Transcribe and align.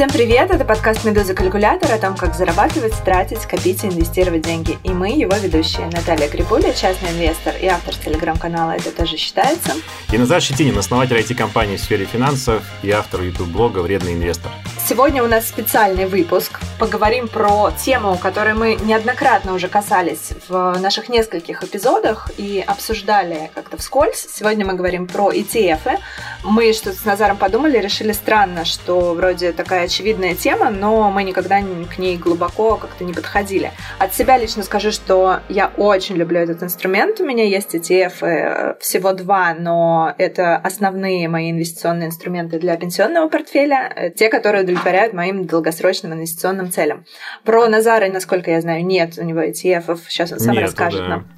Всем 0.00 0.08
привет! 0.08 0.50
Это 0.50 0.64
подкаст 0.64 1.04
«Медуза 1.04 1.34
Калькулятор» 1.34 1.92
о 1.92 1.98
том, 1.98 2.16
как 2.16 2.34
зарабатывать, 2.34 2.94
тратить, 3.04 3.40
копить 3.40 3.84
и 3.84 3.88
инвестировать 3.88 4.40
деньги. 4.40 4.78
И 4.82 4.88
мы, 4.88 5.10
его 5.10 5.36
ведущие, 5.36 5.88
Наталья 5.88 6.26
Грибуля, 6.26 6.72
частный 6.72 7.10
инвестор 7.10 7.54
и 7.60 7.66
автор 7.66 7.94
телеграм-канала 7.94 8.70
«Это 8.70 8.92
тоже 8.92 9.18
считается». 9.18 9.72
И 10.10 10.16
Назар 10.16 10.40
Щетинин, 10.40 10.78
основатель 10.78 11.18
IT-компании 11.18 11.76
в 11.76 11.80
сфере 11.80 12.06
финансов 12.06 12.62
и 12.82 12.90
автор 12.90 13.20
YouTube-блога 13.20 13.80
«Вредный 13.80 14.14
инвестор». 14.14 14.50
Сегодня 14.90 15.22
у 15.22 15.28
нас 15.28 15.46
специальный 15.46 16.06
выпуск. 16.06 16.58
Поговорим 16.80 17.28
про 17.28 17.70
тему, 17.70 18.18
которой 18.20 18.54
мы 18.54 18.74
неоднократно 18.74 19.54
уже 19.54 19.68
касались 19.68 20.32
в 20.48 20.78
наших 20.80 21.08
нескольких 21.08 21.62
эпизодах 21.62 22.28
и 22.36 22.64
обсуждали 22.66 23.52
как-то 23.54 23.76
вскользь. 23.76 24.26
Сегодня 24.28 24.66
мы 24.66 24.74
говорим 24.74 25.06
про 25.06 25.30
ETF. 25.30 26.00
Мы 26.42 26.72
что-то 26.72 26.96
с 26.96 27.04
Назаром 27.04 27.36
подумали, 27.36 27.78
решили 27.78 28.10
странно, 28.10 28.64
что 28.64 29.14
вроде 29.14 29.52
такая 29.52 29.84
очевидная 29.84 30.34
тема, 30.34 30.70
но 30.70 31.08
мы 31.12 31.22
никогда 31.22 31.60
к 31.60 31.98
ней 31.98 32.16
глубоко 32.16 32.74
как-то 32.74 33.04
не 33.04 33.12
подходили. 33.12 33.70
От 34.00 34.12
себя 34.16 34.38
лично 34.38 34.64
скажу, 34.64 34.90
что 34.90 35.38
я 35.48 35.70
очень 35.76 36.16
люблю 36.16 36.40
этот 36.40 36.64
инструмент. 36.64 37.20
У 37.20 37.24
меня 37.24 37.44
есть 37.44 37.76
ETF, 37.76 38.22
э, 38.22 38.74
всего 38.80 39.12
два, 39.12 39.54
но 39.54 40.14
это 40.18 40.56
основные 40.56 41.28
мои 41.28 41.52
инвестиционные 41.52 42.08
инструменты 42.08 42.58
для 42.58 42.76
пенсионного 42.76 43.28
портфеля, 43.28 43.92
э, 43.94 44.10
те, 44.10 44.28
которые 44.28 44.64
удовлетворяют 44.80 45.14
моим 45.14 45.46
долгосрочным 45.46 46.14
инвестиционным 46.14 46.70
целям. 46.70 47.04
Про 47.44 47.68
Назара, 47.68 48.08
насколько 48.08 48.50
я 48.50 48.60
знаю, 48.60 48.84
нет 48.84 49.14
у 49.18 49.24
него 49.24 49.40
ETF, 49.40 49.98
сейчас 50.08 50.32
он 50.32 50.38
сам 50.40 50.54
нет, 50.54 50.64
расскажет 50.64 51.00
да. 51.00 51.08
нам. 51.08 51.28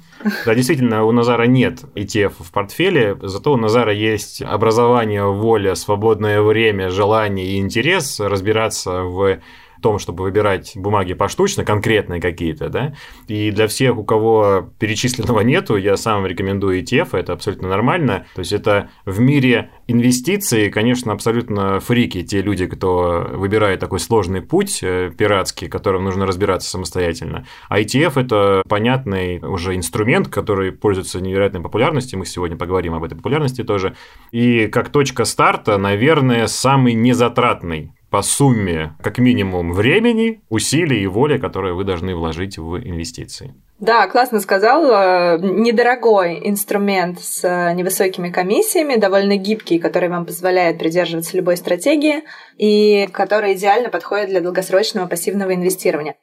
Да, 0.45 0.55
действительно, 0.55 1.03
у 1.03 1.11
Назара 1.11 1.43
нет 1.43 1.81
ETF 1.95 2.33
в 2.39 2.51
портфеле, 2.51 3.17
зато 3.21 3.51
у 3.51 3.57
Назара 3.57 3.93
есть 3.93 4.41
образование, 4.41 5.25
воля, 5.25 5.75
свободное 5.75 6.41
время, 6.41 6.89
желание 6.89 7.45
и 7.45 7.57
интерес 7.57 8.19
разбираться 8.19 9.01
в 9.01 9.39
том, 9.83 9.99
чтобы 9.99 10.23
выбирать 10.23 10.71
бумаги 10.75 11.13
поштучно, 11.13 11.63
конкретные 11.63 12.19
какие-то, 12.19 12.69
да, 12.69 12.95
и 13.27 13.51
для 13.51 13.67
всех, 13.67 13.97
у 13.97 14.03
кого 14.03 14.71
перечисленного 14.79 15.41
нету, 15.51 15.75
я 15.75 15.97
сам 15.97 16.25
рекомендую 16.25 16.81
ETF, 16.81 17.09
это 17.11 17.33
абсолютно 17.33 17.67
нормально, 17.67 18.25
то 18.33 18.39
есть 18.39 18.53
это 18.53 18.89
в 19.05 19.19
мире 19.19 19.69
инвестиций, 19.87 20.71
конечно, 20.71 21.11
абсолютно 21.11 21.79
фрики, 21.79 22.23
те 22.23 22.41
люди, 22.41 22.65
кто 22.65 23.29
выбирает 23.33 23.79
такой 23.79 23.99
сложный 23.99 24.41
путь 24.41 24.79
э, 24.81 25.11
пиратский, 25.15 25.67
которым 25.67 26.05
нужно 26.05 26.25
разбираться 26.25 26.69
самостоятельно, 26.69 27.45
а 27.67 27.79
ETF– 27.79 28.13
это 28.15 28.63
понятный 28.67 29.39
уже 29.39 29.75
инструмент, 29.75 30.29
который 30.29 30.71
пользуется 30.71 31.19
невероятной 31.19 31.61
популярностью, 31.61 32.17
мы 32.17 32.25
сегодня 32.25 32.57
поговорим 32.57 32.93
об 32.93 33.03
этой 33.03 33.15
популярности 33.15 33.63
тоже, 33.63 33.95
и 34.31 34.67
как 34.67 34.89
точка 34.89 35.25
старта, 35.25 35.77
наверное, 35.77 36.47
самый 36.47 36.93
незатратный 36.93 37.91
по 38.13 38.21
сумме 38.21 38.93
как 39.01 39.17
минимум 39.17 39.73
времени, 39.73 40.43
усилий 40.49 41.01
и 41.01 41.07
воли, 41.07 41.39
которые 41.39 41.73
вы 41.73 41.83
должны 41.83 42.15
вложить 42.15 42.59
в 42.59 42.77
инвестиции. 42.77 43.55
Да, 43.79 44.05
классно 44.05 44.39
сказал. 44.39 44.85
Э, 44.85 45.39
недорогой 45.41 46.39
инструмент 46.47 47.19
с 47.19 47.43
э, 47.43 47.73
невысокими 47.73 48.29
комиссиями, 48.29 48.97
довольно 48.97 49.35
гибкий, 49.35 49.79
который 49.79 50.09
вам 50.09 50.27
позволяет 50.27 50.77
придерживаться 50.77 51.35
любой 51.35 51.57
стратегии 51.57 52.21
и 52.55 53.09
который 53.11 53.53
идеально 53.53 53.89
подходит 53.89 54.29
для 54.29 54.41
долгосрочного 54.41 55.07
пассивного 55.07 55.55
инвестирования. 55.55 56.13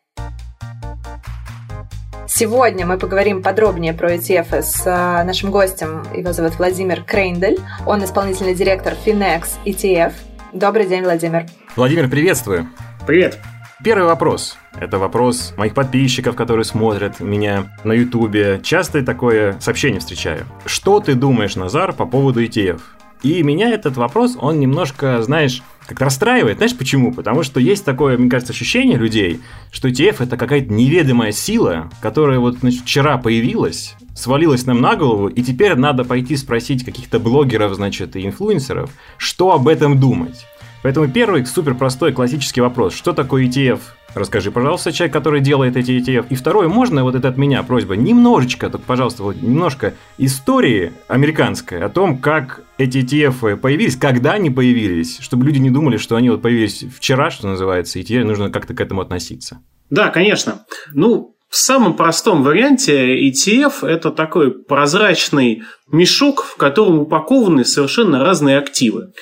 Сегодня 2.29 2.87
мы 2.87 2.99
поговорим 2.99 3.43
подробнее 3.43 3.95
про 3.95 4.15
ETF 4.15 4.63
с 4.63 4.87
э, 4.87 5.25
нашим 5.25 5.51
гостем. 5.51 6.05
Его 6.15 6.33
зовут 6.33 6.57
Владимир 6.57 7.03
Крейндель. 7.03 7.59
Он 7.85 8.05
исполнительный 8.05 8.55
директор 8.55 8.95
Finex 9.05 9.49
ETF– 9.65 10.13
Добрый 10.53 10.87
день, 10.87 11.05
Владимир. 11.05 11.47
Владимир, 11.77 12.09
приветствую. 12.09 12.69
Привет. 13.07 13.39
Первый 13.85 14.05
вопрос. 14.05 14.57
Это 14.79 14.99
вопрос 14.99 15.55
моих 15.57 15.73
подписчиков, 15.73 16.35
которые 16.35 16.65
смотрят 16.65 17.21
меня 17.21 17.77
на 17.85 17.93
Ютубе. 17.93 18.61
Часто 18.63 19.05
такое 19.05 19.59
сообщение 19.61 20.01
встречаю. 20.01 20.47
Что 20.67 20.99
ты 20.99 21.15
думаешь, 21.15 21.55
Назар, 21.55 21.93
по 21.93 22.07
поводу 22.07 22.43
ETF? 22.43 22.81
И 23.23 23.43
меня 23.45 23.71
этот 23.71 23.97
вопрос, 23.97 24.37
он 24.39 24.59
немножко, 24.59 25.23
знаешь, 25.23 25.63
как 25.87 26.01
расстраивает. 26.01 26.57
Знаешь 26.57 26.77
почему? 26.77 27.13
Потому 27.13 27.45
что 27.45 27.61
есть 27.61 27.85
такое, 27.85 28.19
мне 28.19 28.29
кажется, 28.29 28.53
ощущение 28.53 28.99
людей, 28.99 29.41
что 29.71 29.89
ETF 29.89 30.25
это 30.25 30.37
какая-то 30.37 30.73
неведомая 30.73 31.31
сила, 31.31 31.89
которая 32.01 32.41
вот 32.41 32.59
значит, 32.59 32.83
вчера 32.83 33.17
появилась, 33.17 33.95
свалилась 34.17 34.67
нам 34.67 34.81
на 34.81 34.97
голову, 34.97 35.29
и 35.29 35.43
теперь 35.43 35.77
надо 35.77 36.05
пойти 36.05 36.37
спросить 36.37 36.85
каких-то 36.85 37.21
блогеров, 37.21 37.75
значит, 37.75 38.17
и 38.17 38.27
инфлюенсеров, 38.27 38.91
что 39.19 39.53
об 39.53 39.69
этом 39.69 40.01
думать. 40.01 40.47
Поэтому 40.83 41.09
первый 41.11 41.45
супер 41.45 41.75
простой 41.75 42.13
классический 42.13 42.61
вопрос. 42.61 42.95
Что 42.95 43.13
такое 43.13 43.45
ETF? 43.45 43.81
Расскажи, 44.15 44.51
пожалуйста, 44.51 44.93
человек, 44.93 45.13
который 45.13 45.41
делает 45.41 45.77
эти 45.77 45.93
ETF. 45.93 46.27
И 46.31 46.35
второе, 46.35 46.69
можно 46.69 47.05
вот 47.05 47.15
это 47.15 47.29
от 47.29 47.37
меня 47.37 47.63
просьба, 47.63 47.95
немножечко, 47.95 48.69
только, 48.69 48.87
пожалуйста, 48.87 49.23
вот 49.23 49.41
немножко 49.41 49.95
истории 50.19 50.93
американской 51.07 51.81
о 51.81 51.89
том, 51.89 52.19
как 52.19 52.65
эти 52.77 52.99
ETF 52.99 53.57
появились, 53.57 53.97
когда 53.97 54.33
они 54.33 54.51
появились, 54.51 55.19
чтобы 55.21 55.47
люди 55.47 55.59
не 55.59 55.71
думали, 55.71 55.97
что 55.97 56.17
они 56.17 56.31
вот 56.31 56.43
появились 56.43 56.85
вчера, 56.97 57.31
что 57.31 57.47
называется, 57.47 57.99
и 57.99 58.03
теперь 58.03 58.25
нужно 58.25 58.51
как-то 58.51 58.75
к 58.75 58.81
этому 58.81 59.01
относиться. 59.01 59.61
Да, 59.91 60.09
конечно. 60.09 60.65
Ну, 60.93 61.37
в 61.49 61.57
самом 61.57 61.95
простом 61.95 62.43
варианте 62.43 63.29
ETF– 63.29 63.75
это 63.87 64.11
такой 64.11 64.53
прозрачный 64.53 65.63
мешок, 65.91 66.43
в 66.45 66.57
котором 66.57 67.01
упакованы 67.01 67.65
совершенно 67.65 68.25
разные 68.25 68.59
активы. 68.59 69.13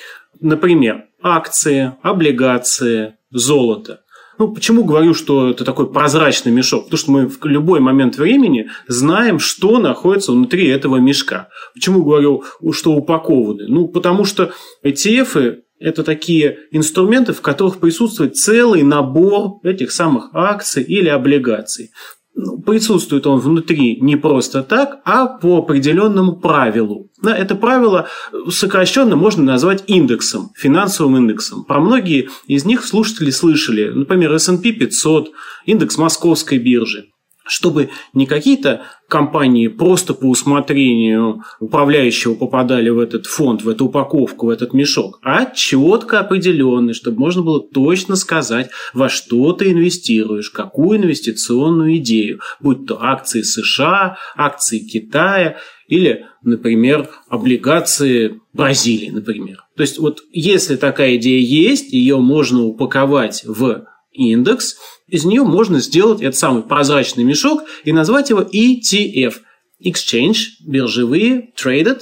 Например, 0.40 1.07
акции, 1.22 1.94
облигации, 2.02 3.14
золото. 3.30 4.00
Ну, 4.38 4.54
почему 4.54 4.84
говорю, 4.84 5.14
что 5.14 5.50
это 5.50 5.64
такой 5.64 5.92
прозрачный 5.92 6.52
мешок? 6.52 6.84
Потому 6.84 6.98
что 6.98 7.10
мы 7.10 7.26
в 7.26 7.44
любой 7.44 7.80
момент 7.80 8.16
времени 8.16 8.68
знаем, 8.86 9.40
что 9.40 9.78
находится 9.78 10.30
внутри 10.30 10.68
этого 10.68 10.96
мешка. 10.98 11.48
Почему 11.74 12.04
говорю, 12.04 12.44
что 12.70 12.92
упакованы? 12.92 13.66
Ну, 13.66 13.88
потому 13.88 14.24
что 14.24 14.52
ETF 14.84 15.58
это 15.80 16.02
такие 16.02 16.58
инструменты, 16.70 17.32
в 17.32 17.40
которых 17.40 17.78
присутствует 17.78 18.36
целый 18.36 18.82
набор 18.82 19.60
этих 19.62 19.92
самых 19.92 20.30
акций 20.32 20.82
или 20.82 21.08
облигаций. 21.08 21.90
Ну, 22.40 22.56
присутствует 22.56 23.26
он 23.26 23.40
внутри 23.40 23.98
не 24.00 24.14
просто 24.14 24.62
так, 24.62 25.00
а 25.04 25.26
по 25.26 25.58
определенному 25.58 26.36
правилу. 26.36 27.10
Это 27.20 27.56
правило 27.56 28.06
сокращенно 28.48 29.16
можно 29.16 29.42
назвать 29.42 29.82
индексом, 29.88 30.52
финансовым 30.54 31.16
индексом. 31.16 31.64
Про 31.64 31.80
многие 31.80 32.28
из 32.46 32.64
них 32.64 32.84
слушатели 32.84 33.30
слышали, 33.30 33.88
например, 33.88 34.32
S&P 34.34 34.70
500, 34.70 35.32
индекс 35.66 35.98
Московской 35.98 36.58
биржи 36.58 37.06
чтобы 37.50 37.88
не 38.12 38.26
какие-то 38.26 38.82
компании 39.08 39.68
просто 39.68 40.14
по 40.14 40.26
усмотрению 40.26 41.42
управляющего 41.60 42.34
попадали 42.34 42.90
в 42.90 42.98
этот 42.98 43.26
фонд, 43.26 43.62
в 43.62 43.68
эту 43.68 43.86
упаковку, 43.86 44.46
в 44.46 44.50
этот 44.50 44.74
мешок, 44.74 45.18
а 45.22 45.46
четко 45.46 46.20
определенный, 46.20 46.92
чтобы 46.92 47.18
можно 47.18 47.42
было 47.42 47.60
точно 47.60 48.16
сказать, 48.16 48.68
во 48.92 49.08
что 49.08 49.52
ты 49.52 49.72
инвестируешь, 49.72 50.50
какую 50.50 50.98
инвестиционную 50.98 51.96
идею, 51.96 52.40
будь 52.60 52.86
то 52.86 53.02
акции 53.02 53.42
США, 53.42 54.18
акции 54.36 54.78
Китая 54.78 55.56
или, 55.88 56.26
например, 56.42 57.08
облигации 57.28 58.40
Бразилии, 58.52 59.10
например. 59.10 59.64
То 59.74 59.82
есть 59.82 59.98
вот 59.98 60.20
если 60.32 60.76
такая 60.76 61.16
идея 61.16 61.40
есть, 61.40 61.92
ее 61.92 62.18
можно 62.18 62.64
упаковать 62.64 63.42
в 63.46 63.86
индекс, 64.12 64.76
из 65.06 65.24
нее 65.24 65.42
можно 65.42 65.80
сделать 65.80 66.20
этот 66.20 66.36
самый 66.36 66.62
прозрачный 66.62 67.24
мешок 67.24 67.62
и 67.84 67.92
назвать 67.92 68.30
его 68.30 68.42
ETF– 68.42 69.34
Exchange, 69.84 70.38
биржевые, 70.66 71.50
traded, 71.56 72.00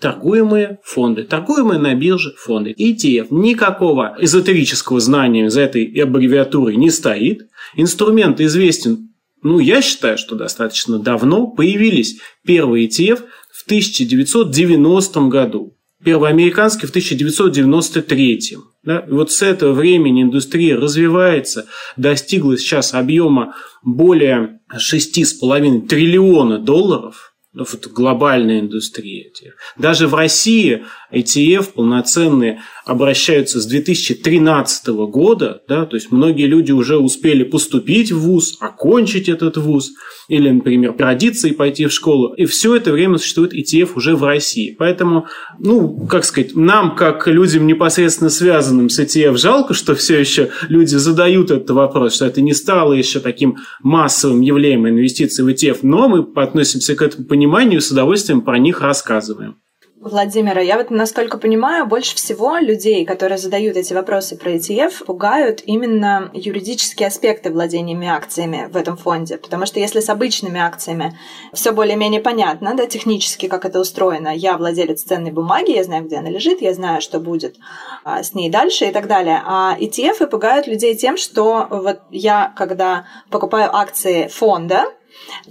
торгуемые 0.00 0.78
фонды, 0.82 1.22
торгуемые 1.22 1.78
на 1.78 1.94
бирже 1.94 2.34
фонды. 2.36 2.74
ETF. 2.76 3.28
Никакого 3.30 4.16
эзотерического 4.18 4.98
знания 4.98 5.48
за 5.48 5.60
этой 5.60 5.84
аббревиатурой 6.02 6.76
не 6.76 6.90
стоит. 6.90 7.42
Инструмент 7.76 8.40
известен, 8.40 9.10
ну, 9.42 9.60
я 9.60 9.82
считаю, 9.82 10.18
что 10.18 10.34
достаточно 10.34 10.98
давно. 10.98 11.46
Появились 11.46 12.18
первые 12.44 12.88
ETF 12.88 13.22
в 13.52 13.64
1990 13.66 15.20
году. 15.28 15.76
Первый 16.04 16.30
американский 16.30 16.86
в 16.86 16.90
1993. 16.90 18.58
Да? 18.82 19.04
Вот 19.08 19.30
с 19.30 19.42
этого 19.42 19.72
времени 19.72 20.22
индустрия 20.22 20.76
развивается, 20.76 21.66
достигла 21.96 22.58
сейчас 22.58 22.94
объема 22.94 23.54
более 23.82 24.60
6,5 24.74 25.86
триллиона 25.86 26.58
долларов. 26.58 27.32
Ну, 27.54 27.66
вот 27.70 27.86
глобальная 27.88 28.60
индустрия. 28.60 29.30
Даже 29.76 30.08
в 30.08 30.14
России 30.14 30.84
ETF 31.12 31.72
полноценные 31.74 32.62
обращаются 32.84 33.60
с 33.60 33.66
2013 33.66 34.88
года, 34.88 35.62
да, 35.68 35.86
то 35.86 35.96
есть 35.96 36.10
многие 36.10 36.46
люди 36.46 36.72
уже 36.72 36.98
успели 36.98 37.44
поступить 37.44 38.12
в 38.12 38.20
ВУЗ, 38.20 38.56
окончить 38.60 39.28
этот 39.28 39.56
ВУЗ, 39.56 39.92
или, 40.28 40.48
например, 40.50 40.94
родиться 40.98 41.48
и 41.48 41.52
пойти 41.52 41.86
в 41.86 41.92
школу. 41.92 42.32
И 42.34 42.46
все 42.46 42.76
это 42.76 42.92
время 42.92 43.18
существует 43.18 43.52
ETF 43.52 43.90
уже 43.96 44.16
в 44.16 44.24
России. 44.24 44.74
Поэтому, 44.78 45.26
ну, 45.58 46.06
как 46.06 46.24
сказать, 46.24 46.54
нам, 46.54 46.94
как 46.96 47.26
людям 47.26 47.66
непосредственно 47.66 48.30
связанным 48.30 48.88
с 48.88 48.98
ETF, 48.98 49.36
жалко, 49.36 49.74
что 49.74 49.94
все 49.94 50.18
еще 50.18 50.50
люди 50.68 50.94
задают 50.94 51.50
этот 51.50 51.70
вопрос, 51.70 52.14
что 52.14 52.26
это 52.26 52.40
не 52.40 52.54
стало 52.54 52.92
еще 52.92 53.20
таким 53.20 53.58
массовым 53.82 54.40
явлением 54.40 54.88
инвестиций 54.88 55.44
в 55.44 55.48
ETF, 55.48 55.80
но 55.82 56.08
мы 56.08 56.26
относимся 56.36 56.94
к 56.94 57.02
этому 57.02 57.26
пониманию 57.26 57.78
и 57.78 57.82
с 57.82 57.90
удовольствием 57.90 58.40
про 58.40 58.58
них 58.58 58.80
рассказываем. 58.80 59.56
Владимира, 60.02 60.60
я 60.60 60.78
вот 60.78 60.90
настолько 60.90 61.38
понимаю, 61.38 61.86
больше 61.86 62.16
всего 62.16 62.56
людей, 62.56 63.04
которые 63.04 63.38
задают 63.38 63.76
эти 63.76 63.94
вопросы 63.94 64.36
про 64.36 64.56
ETF, 64.56 65.04
пугают 65.04 65.62
именно 65.64 66.28
юридические 66.34 67.06
аспекты 67.06 67.50
владениями 67.52 68.08
акциями 68.08 68.68
в 68.68 68.76
этом 68.76 68.96
фонде. 68.96 69.38
Потому 69.38 69.64
что 69.64 69.78
если 69.78 70.00
с 70.00 70.08
обычными 70.08 70.58
акциями 70.58 71.16
все 71.52 71.70
более-менее 71.70 72.20
понятно, 72.20 72.74
да, 72.74 72.86
технически, 72.86 73.46
как 73.46 73.64
это 73.64 73.78
устроено, 73.78 74.34
я 74.34 74.56
владелец 74.56 75.04
ценной 75.04 75.30
бумаги, 75.30 75.70
я 75.70 75.84
знаю, 75.84 76.04
где 76.04 76.16
она 76.16 76.30
лежит, 76.30 76.62
я 76.62 76.74
знаю, 76.74 77.00
что 77.00 77.20
будет 77.20 77.54
а, 78.02 78.24
с 78.24 78.34
ней 78.34 78.50
дальше 78.50 78.86
и 78.86 78.90
так 78.90 79.06
далее. 79.06 79.40
А 79.46 79.76
ETF 79.78 80.26
пугают 80.26 80.66
людей 80.66 80.96
тем, 80.96 81.16
что 81.16 81.68
вот 81.70 82.00
я, 82.10 82.52
когда 82.56 83.06
покупаю 83.30 83.72
акции 83.72 84.26
фонда, 84.26 84.86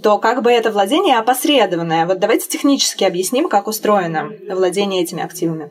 то 0.02 0.18
как 0.18 0.42
бы 0.42 0.50
это 0.50 0.70
владение 0.70 1.18
опосредованное. 1.18 2.06
Вот 2.06 2.18
давайте 2.18 2.48
технически 2.48 3.04
объясним, 3.04 3.48
как 3.48 3.66
устроено 3.66 4.30
владение 4.48 5.02
этими 5.02 5.22
активами. 5.22 5.70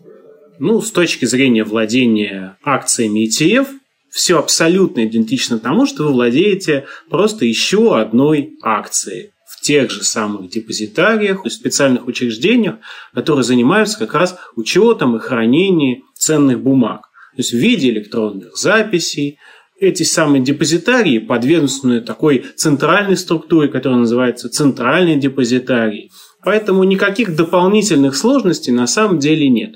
Ну, 0.60 0.82
с 0.82 0.92
точки 0.92 1.26
зрения 1.26 1.64
владения 1.64 2.58
акциями 2.64 3.28
ETF, 3.28 3.68
все 4.12 4.38
абсолютно 4.38 5.06
идентично 5.06 5.58
тому, 5.58 5.86
что 5.86 6.04
вы 6.04 6.12
владеете 6.12 6.86
просто 7.10 7.46
еще 7.46 7.98
одной 8.00 8.58
акцией 8.62 9.32
в 9.48 9.62
тех 9.62 9.90
же 9.90 10.04
самых 10.04 10.50
депозитариях, 10.50 11.50
специальных 11.50 12.08
учреждениях, 12.08 12.76
которые 13.14 13.44
занимаются 13.44 13.98
как 13.98 14.14
раз 14.14 14.38
учетом 14.56 15.16
и 15.16 15.20
хранением 15.20 16.04
ценных 16.14 16.62
бумаг. 16.62 17.10
То 17.36 17.38
есть 17.38 17.54
в 17.54 17.58
виде 17.58 17.90
электронных 17.90 18.58
записей, 18.58 19.40
эти 19.82 20.04
самые 20.04 20.42
депозитарии 20.42 21.18
подведомственны 21.18 22.02
такой 22.02 22.46
центральной 22.56 23.18
структуре, 23.18 23.68
которая 23.68 24.00
называется 24.00 24.48
центральный 24.48 25.18
депозитарий. 25.18 26.12
Поэтому 26.44 26.84
никаких 26.84 27.36
дополнительных 27.36 28.16
сложностей 28.16 28.72
на 28.72 28.88
самом 28.88 29.20
деле 29.20 29.50
нет. 29.50 29.76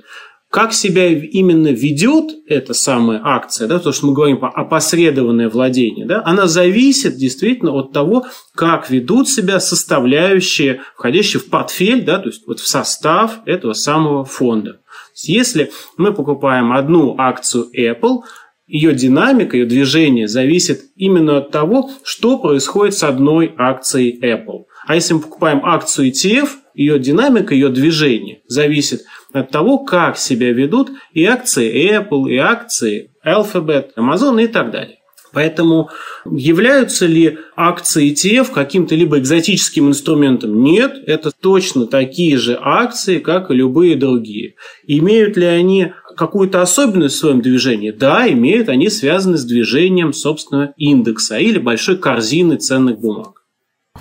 Как 0.51 0.73
себя 0.73 1.07
именно 1.09 1.67
ведет 1.67 2.31
эта 2.47 2.73
самая 2.73 3.19
акция, 3.21 3.67
да, 3.67 3.79
то, 3.79 3.91
что 3.91 4.05
мы 4.05 4.13
говорим 4.13 4.37
про 4.37 4.49
опосредованное 4.49 5.49
владение, 5.49 6.05
да, 6.05 6.21
она 6.23 6.47
зависит 6.47 7.17
действительно 7.17 7.71
от 7.71 7.91
того, 7.91 8.25
как 8.53 8.89
ведут 8.89 9.27
себя 9.27 9.59
составляющие, 9.59 10.81
входящие 10.95 11.41
в 11.41 11.49
портфель, 11.49 12.05
да, 12.05 12.19
то 12.19 12.29
есть 12.29 12.47
вот 12.47 12.59
в 12.59 12.67
состав 12.67 13.39
этого 13.45 13.73
самого 13.73 14.23
фонда. 14.23 14.79
Если 15.23 15.71
мы 15.97 16.13
покупаем 16.13 16.71
одну 16.71 17.15
акцию 17.17 17.67
Apple, 17.77 18.21
ее 18.67 18.93
динамика, 18.93 19.57
ее 19.57 19.65
движение 19.65 20.27
зависит 20.27 20.81
именно 20.95 21.37
от 21.37 21.51
того, 21.51 21.91
что 22.03 22.39
происходит 22.39 22.95
с 22.95 23.03
одной 23.03 23.53
акцией 23.57 24.19
Apple. 24.21 24.65
А 24.87 24.95
если 24.95 25.13
мы 25.13 25.21
покупаем 25.21 25.61
акцию 25.63 26.11
ETF, 26.11 26.49
ее 26.73 26.99
динамика, 26.99 27.53
ее 27.53 27.69
движение 27.69 28.41
зависит 28.47 29.01
от 29.33 29.51
того, 29.51 29.79
как 29.79 30.17
себя 30.17 30.51
ведут 30.51 30.89
и 31.13 31.25
акции 31.25 31.91
Apple, 31.91 32.29
и 32.29 32.37
акции 32.37 33.11
Alphabet, 33.25 33.91
Amazon 33.97 34.43
и 34.43 34.47
так 34.47 34.71
далее. 34.71 34.97
Поэтому 35.35 35.89
являются 36.25 37.05
ли 37.05 37.39
акции 37.57 38.13
ETF 38.13 38.53
каким-то 38.53 38.95
либо 38.95 39.19
экзотическим 39.19 39.89
инструментом? 39.89 40.63
Нет, 40.63 40.93
это 41.05 41.29
точно 41.31 41.87
такие 41.87 42.37
же 42.37 42.57
акции, 42.59 43.19
как 43.19 43.51
и 43.51 43.53
любые 43.53 43.97
другие. 43.97 44.55
Имеют 44.87 45.35
ли 45.35 45.45
они 45.45 45.91
какую-то 46.15 46.61
особенность 46.61 47.15
в 47.15 47.19
своем 47.19 47.41
движении? 47.41 47.91
Да, 47.91 48.29
имеют, 48.31 48.69
они 48.69 48.89
связаны 48.89 49.37
с 49.37 49.45
движением, 49.45 50.13
собственно, 50.13 50.73
индекса 50.77 51.37
или 51.37 51.59
большой 51.59 51.97
корзины 51.97 52.57
ценных 52.57 52.99
бумаг. 52.99 53.43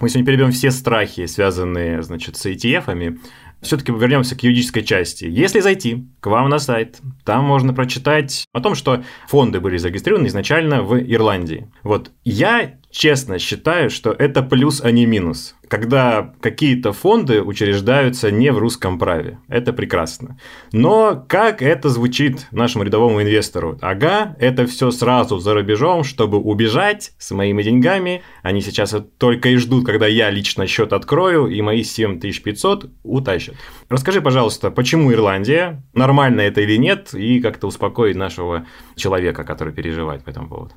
Мы 0.01 0.09
сегодня 0.09 0.27
перебьем 0.27 0.51
все 0.51 0.71
страхи, 0.71 1.27
связанные, 1.27 2.03
значит, 2.03 2.37
с 2.37 2.47
ETF-ами. 2.47 3.21
Все-таки 3.63 3.93
вернемся 3.93 4.37
к 4.37 4.43
юридической 4.43 4.83
части. 4.83 5.25
Если 5.25 5.61
зайти 5.61 6.07
к 6.21 6.27
вам 6.27 6.49
на 6.49 6.59
сайт, 6.59 6.99
там 7.25 7.45
можно 7.45 7.73
прочитать 7.73 8.45
о 8.53 8.61
том, 8.61 8.75
что 8.75 9.05
фонды 9.29 9.61
были 9.61 9.77
зарегистрированы 9.77 10.27
изначально 10.27 10.83
в 10.83 10.99
Ирландии. 10.99 11.71
Вот 11.83 12.11
я 12.25 12.75
честно 12.95 13.39
считаю, 13.39 13.91
что 13.91 14.13
это 14.13 14.43
плюс, 14.43 14.81
а 14.81 14.91
не 14.93 15.05
минус. 15.05 15.57
Когда 15.69 16.33
какие-то 16.41 16.93
фонды 16.93 17.43
учреждаются 17.43 18.31
не 18.31 18.53
в 18.53 18.59
русском 18.59 18.99
праве. 18.99 19.39
Это 19.49 19.73
прекрасно. 19.73 20.39
Но 20.73 21.25
как 21.29 21.61
это 21.61 21.89
звучит 21.89 22.47
нашему 22.53 22.85
рядовому 22.85 23.21
инвестору? 23.21 23.77
Ага, 23.83 24.37
это 24.39 24.67
все 24.67 24.93
сразу 24.93 25.39
за 25.39 25.55
рубежом, 25.55 26.05
чтобы 26.05 26.39
убежать 26.39 27.13
с 27.19 27.33
моими 27.33 27.65
деньгами. 27.65 28.23
Они 28.43 28.61
сейчас 28.61 28.95
только 29.19 29.49
и 29.49 29.57
ждут, 29.57 29.85
когда 29.85 30.07
я 30.07 30.31
лично 30.31 30.67
счет 30.69 30.93
открою, 30.93 31.49
и 31.49 31.61
мои 31.63 31.83
7500 31.83 32.91
утащат. 33.03 33.57
Расскажи, 33.89 34.21
пожалуйста, 34.21 34.71
почему 34.71 35.13
Ирландия? 35.13 35.83
Нормально 35.95 36.43
это 36.43 36.61
или 36.61 36.77
нет? 36.77 37.13
И 37.13 37.41
как-то 37.41 37.67
успокоить 37.67 38.17
нашего 38.17 38.67
человека, 38.95 39.43
который 39.43 39.73
переживает 39.73 40.23
по 40.23 40.31
этому 40.31 40.49
поводу. 40.49 40.75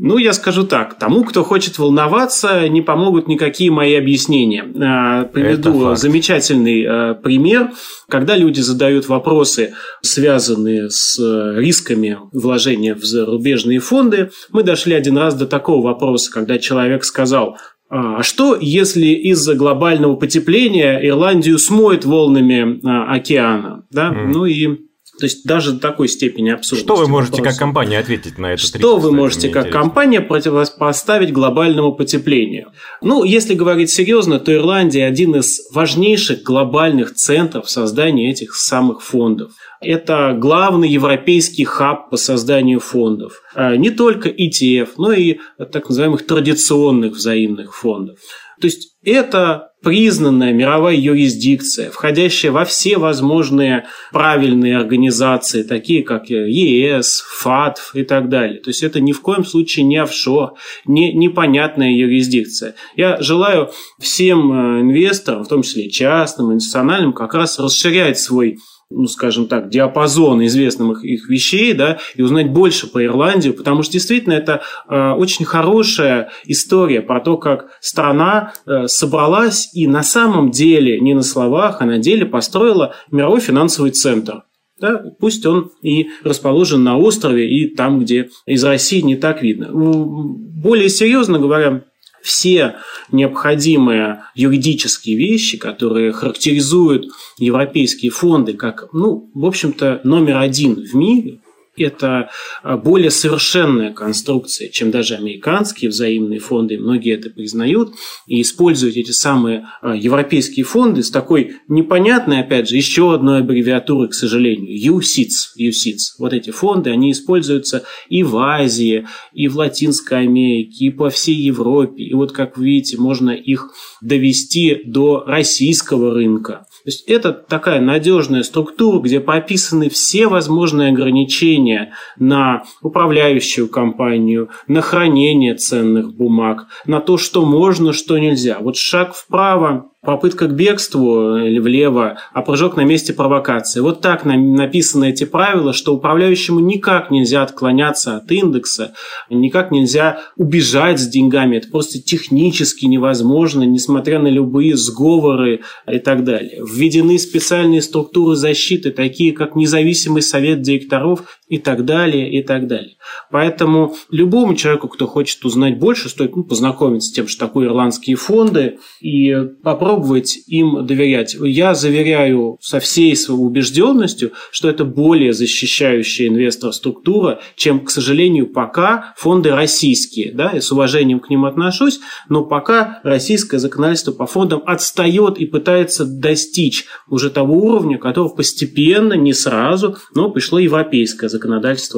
Ну, 0.00 0.16
я 0.16 0.32
скажу 0.32 0.64
так, 0.64 0.96
тому, 0.96 1.24
кто 1.24 1.42
хочет 1.42 1.76
волноваться, 1.76 2.68
не 2.68 2.82
помогут 2.82 3.26
никакие 3.26 3.72
мои 3.72 3.94
объяснения. 3.94 4.64
А, 4.80 5.24
приведу 5.24 5.96
замечательный 5.96 6.86
а, 6.86 7.14
пример. 7.14 7.72
Когда 8.08 8.36
люди 8.36 8.60
задают 8.60 9.08
вопросы, 9.08 9.74
связанные 10.00 10.88
с 10.88 11.18
э, 11.18 11.60
рисками 11.60 12.16
вложения 12.32 12.94
в 12.94 13.04
зарубежные 13.04 13.80
фонды, 13.80 14.30
мы 14.50 14.62
дошли 14.62 14.94
один 14.94 15.18
раз 15.18 15.34
до 15.34 15.46
такого 15.46 15.84
вопроса, 15.84 16.30
когда 16.32 16.58
человек 16.58 17.04
сказал, 17.04 17.58
а, 17.90 18.18
а 18.18 18.22
что, 18.22 18.56
если 18.58 19.06
из-за 19.08 19.56
глобального 19.56 20.14
потепления 20.14 20.98
Ирландию 21.06 21.58
смоет 21.58 22.04
волнами 22.04 22.80
океана? 23.12 23.84
Да? 23.90 24.10
Mm. 24.12 24.26
Ну 24.32 24.44
и 24.46 24.87
то 25.18 25.24
есть 25.24 25.44
даже 25.44 25.72
до 25.72 25.80
такой 25.80 26.08
степени 26.08 26.50
абсурдности. 26.50 26.86
Что 26.86 26.96
вы 26.96 27.08
можете 27.08 27.38
вопроса. 27.38 27.50
как 27.50 27.58
компания 27.58 27.98
ответить 27.98 28.38
на 28.38 28.52
это? 28.52 28.62
Что 28.62 28.98
вы 28.98 29.12
можете 29.12 29.48
как 29.48 29.64
интересно. 29.64 29.80
компания 29.80 30.20
противопоставить 30.20 31.32
глобальному 31.32 31.92
потеплению? 31.92 32.72
Ну, 33.02 33.24
если 33.24 33.54
говорить 33.54 33.90
серьезно, 33.90 34.38
то 34.38 34.54
Ирландия 34.54 35.06
один 35.06 35.34
из 35.34 35.60
важнейших 35.72 36.42
глобальных 36.42 37.14
центров 37.14 37.68
создания 37.68 38.30
этих 38.30 38.54
самых 38.54 39.02
фондов. 39.02 39.52
Это 39.80 40.36
главный 40.38 40.88
европейский 40.88 41.64
хаб 41.64 42.10
по 42.10 42.16
созданию 42.16 42.78
фондов. 42.78 43.42
А 43.54 43.76
не 43.76 43.90
только 43.90 44.28
ETF, 44.28 44.90
но 44.98 45.12
и 45.12 45.38
так 45.72 45.88
называемых 45.88 46.26
традиционных 46.26 47.14
взаимных 47.14 47.74
фондов. 47.74 48.18
То 48.60 48.66
есть 48.66 48.96
это 49.04 49.67
признанная 49.82 50.52
мировая 50.52 50.94
юрисдикция, 50.94 51.90
входящая 51.90 52.52
во 52.52 52.64
все 52.64 52.98
возможные 52.98 53.86
правильные 54.12 54.76
организации, 54.76 55.62
такие 55.62 56.02
как 56.02 56.30
ЕС, 56.30 57.24
ФАТФ 57.38 57.94
и 57.94 58.02
так 58.02 58.28
далее. 58.28 58.60
То 58.60 58.70
есть 58.70 58.82
это 58.82 59.00
ни 59.00 59.12
в 59.12 59.20
коем 59.20 59.44
случае 59.44 59.84
не 59.84 59.98
офшор, 59.98 60.54
не 60.84 61.12
непонятная 61.12 61.90
юрисдикция. 61.90 62.74
Я 62.96 63.20
желаю 63.20 63.70
всем 63.98 64.52
э, 64.52 64.80
инвесторам, 64.80 65.44
в 65.44 65.48
том 65.48 65.62
числе 65.62 65.88
частным, 65.90 66.52
институциональным, 66.52 67.12
как 67.12 67.34
раз 67.34 67.58
расширять 67.58 68.18
свой 68.18 68.58
ну, 68.90 69.06
скажем 69.06 69.48
так, 69.48 69.68
диапазон 69.68 70.44
известных 70.46 71.04
их 71.04 71.28
вещей, 71.28 71.74
да, 71.74 71.98
и 72.14 72.22
узнать 72.22 72.50
больше 72.50 72.86
по 72.86 73.04
Ирландии, 73.04 73.50
потому 73.50 73.82
что 73.82 73.92
действительно 73.92 74.32
это 74.32 74.62
э, 74.88 75.10
очень 75.12 75.44
хорошая 75.44 76.30
история 76.46 77.02
про 77.02 77.20
то, 77.20 77.36
как 77.36 77.68
страна 77.80 78.54
э, 78.66 78.86
собралась 78.86 79.70
и 79.74 79.86
на 79.86 80.02
самом 80.02 80.50
деле, 80.50 81.00
не 81.00 81.14
на 81.14 81.22
словах, 81.22 81.80
а 81.80 81.86
на 81.86 81.98
деле 81.98 82.24
построила 82.24 82.94
мировой 83.10 83.40
финансовый 83.40 83.90
центр. 83.90 84.44
Да, 84.80 85.02
пусть 85.18 85.44
он 85.44 85.72
и 85.82 86.08
расположен 86.22 86.84
на 86.84 86.96
острове, 86.96 87.50
и 87.50 87.74
там, 87.74 87.98
где 87.98 88.30
из 88.46 88.62
России 88.62 89.00
не 89.00 89.16
так 89.16 89.42
видно. 89.42 89.70
Более 89.72 90.88
серьезно 90.88 91.40
говоря, 91.40 91.84
все 92.28 92.76
необходимые 93.10 94.24
юридические 94.34 95.16
вещи, 95.16 95.56
которые 95.56 96.12
характеризуют 96.12 97.06
европейские 97.38 98.10
фонды 98.10 98.52
как, 98.52 98.92
ну, 98.92 99.30
в 99.34 99.46
общем-то, 99.46 100.02
номер 100.04 100.36
один 100.36 100.74
в 100.74 100.94
мире, 100.94 101.40
это 101.80 102.30
а, 102.62 102.76
более 102.76 103.10
совершенная 103.10 103.92
конструкция, 103.92 104.68
чем 104.68 104.90
даже 104.90 105.14
американские 105.14 105.90
взаимные 105.90 106.40
фонды, 106.40 106.78
многие 106.78 107.14
это 107.14 107.30
признают, 107.30 107.94
и 108.26 108.40
используют 108.40 108.96
эти 108.96 109.10
самые 109.10 109.66
а, 109.80 109.94
европейские 109.94 110.64
фонды 110.64 111.02
с 111.02 111.10
такой 111.10 111.56
непонятной, 111.68 112.40
опять 112.40 112.68
же, 112.68 112.76
еще 112.76 113.14
одной 113.14 113.40
аббревиатурой, 113.40 114.08
к 114.08 114.14
сожалению, 114.14 114.98
UCITS, 114.98 115.58
UCITS. 115.58 116.16
Вот 116.18 116.32
эти 116.32 116.50
фонды, 116.50 116.90
они 116.90 117.12
используются 117.12 117.84
и 118.08 118.22
в 118.22 118.36
Азии, 118.36 119.06
и 119.32 119.48
в 119.48 119.56
Латинской 119.56 120.20
Америке, 120.20 120.86
и 120.86 120.90
по 120.90 121.10
всей 121.10 121.36
Европе, 121.36 122.02
и 122.02 122.14
вот, 122.14 122.32
как 122.32 122.56
вы 122.56 122.66
видите, 122.66 122.98
можно 122.98 123.30
их 123.30 123.70
довести 124.00 124.82
до 124.84 125.24
российского 125.26 126.12
рынка. 126.14 126.66
То 126.88 126.90
есть 126.90 127.04
это 127.06 127.34
такая 127.34 127.82
надежная 127.82 128.42
структура, 128.42 128.98
где 129.02 129.20
прописаны 129.20 129.90
все 129.90 130.26
возможные 130.26 130.88
ограничения 130.88 131.92
на 132.18 132.62
управляющую 132.80 133.68
компанию, 133.68 134.48
на 134.68 134.80
хранение 134.80 135.54
ценных 135.54 136.16
бумаг, 136.16 136.68
на 136.86 137.02
то, 137.02 137.18
что 137.18 137.44
можно, 137.44 137.92
что 137.92 138.16
нельзя. 138.16 138.56
Вот 138.60 138.78
шаг 138.78 139.14
вправо 139.14 139.90
попытка 140.02 140.46
к 140.46 140.54
бегству 140.54 141.36
или 141.36 141.58
влево, 141.58 142.18
а 142.32 142.42
прыжок 142.42 142.76
на 142.76 142.82
месте 142.82 143.12
провокации. 143.12 143.80
Вот 143.80 144.00
так 144.00 144.24
написаны 144.24 145.10
эти 145.10 145.24
правила, 145.24 145.72
что 145.72 145.94
управляющему 145.94 146.60
никак 146.60 147.10
нельзя 147.10 147.42
отклоняться 147.42 148.16
от 148.16 148.30
индекса, 148.30 148.94
никак 149.28 149.70
нельзя 149.70 150.20
убежать 150.36 151.00
с 151.00 151.08
деньгами. 151.08 151.56
Это 151.56 151.68
просто 151.68 152.00
технически 152.00 152.86
невозможно, 152.86 153.64
несмотря 153.64 154.20
на 154.20 154.28
любые 154.28 154.76
сговоры 154.76 155.62
и 155.90 155.98
так 155.98 156.24
далее. 156.24 156.62
Введены 156.64 157.18
специальные 157.18 157.82
структуры 157.82 158.36
защиты, 158.36 158.92
такие 158.92 159.32
как 159.32 159.56
независимый 159.56 160.22
совет 160.22 160.62
директоров 160.62 161.37
и 161.48 161.58
так 161.58 161.84
далее, 161.84 162.30
и 162.30 162.42
так 162.42 162.66
далее. 162.66 162.96
Поэтому 163.30 163.94
любому 164.10 164.54
человеку, 164.54 164.88
кто 164.88 165.06
хочет 165.06 165.44
узнать 165.44 165.78
больше, 165.78 166.08
стоит 166.08 166.36
ну, 166.36 166.44
познакомиться 166.44 167.08
с 167.08 167.12
тем, 167.12 167.28
что 167.28 167.46
такое 167.46 167.66
ирландские 167.66 168.16
фонды, 168.16 168.78
и 169.00 169.34
попробовать 169.62 170.38
им 170.46 170.86
доверять. 170.86 171.36
Я 171.40 171.74
заверяю 171.74 172.58
со 172.60 172.80
всей 172.80 173.16
своей 173.16 173.40
убежденностью, 173.40 174.32
что 174.50 174.68
это 174.68 174.84
более 174.84 175.32
защищающая 175.32 176.28
инвестора 176.28 176.72
структура, 176.72 177.40
чем, 177.56 177.80
к 177.80 177.90
сожалению, 177.90 178.46
пока 178.46 179.14
фонды 179.16 179.50
российские. 179.50 180.32
Да, 180.32 180.50
и 180.50 180.60
с 180.60 180.70
уважением 180.70 181.20
к 181.20 181.30
ним 181.30 181.44
отношусь, 181.44 182.00
но 182.28 182.44
пока 182.44 183.00
российское 183.02 183.58
законодательство 183.58 184.12
по 184.12 184.26
фондам 184.26 184.62
отстает 184.66 185.38
и 185.38 185.46
пытается 185.46 186.04
достичь 186.04 186.84
уже 187.08 187.30
того 187.30 187.54
уровня, 187.54 187.98
которого 187.98 188.28
постепенно, 188.28 189.14
не 189.14 189.32
сразу, 189.32 189.96
но 190.14 190.30
пришло 190.30 190.58
европейское 190.58 191.28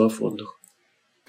о 0.05 0.09
фондах. 0.09 0.61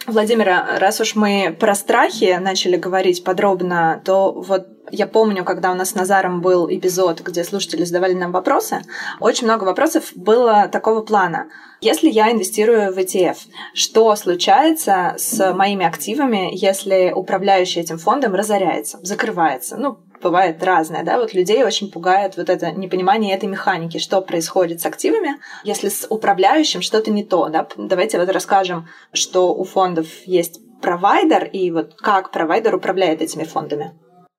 Владимира, 0.07 0.79
раз 0.79 0.99
уж 0.99 1.15
мы 1.15 1.55
про 1.59 1.75
страхи 1.75 2.37
начали 2.41 2.75
говорить 2.75 3.23
подробно, 3.23 4.01
то 4.03 4.31
вот 4.31 4.67
я 4.91 5.05
помню, 5.05 5.45
когда 5.45 5.71
у 5.71 5.75
нас 5.75 5.91
с 5.91 5.95
Назаром 5.95 6.41
был 6.41 6.67
эпизод, 6.69 7.21
где 7.21 7.43
слушатели 7.43 7.83
задавали 7.83 8.13
нам 8.13 8.31
вопросы, 8.31 8.81
очень 9.19 9.45
много 9.45 9.63
вопросов 9.63 10.11
было 10.15 10.67
такого 10.69 11.01
плана. 11.01 11.49
Если 11.81 12.09
я 12.09 12.31
инвестирую 12.31 12.93
в 12.93 12.97
ETF, 12.97 13.37
что 13.73 14.15
случается 14.15 15.15
с 15.17 15.53
моими 15.53 15.85
активами, 15.85 16.49
если 16.51 17.13
управляющий 17.15 17.79
этим 17.79 17.99
фондом 17.99 18.33
разоряется, 18.33 18.99
закрывается? 19.03 19.77
Ну, 19.77 19.99
бывает 20.21 20.63
разное, 20.63 21.03
да, 21.03 21.19
вот 21.19 21.33
людей 21.33 21.63
очень 21.63 21.91
пугает 21.91 22.37
вот 22.37 22.49
это 22.49 22.71
непонимание 22.71 23.35
этой 23.35 23.49
механики, 23.49 23.97
что 23.97 24.21
происходит 24.21 24.81
с 24.81 24.85
активами, 24.85 25.39
если 25.63 25.89
с 25.89 26.05
управляющим 26.09 26.81
что-то 26.81 27.11
не 27.11 27.23
то, 27.23 27.49
да, 27.49 27.67
давайте 27.77 28.19
вот 28.19 28.29
расскажем, 28.29 28.87
что 29.13 29.53
у 29.53 29.63
фондов 29.63 30.07
есть 30.25 30.61
провайдер 30.81 31.45
и 31.45 31.71
вот 31.71 31.95
как 31.95 32.31
провайдер 32.31 32.75
управляет 32.75 33.21
этими 33.21 33.43
фондами. 33.43 33.91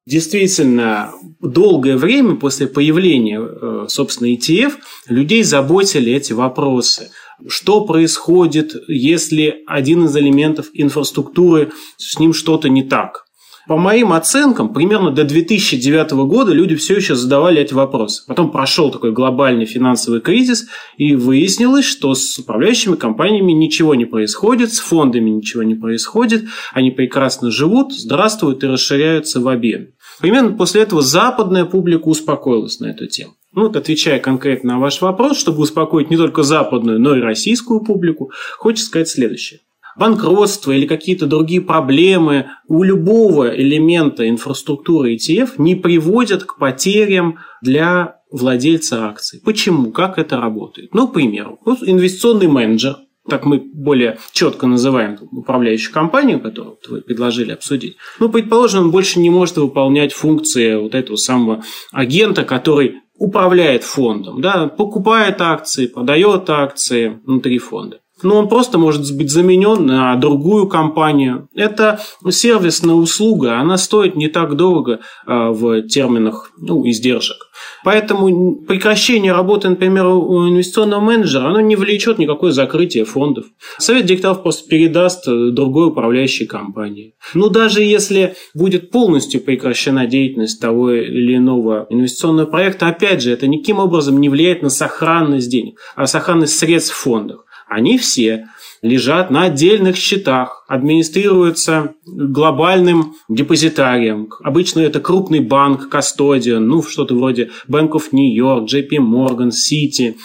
Действительно, 0.04 1.12
долгое 1.40 1.96
время 1.96 2.34
после 2.34 2.66
появления, 2.66 3.40
э, 3.40 3.86
собственно, 3.88 4.32
ETF, 4.34 4.72
людей 5.06 5.44
заботили 5.44 6.12
эти 6.12 6.32
вопросы. 6.32 7.10
Что 7.46 7.84
происходит, 7.84 8.74
если 8.88 9.62
один 9.66 10.06
из 10.06 10.16
элементов 10.16 10.66
инфраструктуры, 10.72 11.70
с 11.98 12.18
ним 12.18 12.34
что-то 12.34 12.68
не 12.68 12.82
так? 12.82 13.26
По 13.68 13.76
моим 13.76 14.12
оценкам, 14.12 14.72
примерно 14.72 15.12
до 15.12 15.22
2009 15.22 16.12
года 16.26 16.52
люди 16.52 16.74
все 16.74 16.96
еще 16.96 17.14
задавали 17.14 17.60
эти 17.62 17.72
вопросы. 17.74 18.24
Потом 18.26 18.50
прошел 18.50 18.90
такой 18.90 19.12
глобальный 19.12 19.66
финансовый 19.66 20.20
кризис, 20.20 20.66
и 20.96 21.14
выяснилось, 21.14 21.84
что 21.84 22.14
с 22.14 22.38
управляющими 22.38 22.96
компаниями 22.96 23.52
ничего 23.52 23.94
не 23.94 24.04
происходит, 24.04 24.72
с 24.72 24.80
фондами 24.80 25.30
ничего 25.30 25.62
не 25.62 25.76
происходит, 25.76 26.44
они 26.72 26.90
прекрасно 26.90 27.52
живут, 27.52 27.92
здравствуют 27.92 28.64
и 28.64 28.66
расширяются 28.66 29.40
в 29.40 29.48
объеме. 29.48 29.92
Примерно 30.20 30.56
после 30.56 30.82
этого 30.82 31.00
западная 31.00 31.64
публика 31.64 32.08
успокоилась 32.08 32.80
на 32.80 32.86
эту 32.86 33.06
тему. 33.06 33.34
Ну, 33.52 33.62
вот 33.62 33.76
отвечая 33.76 34.18
конкретно 34.18 34.74
на 34.74 34.78
ваш 34.80 35.00
вопрос, 35.00 35.38
чтобы 35.38 35.60
успокоить 35.60 36.10
не 36.10 36.16
только 36.16 36.42
западную, 36.42 36.98
но 36.98 37.14
и 37.14 37.20
российскую 37.20 37.80
публику, 37.80 38.32
хочется 38.58 38.86
сказать 38.86 39.08
следующее 39.08 39.60
банкротство 39.96 40.72
или 40.72 40.86
какие-то 40.86 41.26
другие 41.26 41.60
проблемы 41.60 42.46
у 42.68 42.82
любого 42.82 43.54
элемента 43.54 44.28
инфраструктуры 44.28 45.14
ETF 45.14 45.52
не 45.58 45.74
приводят 45.74 46.44
к 46.44 46.58
потерям 46.58 47.38
для 47.60 48.16
владельца 48.30 49.06
акций. 49.06 49.40
Почему? 49.44 49.92
Как 49.92 50.18
это 50.18 50.38
работает? 50.38 50.94
Ну, 50.94 51.08
к 51.08 51.14
примеру, 51.14 51.58
инвестиционный 51.82 52.48
менеджер, 52.48 52.96
так 53.28 53.44
мы 53.44 53.58
более 53.58 54.18
четко 54.32 54.66
называем 54.66 55.18
управляющую 55.30 55.92
компанию, 55.92 56.40
которую 56.40 56.78
вы 56.88 57.02
предложили 57.02 57.52
обсудить. 57.52 57.96
Ну, 58.18 58.28
предположим, 58.28 58.84
он 58.84 58.90
больше 58.90 59.20
не 59.20 59.30
может 59.30 59.56
выполнять 59.58 60.12
функции 60.12 60.74
вот 60.74 60.94
этого 60.94 61.16
самого 61.16 61.62
агента, 61.92 62.44
который 62.44 62.96
управляет 63.16 63.84
фондом, 63.84 64.40
да, 64.40 64.66
покупает 64.66 65.40
акции, 65.40 65.86
продает 65.86 66.50
акции 66.50 67.20
внутри 67.24 67.58
фонда 67.58 68.01
но 68.22 68.38
он 68.38 68.48
просто 68.48 68.78
может 68.78 69.16
быть 69.16 69.30
заменен 69.30 69.86
на 69.86 70.16
другую 70.16 70.68
компанию. 70.68 71.48
Это 71.54 72.00
сервисная 72.28 72.94
услуга, 72.94 73.58
она 73.58 73.76
стоит 73.76 74.16
не 74.16 74.28
так 74.28 74.56
дорого 74.56 75.00
а, 75.26 75.50
в 75.50 75.82
терминах 75.82 76.52
ну, 76.58 76.88
издержек. 76.88 77.48
Поэтому 77.84 78.56
прекращение 78.56 79.32
работы, 79.32 79.68
например, 79.68 80.06
у 80.06 80.48
инвестиционного 80.48 81.00
менеджера, 81.00 81.48
оно 81.48 81.60
не 81.60 81.76
влечет 81.76 82.18
никакое 82.18 82.52
закрытие 82.52 83.04
фондов. 83.04 83.46
Совет 83.78 84.06
директоров 84.06 84.42
просто 84.42 84.68
передаст 84.68 85.26
другой 85.26 85.88
управляющей 85.88 86.46
компании. 86.46 87.14
Но 87.34 87.48
даже 87.48 87.82
если 87.82 88.34
будет 88.54 88.90
полностью 88.90 89.40
прекращена 89.40 90.06
деятельность 90.06 90.60
того 90.60 90.92
или 90.92 91.36
иного 91.36 91.86
инвестиционного 91.90 92.46
проекта, 92.46 92.88
опять 92.88 93.22
же, 93.22 93.30
это 93.30 93.46
никаким 93.46 93.78
образом 93.78 94.20
не 94.20 94.28
влияет 94.28 94.62
на 94.62 94.70
сохранность 94.70 95.50
денег, 95.50 95.78
а 95.96 96.06
сохранность 96.06 96.58
средств 96.58 96.94
в 96.94 96.98
фондах. 96.98 97.44
Они 97.72 97.96
все 97.96 98.48
лежат 98.82 99.30
на 99.30 99.44
отдельных 99.44 99.96
счетах, 99.96 100.66
администрируются 100.68 101.94
глобальным 102.04 103.14
депозитарием. 103.30 104.28
Обычно 104.42 104.80
это 104.80 105.00
крупный 105.00 105.40
банк, 105.40 105.88
кастодиан, 105.88 106.66
ну, 106.66 106.82
что-то 106.82 107.14
вроде 107.14 107.50
Bank 107.68 107.92
of 107.92 108.08
New 108.12 108.34
York, 108.34 108.68
JP 108.70 108.98
Morgan, 108.98 109.50
City. 109.50 110.16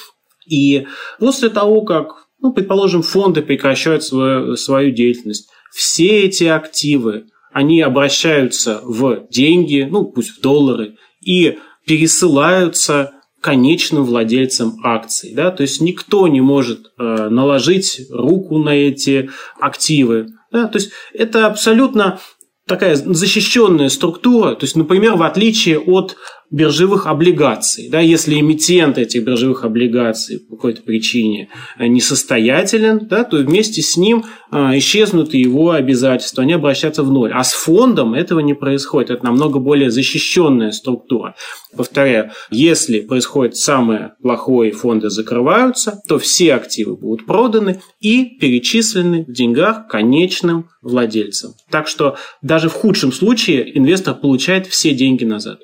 И 0.45 0.87
после 1.19 1.47
того, 1.49 1.83
как, 1.83 2.27
ну, 2.41 2.51
предположим, 2.51 3.01
фонды 3.01 3.41
прекращают 3.41 4.03
свою, 4.03 4.57
свою 4.57 4.91
деятельность, 4.91 5.49
все 5.71 6.23
эти 6.23 6.45
активы, 6.45 7.27
они 7.53 7.79
обращаются 7.81 8.81
в 8.83 9.25
деньги, 9.29 9.87
ну, 9.89 10.03
пусть 10.03 10.37
в 10.37 10.41
доллары, 10.41 10.97
и 11.21 11.59
пересылаются 11.85 13.13
конечным 13.41 14.03
владельцам 14.03 14.79
акций. 14.84 15.34
Да? 15.34 15.51
То 15.51 15.62
есть 15.62 15.82
никто 15.82 16.27
не 16.27 16.41
может 16.41 16.91
э, 16.98 17.29
наложить 17.29 18.01
руку 18.10 18.58
на 18.58 18.70
эти 18.70 19.29
активы. 19.60 20.27
Да? 20.51 20.67
То 20.67 20.77
есть 20.79 20.91
это 21.13 21.48
абсолютно 21.48 22.20
такая 22.67 22.96
защищенная 22.96 23.89
структура. 23.89 24.56
То 24.56 24.65
есть, 24.65 24.75
например, 24.75 25.15
в 25.15 25.24
отличие 25.24 25.79
от 25.79 26.17
биржевых 26.49 27.07
облигаций. 27.07 27.89
Да, 27.89 27.99
если 27.99 28.39
эмитент 28.39 28.97
этих 28.97 29.23
биржевых 29.23 29.65
облигаций 29.65 30.39
по 30.39 30.55
какой-то 30.55 30.81
причине 30.81 31.49
э, 31.77 31.87
несостоятелен, 31.87 33.07
да, 33.07 33.23
то 33.23 33.37
вместе 33.37 33.81
с 33.81 33.97
ним 33.97 34.23
а, 34.49 34.77
исчезнут 34.77 35.33
его 35.33 35.71
обязательства, 35.71 36.43
они 36.43 36.53
обращаются 36.53 37.03
в 37.03 37.11
ноль. 37.11 37.33
А 37.33 37.43
с 37.43 37.51
фондом 37.51 38.13
этого 38.13 38.39
не 38.39 38.53
происходит. 38.53 39.09
Это 39.09 39.25
намного 39.25 39.59
более 39.59 39.91
защищенная 39.91 40.71
структура. 40.71 41.35
Повторяю, 41.75 42.31
если 42.49 43.01
происходит 43.01 43.57
самое 43.57 44.13
плохое, 44.21 44.71
фонды 44.71 45.09
закрываются, 45.09 46.01
то 46.07 46.17
все 46.17 46.53
активы 46.53 46.95
будут 46.95 47.25
проданы 47.25 47.81
и 47.99 48.37
перечислены 48.39 49.25
в 49.27 49.31
деньгах 49.33 49.87
конечным 49.87 50.69
владельцам. 50.81 51.53
Так 51.69 51.87
что 51.87 52.15
даже 52.41 52.69
в 52.69 52.73
худшем 52.73 53.11
случае 53.11 53.77
инвестор 53.77 54.15
получает 54.15 54.67
все 54.67 54.93
деньги 54.93 55.25
назад. 55.25 55.59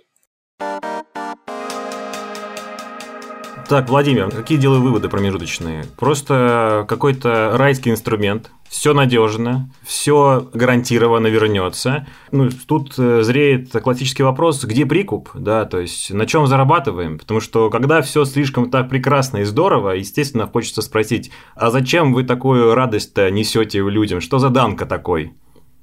Так, 3.69 3.89
Владимир, 3.89 4.29
какие 4.29 4.57
делаю 4.57 4.81
выводы 4.81 5.07
промежуточные? 5.07 5.85
Просто 5.97 6.85
какой-то 6.87 7.53
райский 7.55 7.91
инструмент, 7.91 8.51
все 8.67 8.93
надежно, 8.93 9.69
все 9.83 10.49
гарантированно 10.53 11.27
вернется. 11.27 12.05
Ну, 12.31 12.49
тут 12.67 12.93
э, 12.97 13.23
зреет 13.23 13.71
классический 13.71 14.23
вопрос, 14.23 14.63
где 14.63 14.85
прикуп, 14.85 15.29
да, 15.33 15.63
то 15.65 15.79
есть 15.79 16.11
на 16.11 16.25
чем 16.25 16.45
зарабатываем, 16.45 17.17
потому 17.17 17.39
что 17.39 17.69
когда 17.69 18.01
все 18.01 18.25
слишком 18.25 18.69
так 18.69 18.89
прекрасно 18.89 19.37
и 19.37 19.43
здорово, 19.43 19.91
естественно, 19.91 20.45
хочется 20.45 20.81
спросить, 20.81 21.31
а 21.55 21.71
зачем 21.71 22.13
вы 22.13 22.23
такую 22.23 22.75
радость-то 22.75 23.31
несете 23.31 23.79
людям, 23.79 24.19
что 24.19 24.39
за 24.39 24.49
данка 24.49 24.85
такой? 24.85 25.33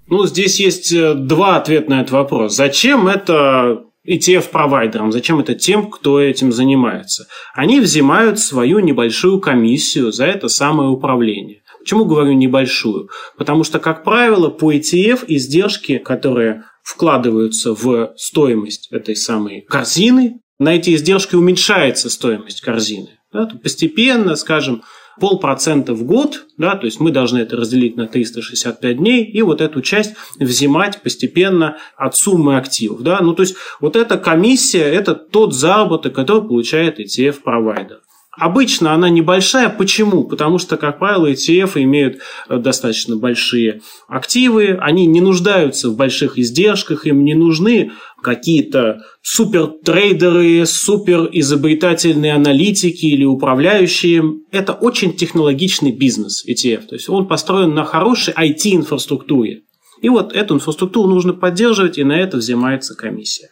Ну, 0.07 0.27
здесь 0.27 0.61
есть 0.61 0.93
э, 0.93 1.15
два 1.15 1.57
ответа 1.57 1.91
на 1.91 2.01
этот 2.03 2.11
вопрос. 2.11 2.57
Зачем 2.57 3.09
это 3.09 3.85
ETF-провайдерам, 4.11 5.13
зачем 5.13 5.39
это 5.39 5.55
тем, 5.55 5.91
кто 5.91 6.21
этим 6.21 6.53
занимается? 6.53 7.27
Они 7.55 7.81
взимают 7.81 8.39
свою 8.39 8.81
небольшую 8.81 9.41
комиссию 9.41 10.13
за 10.13 10.27
это 10.27 10.49
самое 10.49 10.91
управление. 10.91 11.63
Почему 11.79 12.05
говорю 12.05 12.33
небольшую? 12.33 13.09
Потому 13.39 13.65
что, 13.65 13.79
как 13.79 14.05
правило, 14.05 14.51
по 14.51 14.73
ETF 14.73 15.25
издержки, 15.29 15.99
которые 15.99 16.65
вкладываются 16.83 17.75
в 17.75 18.13
стоимость 18.17 18.89
этой 18.91 19.17
самой 19.17 19.63
корзины, 19.63 20.41
на 20.59 20.77
эти 20.77 20.95
издержки 20.95 21.37
уменьшается 21.37 22.11
стоимость 22.11 22.61
корзины. 22.61 23.09
Да, 23.33 23.47
постепенно, 23.47 24.35
скажем, 24.37 24.83
полпроцента 25.21 25.95
в 25.95 26.03
год, 26.05 26.47
да, 26.57 26.75
то 26.75 26.87
есть 26.87 26.99
мы 26.99 27.11
должны 27.13 27.39
это 27.39 27.57
разделить 27.57 27.97
на 27.97 28.09
365 28.09 28.97
дней 28.97 29.25
и 29.25 29.43
вот 29.43 29.61
эту 29.61 29.83
часть 29.83 30.15
взимать 30.39 31.03
постепенно 31.03 31.77
от 31.97 32.17
суммы 32.17 32.57
активов. 32.57 33.03
Да. 33.03 33.21
Ну, 33.21 33.35
то 33.35 33.43
есть 33.43 33.57
вот 33.81 33.97
эта 33.97 34.19
комиссия– 34.19 34.83
это 34.85 35.15
тот 35.15 35.55
заработок, 35.55 36.15
который 36.15 36.43
получает 36.43 36.99
ETF-провайдер. 36.99 37.99
Обычно 38.39 38.95
она 38.95 39.11
небольшая. 39.11 39.69
Почему? 39.69 40.25
Потому 40.25 40.59
что, 40.59 40.77
как 40.77 41.01
правило, 41.01 41.31
ETF 41.31 41.83
имеют 41.83 42.21
э, 42.49 42.59
достаточно 42.59 43.17
большие 43.17 43.81
активы, 44.07 44.79
они 44.81 45.07
не 45.07 45.21
нуждаются 45.21 45.91
в 45.91 45.97
больших 45.97 46.39
издержках, 46.39 47.07
им 47.07 47.25
не 47.25 47.35
нужны 47.35 47.91
какие-то 48.23 49.03
супер 49.21 49.67
трейдеры, 49.85 50.65
супер 50.65 51.29
изобретательные 51.33 52.35
аналитики 52.35 53.07
или 53.07 53.25
управляющие. 53.25 54.23
Это 54.53 54.75
очень 54.75 55.15
технологичный 55.15 55.91
бизнес 55.91 56.45
ETF. 56.49 56.87
То 56.87 56.95
есть 56.95 57.09
он 57.09 57.27
построен 57.27 57.75
на 57.75 57.85
хорошей 57.85 58.33
IT-инфраструктуре. 58.35 59.63
И 60.03 60.09
вот 60.09 60.33
эту 60.33 60.55
инфраструктуру 60.55 61.09
нужно 61.09 61.35
поддерживать, 61.35 61.99
и 61.99 62.05
на 62.05 62.19
это 62.19 62.39
взимается 62.39 62.95
комиссия. 62.95 63.49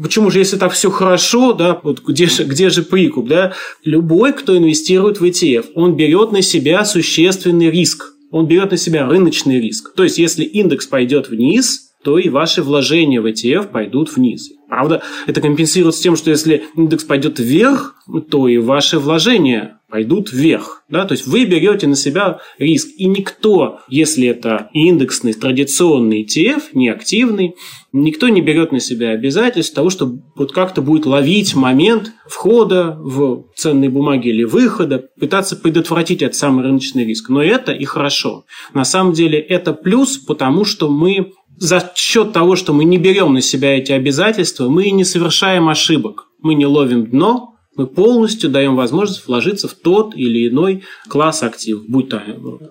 Почему 0.00 0.30
же, 0.30 0.38
если 0.38 0.56
так 0.56 0.72
все 0.72 0.90
хорошо, 0.90 1.52
да, 1.52 1.80
вот 1.82 2.02
где 2.06 2.26
же, 2.26 2.44
где 2.44 2.70
же 2.70 2.82
прикуп, 2.82 3.28
да? 3.28 3.54
Любой, 3.84 4.32
кто 4.32 4.56
инвестирует 4.56 5.20
в 5.20 5.24
ETF, 5.24 5.66
он 5.74 5.96
берет 5.96 6.30
на 6.30 6.42
себя 6.42 6.84
существенный 6.84 7.70
риск. 7.70 8.12
Он 8.30 8.46
берет 8.46 8.70
на 8.70 8.76
себя 8.76 9.06
рыночный 9.06 9.60
риск. 9.60 9.94
То 9.94 10.04
есть, 10.04 10.18
если 10.18 10.44
индекс 10.44 10.86
пойдет 10.86 11.28
вниз, 11.28 11.88
то 12.04 12.18
и 12.18 12.28
ваши 12.28 12.62
вложения 12.62 13.20
в 13.20 13.26
ETF 13.26 13.68
пойдут 13.68 14.14
вниз. 14.14 14.50
Правда, 14.68 15.02
это 15.26 15.40
компенсируется 15.40 16.02
тем, 16.02 16.14
что 16.14 16.30
если 16.30 16.62
индекс 16.76 17.04
пойдет 17.04 17.38
вверх, 17.38 17.96
то 18.30 18.46
и 18.46 18.58
ваши 18.58 18.98
вложения 18.98 19.77
пойдут 19.90 20.32
вверх. 20.32 20.84
Да? 20.88 21.04
То 21.04 21.12
есть 21.12 21.26
вы 21.26 21.44
берете 21.44 21.86
на 21.86 21.96
себя 21.96 22.40
риск. 22.58 22.88
И 22.96 23.06
никто, 23.06 23.80
если 23.88 24.28
это 24.28 24.68
индексный 24.72 25.32
традиционный 25.32 26.24
ETF, 26.24 26.62
неактивный, 26.74 27.54
никто 27.92 28.28
не 28.28 28.40
берет 28.40 28.70
на 28.70 28.80
себя 28.80 29.10
обязательств 29.10 29.74
того, 29.74 29.90
что 29.90 30.18
вот 30.36 30.52
как-то 30.52 30.82
будет 30.82 31.06
ловить 31.06 31.54
момент 31.54 32.12
входа 32.26 32.96
в 33.00 33.46
ценные 33.56 33.90
бумаги 33.90 34.28
или 34.28 34.44
выхода, 34.44 35.08
пытаться 35.18 35.56
предотвратить 35.56 36.22
этот 36.22 36.36
самый 36.36 36.64
рыночный 36.64 37.04
риск. 37.04 37.30
Но 37.30 37.42
это 37.42 37.72
и 37.72 37.84
хорошо. 37.84 38.44
На 38.74 38.84
самом 38.84 39.14
деле 39.14 39.38
это 39.38 39.72
плюс, 39.72 40.18
потому 40.18 40.64
что 40.64 40.90
мы 40.90 41.32
за 41.56 41.92
счет 41.96 42.32
того, 42.32 42.56
что 42.56 42.72
мы 42.72 42.84
не 42.84 42.98
берем 42.98 43.32
на 43.32 43.40
себя 43.40 43.76
эти 43.76 43.92
обязательства, 43.92 44.68
мы 44.68 44.90
не 44.90 45.04
совершаем 45.04 45.68
ошибок. 45.68 46.26
Мы 46.40 46.54
не 46.54 46.66
ловим 46.66 47.06
дно, 47.06 47.57
мы 47.78 47.86
полностью 47.86 48.50
даем 48.50 48.76
возможность 48.76 49.26
вложиться 49.26 49.68
в 49.68 49.72
тот 49.72 50.14
или 50.14 50.48
иной 50.48 50.82
класс 51.08 51.42
активов, 51.42 51.86
будь 51.86 52.10
то 52.10 52.20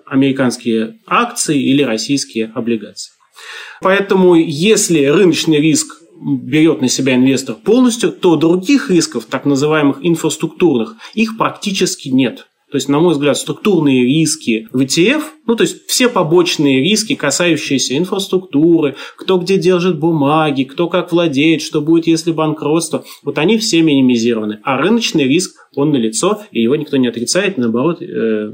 американские 0.06 1.00
акции 1.06 1.60
или 1.60 1.82
российские 1.82 2.52
облигации. 2.54 3.12
Поэтому 3.80 4.34
если 4.34 5.06
рыночный 5.06 5.60
риск 5.60 5.96
берет 6.20 6.82
на 6.82 6.88
себя 6.88 7.14
инвестор 7.14 7.54
полностью, 7.54 8.12
то 8.12 8.36
других 8.36 8.90
рисков, 8.90 9.24
так 9.24 9.46
называемых 9.46 9.98
инфраструктурных, 10.02 10.96
их 11.14 11.38
практически 11.38 12.08
нет. 12.08 12.47
То 12.70 12.76
есть, 12.76 12.88
на 12.88 13.00
мой 13.00 13.14
взгляд, 13.14 13.36
структурные 13.36 14.04
риски 14.04 14.68
в 14.72 14.80
ETF, 14.80 15.22
ну, 15.46 15.56
то 15.56 15.62
есть 15.62 15.86
все 15.86 16.08
побочные 16.08 16.82
риски, 16.82 17.14
касающиеся 17.14 17.96
инфраструктуры, 17.96 18.96
кто 19.16 19.38
где 19.38 19.56
держит 19.56 19.98
бумаги, 19.98 20.64
кто 20.64 20.88
как 20.88 21.10
владеет, 21.10 21.62
что 21.62 21.80
будет, 21.80 22.06
если 22.06 22.30
банкротство, 22.30 23.04
вот 23.22 23.38
они 23.38 23.56
все 23.56 23.80
минимизированы. 23.80 24.60
А 24.64 24.76
рыночный 24.76 25.24
риск, 25.24 25.56
он 25.74 25.92
налицо, 25.92 26.42
и 26.50 26.60
его 26.60 26.76
никто 26.76 26.98
не 26.98 27.08
отрицает, 27.08 27.56
наоборот, 27.56 28.02
э, 28.02 28.04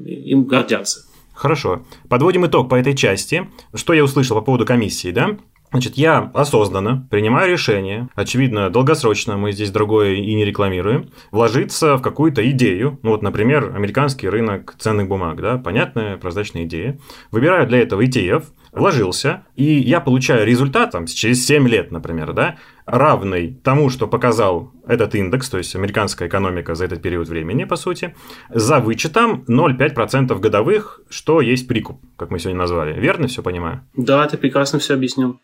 им 0.07 0.45
гордятся. 0.45 1.01
Хорошо. 1.33 1.83
Подводим 2.09 2.47
итог 2.47 2.69
по 2.69 2.77
этой 2.77 2.95
части. 2.97 3.49
Что 3.75 3.93
я 3.93 4.05
услышал 4.05 4.37
по 4.37 4.43
поводу 4.43 4.65
комиссии, 4.65 5.11
да? 5.11 5.37
Значит, 5.75 5.97
я 5.97 6.31
осознанно 6.35 7.05
принимаю 7.11 7.51
решение, 7.51 8.09
очевидно, 8.15 8.71
долгосрочно, 8.71 9.37
мы 9.37 9.51
здесь 9.51 9.73
другое 9.73 10.13
и 10.15 10.33
не 10.33 10.45
рекламируем, 10.45 11.11
вложиться 11.33 11.97
в 11.97 12.01
какую-то 12.01 12.49
идею, 12.53 13.01
ну 13.03 13.11
вот, 13.11 13.23
например, 13.23 13.73
американский 13.75 14.29
рынок 14.29 14.77
ценных 14.79 15.09
бумаг, 15.09 15.41
да, 15.41 15.59
понятная, 15.59 16.17
прозрачная 16.17 16.63
идея. 16.63 17.01
Выбираю 17.33 17.67
для 17.67 17.81
этого 17.81 18.03
ETF, 18.03 18.45
вложился, 18.75 19.45
и 19.55 19.65
я 19.65 20.01
получаю 20.01 20.47
результат 20.47 20.91
там, 20.91 21.07
через 21.07 21.47
7 21.47 21.69
лет, 21.69 21.91
например, 21.91 22.33
да, 22.33 22.57
равный 22.87 23.55
тому, 23.63 23.89
что 23.89 24.07
показал 24.07 24.73
этот 24.87 25.15
индекс, 25.15 25.49
то 25.49 25.59
есть 25.59 25.75
американская 25.77 26.29
экономика 26.29 26.75
за 26.75 26.85
этот 26.87 27.01
период 27.01 27.29
времени, 27.29 27.65
по 27.65 27.77
сути, 27.77 28.15
за 28.51 28.81
вычетом 28.81 29.45
0,5% 29.49 30.39
годовых, 30.39 31.01
что 31.09 31.41
есть 31.41 31.69
прикуп, 31.69 32.01
как 32.17 32.31
мы 32.31 32.39
сегодня 32.39 32.59
назвали. 32.59 32.99
Верно 32.99 33.29
все 33.29 33.43
понимаю? 33.43 33.83
Да, 33.97 34.27
ты 34.27 34.37
прекрасно 34.37 34.79
все 34.79 34.95
объяснил. 34.95 35.41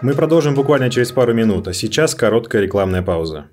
Мы 0.00 0.14
продолжим 0.14 0.54
буквально 0.54 0.90
через 0.90 1.10
пару 1.10 1.34
минут, 1.34 1.66
а 1.66 1.72
сейчас 1.72 2.14
короткая 2.14 2.62
рекламная 2.62 3.02
пауза. 3.02 3.48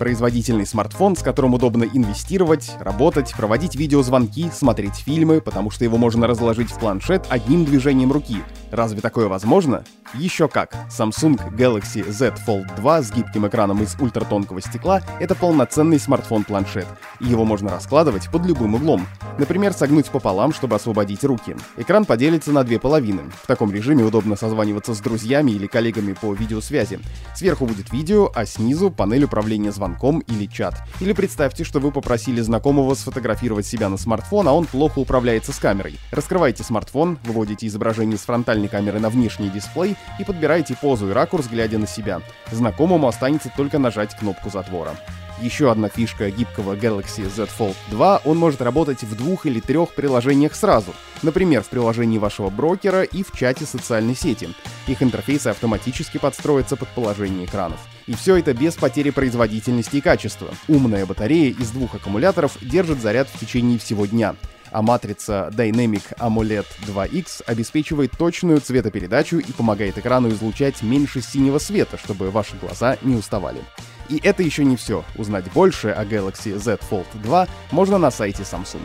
Производительный 0.00 0.66
смартфон, 0.66 1.14
с 1.14 1.22
которым 1.22 1.52
удобно 1.52 1.84
инвестировать, 1.84 2.72
работать, 2.80 3.34
проводить 3.36 3.76
видеозвонки, 3.76 4.50
смотреть 4.50 4.94
фильмы, 4.94 5.42
потому 5.42 5.70
что 5.70 5.84
его 5.84 5.98
можно 5.98 6.26
разложить 6.26 6.70
в 6.70 6.78
планшет 6.78 7.26
одним 7.28 7.66
движением 7.66 8.10
руки. 8.10 8.38
Разве 8.70 9.00
такое 9.00 9.28
возможно? 9.28 9.84
Еще 10.14 10.48
как. 10.48 10.74
Samsung 10.88 11.38
Galaxy 11.56 12.08
Z 12.10 12.34
Fold 12.46 12.74
2 12.76 13.02
с 13.02 13.12
гибким 13.12 13.46
экраном 13.46 13.82
из 13.82 13.94
ультратонкого 14.00 14.60
стекла— 14.60 15.02
это 15.20 15.34
полноценный 15.34 16.00
смартфон-планшет. 16.00 16.86
Его 17.20 17.44
можно 17.44 17.70
раскладывать 17.70 18.30
под 18.30 18.44
любым 18.46 18.74
углом. 18.74 19.06
Например, 19.38 19.72
согнуть 19.72 20.06
пополам, 20.06 20.52
чтобы 20.52 20.76
освободить 20.76 21.24
руки. 21.24 21.56
Экран 21.76 22.04
поделится 22.04 22.52
на 22.52 22.64
две 22.64 22.78
половины. 22.80 23.22
В 23.42 23.46
таком 23.46 23.72
режиме 23.72 24.04
удобно 24.04 24.36
созваниваться 24.36 24.94
с 24.94 25.00
друзьями 25.00 25.52
или 25.52 25.66
коллегами 25.66 26.12
по 26.12 26.34
видеосвязи. 26.34 27.00
Сверху 27.34 27.66
будет 27.66 27.92
видео, 27.92 28.30
а 28.34 28.46
снизу 28.46 28.90
панель 28.90 29.24
управления 29.24 29.72
звонком 29.72 30.20
или 30.20 30.46
чат. 30.46 30.74
Или 31.00 31.12
представьте, 31.12 31.64
что 31.64 31.78
вы 31.78 31.92
попросили 31.92 32.40
знакомого 32.40 32.94
сфотографировать 32.94 33.66
себя 33.66 33.88
на 33.88 33.96
смартфон, 33.96 34.48
а 34.48 34.52
он 34.52 34.66
плохо 34.66 34.98
управляется 34.98 35.52
с 35.52 35.58
камерой. 35.58 35.98
Раскрывайте 36.10 36.64
смартфон, 36.64 37.18
выводите 37.24 37.66
изображение 37.66 38.18
с 38.18 38.22
фронтальной 38.22 38.59
камеры 38.68 39.00
на 39.00 39.10
внешний 39.10 39.48
дисплей 39.50 39.96
и 40.18 40.24
подбираете 40.24 40.76
позу 40.76 41.08
и 41.10 41.12
ракурс, 41.12 41.46
глядя 41.46 41.78
на 41.78 41.86
себя. 41.86 42.20
Знакомому 42.50 43.08
останется 43.08 43.50
только 43.56 43.78
нажать 43.78 44.16
кнопку 44.16 44.50
затвора. 44.50 44.96
Еще 45.40 45.70
одна 45.70 45.88
фишка 45.88 46.30
гибкого 46.30 46.76
Galaxy 46.76 47.26
Z 47.34 47.48
Fold 47.58 47.74
2— 47.90 48.22
он 48.26 48.36
может 48.36 48.60
работать 48.60 49.02
в 49.02 49.16
двух 49.16 49.46
или 49.46 49.60
трех 49.60 49.94
приложениях 49.94 50.54
сразу. 50.54 50.92
Например, 51.22 51.62
в 51.62 51.68
приложении 51.68 52.18
вашего 52.18 52.50
брокера 52.50 53.02
и 53.02 53.22
в 53.22 53.32
чате 53.32 53.64
социальной 53.64 54.14
сети. 54.14 54.50
Их 54.86 55.02
интерфейсы 55.02 55.48
автоматически 55.48 56.18
подстроятся 56.18 56.76
под 56.76 56.88
положение 56.90 57.46
экранов. 57.46 57.80
И 58.06 58.14
все 58.14 58.36
это 58.36 58.52
без 58.52 58.74
потери 58.74 59.10
производительности 59.10 59.96
и 59.96 60.00
качества. 60.02 60.48
Умная 60.68 61.06
батарея 61.06 61.54
из 61.54 61.70
двух 61.70 61.94
аккумуляторов 61.94 62.58
держит 62.60 63.00
заряд 63.00 63.28
в 63.28 63.38
течение 63.38 63.78
всего 63.78 64.04
дня 64.04 64.34
а 64.70 64.82
матрица 64.82 65.50
Dynamic 65.52 66.16
AMOLED 66.18 66.66
2X 66.86 67.42
обеспечивает 67.46 68.12
точную 68.16 68.60
цветопередачу 68.60 69.38
и 69.38 69.52
помогает 69.52 69.98
экрану 69.98 70.28
излучать 70.30 70.82
меньше 70.82 71.20
синего 71.20 71.58
света, 71.58 71.98
чтобы 71.98 72.30
ваши 72.30 72.56
глаза 72.56 72.96
не 73.02 73.16
уставали. 73.16 73.60
И 74.08 74.20
это 74.22 74.42
еще 74.42 74.64
не 74.64 74.76
все. 74.76 75.04
Узнать 75.16 75.50
больше 75.52 75.90
о 75.90 76.04
Galaxy 76.04 76.56
Z 76.58 76.78
Fold 76.90 77.06
2 77.22 77.48
можно 77.70 77.98
на 77.98 78.10
сайте 78.10 78.42
Samsung. 78.42 78.82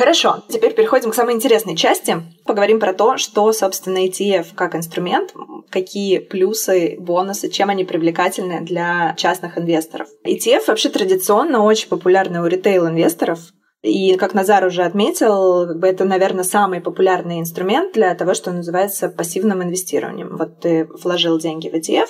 Хорошо, 0.00 0.42
теперь 0.48 0.72
переходим 0.72 1.10
к 1.10 1.14
самой 1.14 1.34
интересной 1.34 1.76
части. 1.76 2.22
Поговорим 2.46 2.80
про 2.80 2.94
то, 2.94 3.18
что, 3.18 3.52
собственно, 3.52 4.06
ETF 4.06 4.54
как 4.54 4.74
инструмент, 4.74 5.34
какие 5.68 6.20
плюсы, 6.20 6.96
бонусы, 6.98 7.50
чем 7.50 7.68
они 7.68 7.84
привлекательны 7.84 8.62
для 8.62 9.12
частных 9.18 9.58
инвесторов. 9.58 10.08
ETF 10.26 10.68
вообще 10.68 10.88
традиционно 10.88 11.62
очень 11.62 11.90
популярны 11.90 12.40
у 12.40 12.46
ритейл-инвесторов. 12.46 13.40
И, 13.82 14.16
как 14.16 14.32
Назар 14.32 14.64
уже 14.64 14.84
отметил, 14.84 15.64
это, 15.82 16.06
наверное, 16.06 16.44
самый 16.44 16.80
популярный 16.80 17.38
инструмент 17.38 17.92
для 17.92 18.14
того, 18.14 18.32
что 18.32 18.52
называется 18.52 19.10
пассивным 19.10 19.62
инвестированием. 19.62 20.34
Вот 20.38 20.60
ты 20.60 20.88
вложил 21.02 21.38
деньги 21.38 21.68
в 21.68 21.74
ETF, 21.74 22.08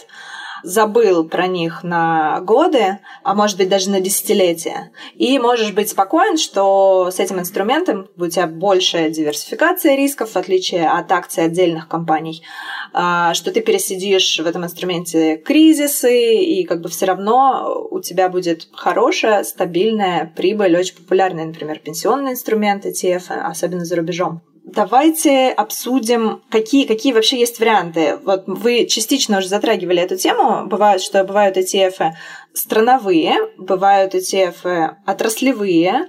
забыл 0.63 1.29
про 1.29 1.47
них 1.47 1.83
на 1.83 2.41
годы, 2.41 2.99
а 3.23 3.35
может 3.35 3.57
быть 3.57 3.69
даже 3.69 3.91
на 3.91 4.01
десятилетия. 4.01 4.93
И 5.15 5.39
можешь 5.39 5.73
быть 5.73 5.91
спокоен, 5.91 6.37
что 6.37 7.11
с 7.11 7.19
этим 7.19 7.39
инструментом 7.39 8.09
у 8.17 8.27
тебя 8.27 8.47
большая 8.47 9.11
диверсификация 9.11 9.97
рисков, 9.97 10.33
в 10.33 10.37
отличие 10.37 10.89
от 10.89 11.11
акций 11.13 11.45
отдельных 11.45 11.89
компаний, 11.89 12.43
а, 12.93 13.35
что 13.35 13.53
ты 13.53 13.61
пересидишь 13.61 14.39
в 14.39 14.47
этом 14.47 14.65
инструменте 14.65 15.37
кризисы, 15.37 16.37
и 16.37 16.65
как 16.65 16.81
бы 16.81 16.89
все 16.89 17.07
равно 17.07 17.89
у 17.91 18.01
тебя 18.01 18.29
будет 18.29 18.69
хорошая, 18.73 19.45
стабильная 19.45 20.33
прибыль, 20.37 20.77
очень 20.77 20.97
популярный, 20.97 21.45
например, 21.45 21.79
пенсионный 21.79 22.33
инструмент 22.33 22.87
ETF, 22.87 23.31
особенно 23.31 23.85
за 23.85 23.97
рубежом. 23.97 24.43
Давайте 24.73 25.49
обсудим, 25.49 26.43
какие, 26.49 26.87
какие 26.87 27.13
вообще 27.13 27.41
есть 27.41 27.59
варианты. 27.59 28.19
Вот 28.25 28.45
вы 28.47 28.87
частично 28.87 29.39
уже 29.39 29.49
затрагивали 29.49 30.01
эту 30.01 30.17
тему. 30.17 30.67
Бывает, 30.67 31.01
что 31.01 31.25
бывают 31.25 31.57
ETF 31.57 32.13
страновые, 32.53 33.35
бывают 33.59 34.15
ETF 34.15 34.95
отраслевые. 35.07 36.07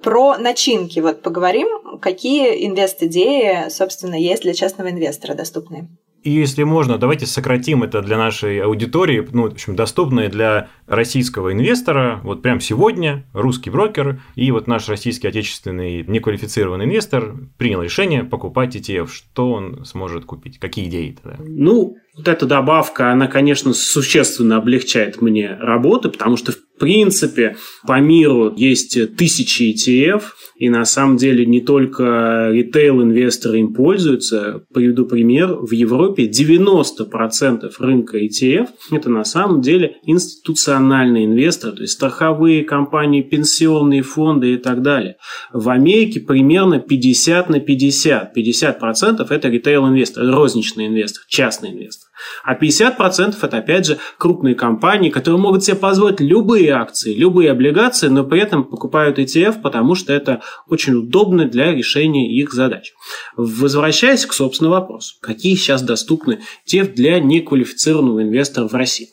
Про 0.00 0.36
начинки 0.38 1.00
вот 1.00 1.22
поговорим. 1.22 1.98
Какие 2.00 2.64
инвест-идеи, 2.66 3.68
собственно, 3.68 4.14
есть 4.14 4.42
для 4.42 4.54
частного 4.54 4.90
инвестора 4.90 5.34
доступны? 5.34 5.88
И 6.24 6.30
если 6.30 6.62
можно, 6.62 6.96
давайте 6.96 7.26
сократим 7.26 7.82
это 7.82 8.00
для 8.00 8.16
нашей 8.16 8.58
аудитории, 8.60 9.28
ну, 9.32 9.42
в 9.42 9.52
общем, 9.52 9.76
доступное 9.76 10.30
для 10.30 10.68
российского 10.86 11.52
инвестора. 11.52 12.20
Вот 12.24 12.40
прямо 12.40 12.60
сегодня 12.60 13.26
русский 13.34 13.68
брокер 13.68 14.22
и 14.34 14.50
вот 14.50 14.66
наш 14.66 14.88
российский 14.88 15.28
отечественный 15.28 16.02
неквалифицированный 16.02 16.86
инвестор 16.86 17.34
принял 17.58 17.82
решение 17.82 18.24
покупать 18.24 18.74
ETF. 18.74 19.10
Что 19.12 19.52
он 19.52 19.84
сможет 19.84 20.24
купить? 20.24 20.58
Какие 20.58 20.88
идеи 20.88 21.18
тогда? 21.22 21.36
Ну, 21.46 21.98
вот 22.16 22.26
эта 22.26 22.46
добавка, 22.46 23.12
она, 23.12 23.26
конечно, 23.26 23.74
существенно 23.74 24.56
облегчает 24.56 25.20
мне 25.20 25.54
работу, 25.60 26.10
потому 26.10 26.38
что, 26.38 26.52
в 26.52 26.56
принципе, 26.78 27.56
по 27.86 28.00
миру 28.00 28.52
есть 28.56 29.16
тысячи 29.16 29.74
ETF, 29.74 30.22
и 30.56 30.68
на 30.68 30.84
самом 30.84 31.16
деле 31.16 31.44
не 31.46 31.60
только 31.60 32.50
ритейл-инвесторы 32.52 33.60
им 33.60 33.74
пользуются. 33.74 34.64
Приведу 34.72 35.04
пример. 35.04 35.54
В 35.54 35.72
Европе 35.72 36.26
90% 36.26 37.72
рынка 37.78 38.18
ETF– 38.18 38.68
это 38.92 39.10
на 39.10 39.24
самом 39.24 39.60
деле 39.60 39.96
институциональные 40.04 41.26
инвесторы, 41.26 41.76
то 41.76 41.82
есть 41.82 41.94
страховые 41.94 42.64
компании, 42.64 43.22
пенсионные 43.22 44.02
фонды 44.02 44.54
и 44.54 44.56
так 44.56 44.82
далее. 44.82 45.16
В 45.52 45.68
Америке 45.70 46.20
примерно 46.20 46.78
50 46.78 47.50
на 47.50 47.60
50. 47.60 48.36
50%– 48.36 49.26
это 49.30 49.48
ритейл-инвесторы, 49.48 50.30
розничный 50.30 50.86
инвестор, 50.86 51.24
частный 51.28 51.70
инвестор. 51.70 52.10
А 52.42 52.54
50% 52.54 53.34
это, 53.40 53.56
опять 53.56 53.86
же, 53.86 53.98
крупные 54.18 54.54
компании, 54.54 55.10
которые 55.10 55.40
могут 55.40 55.64
себе 55.64 55.76
позволить 55.76 56.20
любые 56.20 56.70
акции, 56.70 57.14
любые 57.14 57.50
облигации, 57.50 58.08
но 58.08 58.24
при 58.24 58.40
этом 58.40 58.64
покупают 58.64 59.18
ETF, 59.18 59.62
потому 59.62 59.94
что 59.94 60.12
это 60.12 60.42
очень 60.68 60.94
удобно 60.94 61.46
для 61.46 61.72
решения 61.72 62.30
их 62.30 62.52
задач. 62.52 62.92
Возвращаясь 63.36 64.26
к 64.26 64.32
собственному 64.32 64.76
вопросу. 64.76 65.16
Какие 65.20 65.54
сейчас 65.54 65.82
доступны 65.82 66.40
ETF 66.68 66.94
для 66.94 67.20
неквалифицированного 67.20 68.22
инвестора 68.22 68.68
в 68.68 68.74
России? 68.74 69.08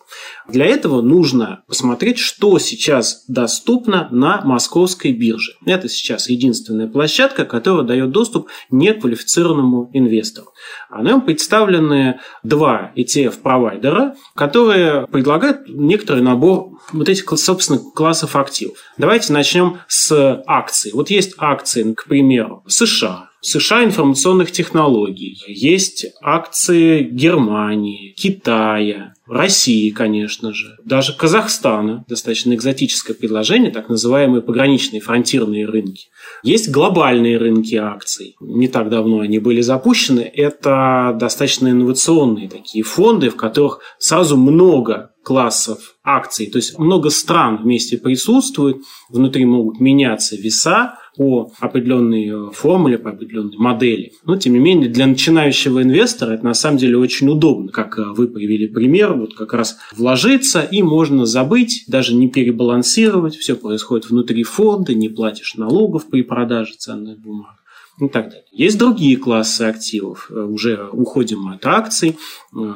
Для 0.48 0.66
этого 0.66 1.02
нужно 1.02 1.64
посмотреть, 1.68 2.20
что 2.20 2.60
сейчас 2.60 3.26
доступно 3.28 4.10
на 4.12 4.42
московской 4.44 5.12
бирже. 5.12 5.54
Это 5.66 5.90
сейчас 5.90 6.30
единственная 6.30 6.88
площадка, 6.88 7.46
которая 7.46 7.86
дает 7.86 8.12
доступ 8.12 8.50
неквалифицированному 8.70 9.90
инвестору. 9.94 10.54
На 10.90 11.02
нем 11.02 11.22
представлены 11.22 12.20
два 12.44 12.92
ETF-провайдера, 12.96 14.16
которые 14.36 15.08
предлагают 15.08 15.68
некоторый 15.68 16.22
набор 16.22 16.80
вот 16.92 17.10
этих, 17.10 17.30
собственно, 17.38 17.80
классов 17.80 18.36
активов. 18.36 18.78
Давайте 18.98 19.34
начнем 19.34 19.80
с 19.88 20.44
акций. 20.46 20.92
Вот 20.94 21.10
есть 21.10 21.34
акции, 21.38 21.94
к 21.94 22.06
примеру, 22.06 22.64
США, 22.68 23.31
США 23.42 23.84
информационных 23.84 24.52
технологий, 24.52 25.42
есть 25.48 26.06
акции 26.22 27.02
Германии, 27.04 28.14
Китая, 28.16 29.14
России, 29.28 29.90
конечно 29.92 30.54
же, 30.54 30.78
даже 30.84 31.14
Казахстана, 31.16 32.04
достаточно 32.08 32.54
экзотическое 32.54 33.16
предложение, 33.16 33.72
так 33.72 33.88
называемые 33.88 34.42
пограничные 34.42 35.00
фронтирные 35.00 35.66
рынки. 35.66 36.08
Есть 36.44 36.70
глобальные 36.70 37.38
рынки 37.38 37.76
акций. 37.76 38.36
Не 38.42 38.68
так 38.68 38.90
давно 38.90 39.22
они 39.22 39.40
были 39.40 39.62
запущены. 39.62 40.20
Это 40.22 41.16
достаточно 41.18 41.70
инновационные 41.70 42.50
такие 42.50 42.84
фонды, 42.84 43.30
в 43.30 43.38
которых 43.38 43.80
сразу 44.00 44.36
много 44.36 45.11
классов 45.24 45.96
акций, 46.04 46.48
то 46.48 46.58
есть 46.58 46.80
много 46.80 47.10
стран 47.10 47.62
вместе 47.62 47.98
присутствуют, 47.98 48.78
внутри 49.10 49.46
могут 49.46 49.80
меняться 49.80 50.36
веса, 50.36 50.98
по 51.18 51.52
определенной 51.60 52.30
э, 52.30 52.52
формуле, 52.52 52.98
по 52.98 53.10
определенной 53.10 53.58
модели. 53.58 54.14
Но, 54.26 54.38
тем 54.38 54.54
не 54.54 54.60
менее, 54.60 54.90
для 54.90 55.08
начинающего 55.08 55.84
инвестора 55.84 56.34
это 56.34 56.46
на 56.46 56.54
самом 56.54 56.78
деле 56.78 56.98
очень 56.98 57.28
удобно. 57.28 57.72
Как 57.72 57.98
э, 58.00 58.04
вы 58.04 58.28
привели 58.28 58.68
пример, 58.68 59.14
вот 59.14 59.36
как 59.36 59.54
раз 59.54 59.78
вложиться 59.96 60.62
и 60.62 60.82
можно 60.82 61.26
забыть, 61.26 61.84
даже 61.88 62.16
не 62.16 62.30
перебалансировать. 62.30 63.36
Все 63.36 63.56
происходит 63.56 64.10
внутри 64.10 64.44
фонда, 64.44 64.94
не 64.94 65.10
платишь 65.10 65.56
налогов 65.56 66.10
при 66.10 66.22
продаже 66.22 66.74
ценных 66.78 67.20
бумаг 67.20 67.61
и 68.00 68.08
так 68.08 68.30
далее. 68.30 68.46
Есть 68.52 68.78
другие 68.78 69.18
классы 69.18 69.64
активов, 69.64 70.30
э, 70.30 70.42
уже 70.42 70.88
уходим 70.92 71.48
от 71.50 71.66
акций, 71.66 72.18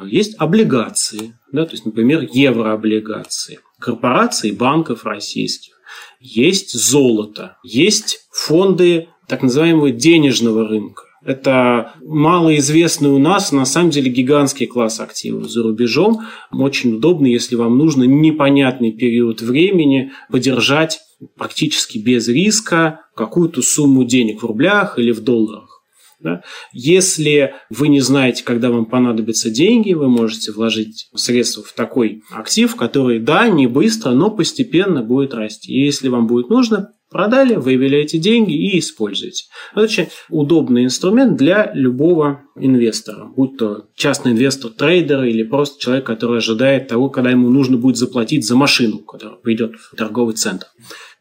есть 0.06 0.34
облигации, 0.38 1.38
да, 1.52 1.64
то 1.64 1.72
есть, 1.72 1.84
например, 1.84 2.26
еврооблигации 2.30 3.60
корпораций, 3.78 4.52
банков 4.52 5.04
российских 5.04 5.76
есть 6.20 6.72
золото, 6.72 7.56
есть 7.62 8.26
фонды 8.30 9.08
так 9.28 9.42
называемого 9.42 9.90
денежного 9.90 10.66
рынка. 10.66 11.02
Это 11.24 11.94
малоизвестный 12.04 13.10
у 13.10 13.18
нас, 13.18 13.50
на 13.50 13.64
самом 13.64 13.90
деле, 13.90 14.10
гигантский 14.10 14.66
класс 14.66 15.00
активов 15.00 15.50
за 15.50 15.64
рубежом. 15.64 16.22
Очень 16.52 16.96
удобно, 16.96 17.26
если 17.26 17.56
вам 17.56 17.78
нужно 17.78 18.04
непонятный 18.04 18.92
период 18.92 19.40
времени 19.40 20.12
подержать 20.30 21.00
практически 21.36 21.98
без 21.98 22.28
риска 22.28 23.00
какую-то 23.14 23.62
сумму 23.62 24.04
денег 24.04 24.42
в 24.42 24.46
рублях 24.46 24.98
или 24.98 25.12
в 25.12 25.20
долларах. 25.20 25.76
Да? 26.20 26.42
Если 26.72 27.54
вы 27.68 27.88
не 27.88 28.00
знаете, 28.00 28.42
когда 28.42 28.70
вам 28.70 28.86
понадобятся 28.86 29.50
деньги, 29.50 29.92
вы 29.92 30.08
можете 30.08 30.50
вложить 30.52 31.08
средства 31.14 31.62
в 31.62 31.72
такой 31.72 32.22
актив, 32.30 32.74
который, 32.74 33.20
да, 33.20 33.48
не 33.48 33.66
быстро, 33.66 34.12
но 34.12 34.30
постепенно 34.30 35.02
будет 35.02 35.34
расти. 35.34 35.72
И 35.72 35.84
если 35.84 36.08
вам 36.08 36.26
будет 36.26 36.48
нужно, 36.48 36.90
продали, 37.10 37.54
вывели 37.54 37.98
эти 37.98 38.16
деньги 38.16 38.52
и 38.52 38.78
используете. 38.78 39.44
Это 39.72 39.82
очень 39.82 40.08
удобный 40.28 40.84
инструмент 40.84 41.36
для 41.36 41.70
любого 41.74 42.42
инвестора, 42.56 43.26
будь 43.36 43.56
то 43.58 43.86
частный 43.94 44.32
инвестор, 44.32 44.70
трейдер 44.70 45.24
или 45.24 45.42
просто 45.42 45.80
человек, 45.80 46.06
который 46.06 46.38
ожидает 46.38 46.88
того, 46.88 47.10
когда 47.10 47.30
ему 47.30 47.50
нужно 47.50 47.76
будет 47.76 47.96
заплатить 47.96 48.46
за 48.46 48.56
машину, 48.56 48.98
которая 48.98 49.38
придет 49.38 49.76
в 49.76 49.96
торговый 49.96 50.34
центр. 50.34 50.66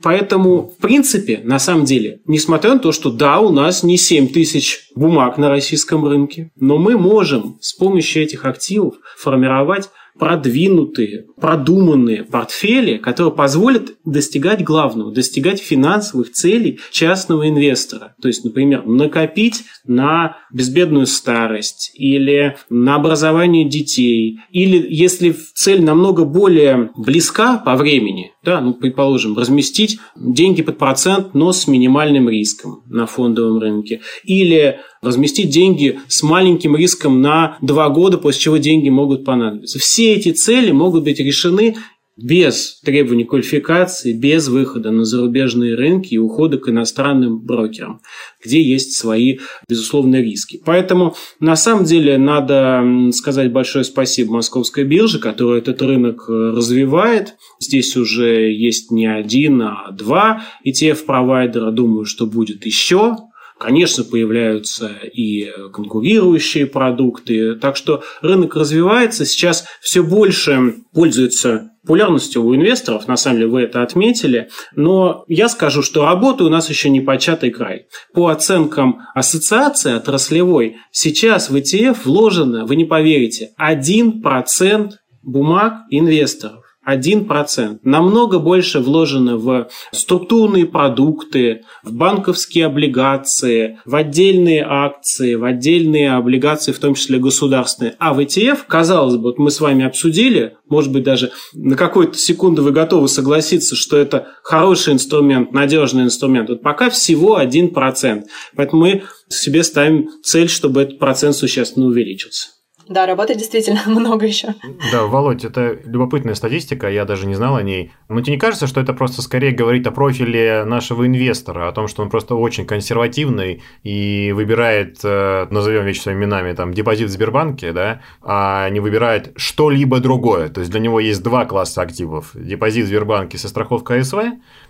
Поэтому, 0.02 0.74
в 0.78 0.82
принципе, 0.82 1.42
на 1.44 1.60
самом 1.60 1.86
деле, 1.86 2.22
несмотря 2.26 2.74
на 2.74 2.80
то, 2.80 2.92
что 2.92 3.12
да, 3.12 3.40
у 3.40 3.52
нас 3.52 3.84
не 3.84 3.98
7 3.98 4.30
тысяч 4.30 4.90
бумаг 4.96 5.38
на 5.38 5.50
российском 5.50 6.06
рынке, 6.06 6.52
но 6.60 6.78
мы 6.78 6.98
можем 6.98 7.58
с 7.62 7.74
помощью 7.74 8.24
этих 8.24 8.46
активов 8.46 8.96
формировать 9.18 9.90
продвинутые, 10.18 11.26
продуманные 11.40 12.24
портфели, 12.24 12.98
которые 12.98 13.34
позволят 13.34 13.96
достигать 14.06 14.64
главного, 14.64 15.12
достигать 15.12 15.60
финансовых 15.60 16.32
целей 16.32 16.80
частного 16.92 17.50
инвестора. 17.50 18.16
То 18.22 18.28
есть, 18.28 18.46
например, 18.46 18.86
накопить 18.86 19.64
на 19.86 20.38
безбедную 20.54 21.06
старость 21.06 21.92
или 21.96 22.56
на 22.70 22.96
образование 22.96 23.68
детей, 23.68 24.40
или 24.52 24.86
если 24.90 25.36
цель 25.54 25.84
намного 25.84 26.24
более 26.24 26.92
близка 26.96 27.58
по 27.58 27.76
времени, 27.76 28.32
да, 28.44 28.62
ну, 28.62 28.74
предположим, 28.74 29.38
разместить 29.38 30.00
деньги 30.16 30.62
под 30.62 30.78
процент, 30.78 31.34
но 31.34 31.52
с 31.52 31.68
минимальным 31.68 32.30
риском 32.30 32.84
на 32.88 33.06
фондовом 33.06 33.60
рынке, 33.60 34.02
или 34.24 34.80
разместить 35.06 35.50
деньги 35.50 36.00
с 36.08 36.24
маленьким 36.24 36.76
риском 36.76 37.22
на 37.22 37.58
два 37.62 37.90
года, 37.90 38.18
после 38.18 38.42
чего 38.42 38.58
деньги 38.58 38.90
могут 38.90 39.24
понадобиться. 39.24 39.80
Все 39.80 40.14
эти 40.14 40.32
цели 40.32 40.72
могут 40.72 41.04
быть 41.04 41.20
решены 41.20 41.76
без 42.18 42.80
требований 42.82 43.26
квалификации, 43.26 44.14
без 44.14 44.48
выхода 44.48 44.92
на 44.92 45.04
зарубежные 45.04 45.76
рынки 45.76 46.14
и 46.14 46.18
ухода 46.18 46.58
к 46.58 46.70
иностранным 46.70 47.40
брокерам, 47.40 48.00
где 48.44 48.62
есть 48.62 48.94
свои, 48.94 49.40
безусловно, 49.68 50.22
риски. 50.22 50.62
Поэтому, 50.66 51.16
на 51.42 51.58
самом 51.58 51.84
деле, 51.84 52.18
надо 52.18 53.12
сказать 53.12 53.52
большое 53.52 53.84
спасибо 53.84 54.34
Московской 54.34 54.86
бирже, 54.86 55.20
которая 55.20 55.60
этот 55.60 55.82
рынок 55.82 56.26
э, 56.30 56.32
развивает. 56.56 57.36
Здесь 57.60 57.98
уже 57.98 58.50
есть 58.52 58.92
не 58.92 59.08
один, 59.08 59.62
а 59.62 59.92
два 59.92 60.44
ETF-провайдера. 60.66 61.72
Думаю, 61.72 62.06
что 62.06 62.26
будет 62.26 62.66
еще. 62.66 63.18
Конечно, 63.58 64.04
появляются 64.04 64.92
и 65.14 65.50
конкурирующие 65.72 66.66
продукты. 66.66 67.56
Так 67.56 67.78
что 67.78 68.04
рынок 68.22 68.56
развивается. 68.56 69.26
Сейчас 69.26 69.66
все 69.82 70.04
больше 70.04 70.76
пользуется 70.94 71.72
популярностью 71.86 72.44
у 72.44 72.56
инвесторов, 72.56 73.08
на 73.08 73.16
самом 73.16 73.38
деле 73.38 73.52
вы 73.52 73.62
это 73.62 73.84
отметили, 73.84 74.50
но 74.76 75.24
я 75.28 75.48
скажу, 75.48 75.84
что 75.84 76.04
работа 76.04 76.44
у 76.44 76.50
нас 76.50 76.68
еще 76.68 76.90
не 76.90 77.00
початый 77.00 77.52
край. 77.52 77.86
По 78.12 78.30
оценкам 78.30 79.02
ассоциации 79.14 79.94
отраслевой, 79.94 80.78
сейчас 80.92 81.52
в 81.52 81.56
ETF 81.56 81.98
вложено, 82.06 82.66
вы 82.66 82.76
не 82.76 82.86
поверите, 82.86 83.52
1% 83.62 84.94
бумаг 85.22 85.84
инвесторов. 85.92 86.65
1%. 86.88 87.80
Намного 87.84 88.40
больше 88.40 88.80
вложено 88.80 89.38
в 89.38 89.70
структурные 89.92 90.66
продукты, 90.66 91.62
в 91.84 91.94
банковские 91.94 92.66
облигации, 92.66 93.80
в 93.86 93.96
отдельные 93.96 94.66
акции, 94.68 95.36
в 95.36 95.44
отдельные 95.44 96.14
облигации, 96.14 96.72
в 96.72 96.80
том 96.80 96.96
числе 96.96 97.18
государственные. 97.18 97.96
А 98.00 98.14
в 98.14 98.20
ETF, 98.20 98.60
казалось 98.68 99.16
бы, 99.16 99.24
вот 99.24 99.40
мы 99.40 99.52
с 99.52 99.60
вами 99.60 99.86
обсудили, 99.86 100.58
может 100.68 100.92
быть, 100.92 101.04
даже 101.04 101.32
на 101.54 101.76
какую-то 101.76 102.18
секунду 102.18 102.64
вы 102.64 102.72
готовы 102.72 103.08
согласиться, 103.08 103.76
что 103.76 103.98
это 103.98 104.28
хороший 104.44 104.94
инструмент, 104.94 105.52
надежный 105.52 106.04
инструмент. 106.04 106.50
Вот 106.50 106.62
пока 106.62 106.90
всего 106.90 107.40
1%. 107.40 108.24
Поэтому 108.56 108.82
мы 108.82 109.04
себе 109.30 109.64
ставим 109.64 110.10
цель, 110.24 110.50
чтобы 110.50 110.82
этот 110.82 111.00
процент 111.00 111.36
существенно 111.36 111.88
увеличился. 111.88 112.50
Да, 112.88 113.06
работы 113.08 113.36
действительно 113.36 113.82
много 113.88 114.26
еще. 114.26 114.56
Да, 114.92 115.06
Володь, 115.06 115.44
это 115.44 115.80
любопытная 115.86 116.36
статистика, 116.36 116.90
я 116.90 117.06
даже 117.06 117.26
не 117.26 117.36
знал 117.36 117.56
о 117.56 117.64
ней. 117.64 117.92
Но 118.10 118.22
тебе 118.22 118.34
не 118.34 118.40
кажется, 118.40 118.68
что 118.68 118.80
это 118.80 118.94
просто 118.94 119.22
скорее 119.22 119.52
говорит 119.52 119.88
о 119.88 119.92
профиле 119.92 120.64
нашего 120.66 121.08
инвестора, 121.08 121.68
о 121.68 121.72
том, 121.72 121.88
что 121.88 122.04
он 122.04 122.10
просто 122.10 122.36
очень 122.36 122.66
консервативный 122.66 123.64
и 123.84 124.32
выбирает, 124.36 125.00
э, 125.04 125.48
назовем 125.50 125.86
вещи 125.86 126.02
своими 126.02 126.26
именами, 126.26 126.54
там, 126.54 126.74
депозит 126.74 127.10
в 127.10 127.12
Сбербанке, 127.12 127.72
да, 127.72 128.02
а 128.22 128.70
не 128.70 128.80
выбирает 128.80 129.34
что-либо 129.36 130.00
другое. 130.00 130.50
То 130.50 130.60
есть 130.60 130.72
для 130.72 130.80
него 130.80 131.00
есть 131.00 131.24
два 131.24 131.46
класса 131.46 131.82
активов. 131.82 132.32
Депозит 132.36 132.86
в 132.86 132.88
Сбербанке 132.88 133.38
со 133.38 133.50
страховкой 133.50 134.02
АСВ 134.02 134.16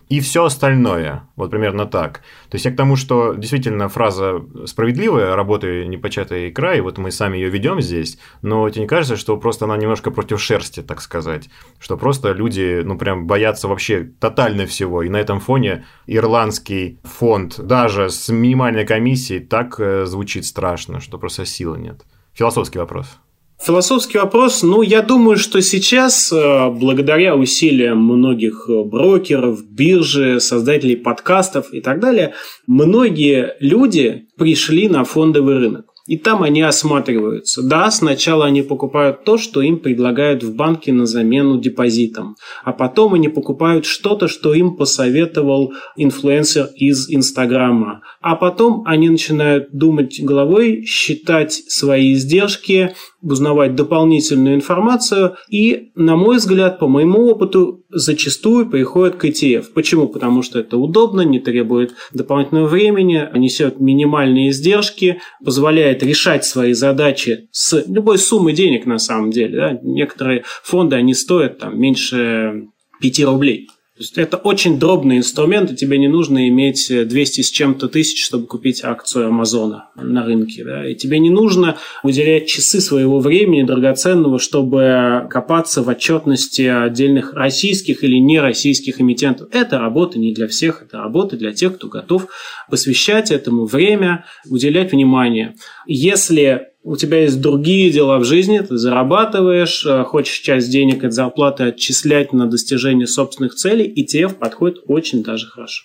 и 0.09 0.19
все 0.19 0.45
остальное. 0.45 1.27
Вот 1.35 1.51
примерно 1.51 1.85
так. 1.85 2.19
То 2.49 2.55
есть 2.55 2.65
я 2.65 2.71
к 2.71 2.75
тому, 2.75 2.95
что 2.95 3.33
действительно 3.33 3.89
фраза 3.89 4.43
справедливая, 4.65 5.35
работы 5.35 5.85
непочатый 5.87 6.51
край, 6.51 6.81
вот 6.81 6.97
мы 6.97 7.11
сами 7.11 7.37
ее 7.37 7.49
ведем 7.49 7.81
здесь, 7.81 8.19
но 8.41 8.69
тебе 8.69 8.83
не 8.83 8.87
кажется, 8.87 9.17
что 9.17 9.37
просто 9.37 9.65
она 9.65 9.77
немножко 9.77 10.11
против 10.11 10.41
шерсти, 10.41 10.81
так 10.81 11.01
сказать, 11.01 11.49
что 11.79 11.97
просто 11.97 12.31
люди, 12.33 12.81
ну, 12.83 12.97
прям 12.97 13.25
боятся 13.25 13.67
вообще 13.67 14.03
тотально 14.19 14.65
всего, 14.65 15.01
и 15.03 15.09
на 15.09 15.17
этом 15.17 15.39
фоне 15.39 15.85
ирландский 16.05 16.99
фонд 17.03 17.59
даже 17.59 18.09
с 18.09 18.29
минимальной 18.29 18.85
комиссией 18.85 19.39
так 19.39 19.79
э, 19.79 20.05
звучит 20.05 20.45
страшно, 20.45 20.99
что 20.99 21.17
просто 21.17 21.45
силы 21.45 21.79
нет. 21.79 22.05
Философский 22.33 22.79
вопрос. 22.79 23.19
Философский 23.65 24.19
вопрос. 24.19 24.61
Ну, 24.61 24.83
я 24.83 25.01
думаю, 25.01 25.37
что 25.37 25.59
сейчас, 25.59 26.31
э, 26.31 26.69
благодаря 26.69 27.35
усилиям 27.35 27.97
многих 27.97 28.69
э, 28.69 28.83
брокеров, 28.83 29.65
биржи, 29.67 30.39
создателей 30.39 30.95
подкастов 30.95 31.73
и 31.73 31.81
так 31.81 31.99
далее, 31.99 32.35
многие 32.67 33.55
люди 33.59 34.27
пришли 34.37 34.87
на 34.87 35.03
фондовый 35.03 35.57
рынок. 35.57 35.94
И 36.07 36.17
там 36.17 36.43
они 36.43 36.61
осматриваются. 36.61 37.63
Да, 37.63 37.89
сначала 37.89 38.45
они 38.45 38.61
покупают 38.61 39.23
то, 39.23 39.39
что 39.39 39.63
им 39.63 39.79
предлагают 39.79 40.43
в 40.43 40.55
банке 40.55 40.93
на 40.93 41.07
замену 41.07 41.59
депозитам. 41.59 42.35
А 42.63 42.73
потом 42.73 43.15
они 43.15 43.27
покупают 43.27 43.85
что-то, 43.85 44.27
что 44.27 44.53
им 44.53 44.75
посоветовал 44.75 45.73
инфлюенсер 45.95 46.69
из 46.75 47.09
Инстаграма. 47.09 48.01
А 48.21 48.35
потом 48.35 48.83
они 48.85 49.09
начинают 49.09 49.71
думать 49.71 50.21
головой, 50.21 50.85
считать 50.85 51.53
свои 51.53 52.13
издержки, 52.13 52.93
узнавать 53.23 53.73
дополнительную 53.75 54.55
информацию 54.55 55.37
и, 55.49 55.91
на 55.95 56.15
мой 56.15 56.37
взгляд, 56.37 56.77
по 56.77 56.87
моему 56.87 57.31
опыту, 57.31 57.83
зачастую 57.95 58.69
приходят 58.69 59.15
к 59.15 59.25
ETF. 59.25 59.67
Почему? 59.73 60.07
Потому 60.07 60.43
что 60.43 60.59
это 60.59 60.77
удобно, 60.77 61.21
не 61.21 61.39
требует 61.39 61.95
дополнительного 62.13 62.67
времени, 62.67 63.27
несет 63.33 63.79
минимальные 63.79 64.49
издержки, 64.49 65.21
позволяет 65.43 66.03
решать 66.03 66.45
свои 66.45 66.73
задачи 66.73 67.47
с 67.51 67.83
любой 67.87 68.19
суммы 68.19 68.53
денег 68.53 68.85
на 68.85 68.99
самом 68.99 69.31
деле. 69.31 69.57
Да? 69.57 69.79
Некоторые 69.81 70.43
фонды, 70.63 70.97
они 70.97 71.13
стоят 71.13 71.59
там, 71.59 71.79
меньше 71.79 72.67
5 73.01 73.23
рублей. 73.23 73.69
То 73.95 74.01
есть 74.01 74.17
это 74.17 74.35
очень 74.35 74.77
дробный 74.77 75.19
инструмент, 75.19 75.71
и 75.71 75.75
тебе 75.75 75.97
не 75.97 76.09
нужно 76.09 76.49
иметь 76.49 76.89
200 76.89 77.41
с 77.41 77.49
чем-то 77.49 77.87
тысяч, 77.87 78.25
чтобы 78.25 78.45
купить 78.45 78.83
акцию 78.83 79.27
Амазона 79.27 79.87
на 79.95 80.25
рынке. 80.25 80.65
Да? 80.65 80.85
И 80.85 80.95
тебе 80.95 81.17
не 81.17 81.29
нужно 81.29 81.77
уделять 82.03 82.45
часы 82.45 82.81
своего 82.81 83.21
времени 83.21 83.63
драгоценного, 83.63 84.37
чтобы 84.37 85.25
копаться 85.29 85.81
в 85.81 85.87
отчетности 85.87 86.63
отдельных 86.63 87.31
российских 87.35 88.03
или 88.03 88.17
нероссийских 88.17 88.99
эмитентов. 88.99 89.47
Это 89.53 89.79
работа 89.79 90.19
не 90.19 90.33
для 90.33 90.49
всех, 90.49 90.81
это 90.81 90.97
работа 90.97 91.37
для 91.37 91.53
тех, 91.53 91.75
кто 91.75 91.87
готов 91.87 92.27
посвящать 92.69 93.31
этому 93.31 93.65
время, 93.65 94.25
уделять 94.49 94.91
внимание. 94.91 95.55
Если 95.85 96.67
у 96.83 96.95
тебя 96.95 97.21
есть 97.21 97.41
другие 97.41 97.89
дела 97.89 98.19
в 98.19 98.23
жизни, 98.23 98.59
ты 98.59 98.77
зарабатываешь, 98.77 99.85
э, 99.85 100.03
хочешь 100.03 100.37
часть 100.39 100.69
денег 100.69 101.03
от 101.03 101.13
зарплаты 101.13 101.63
отчислять 101.63 102.31
на 102.31 102.47
достижение 102.47 103.07
собственных 103.07 103.55
целей, 103.55 103.91
ETF 103.91 104.35
подходит 104.35 104.83
очень 104.87 105.23
даже 105.23 105.47
хорошо. 105.47 105.83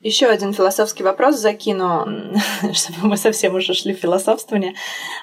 Еще 0.00 0.26
один 0.26 0.52
философский 0.52 1.02
вопрос 1.02 1.40
закину, 1.40 2.06
чтобы 2.74 3.08
мы 3.08 3.16
совсем 3.16 3.54
уже 3.54 3.72
шли 3.72 3.94
в 3.94 3.98
философствование. 3.98 4.74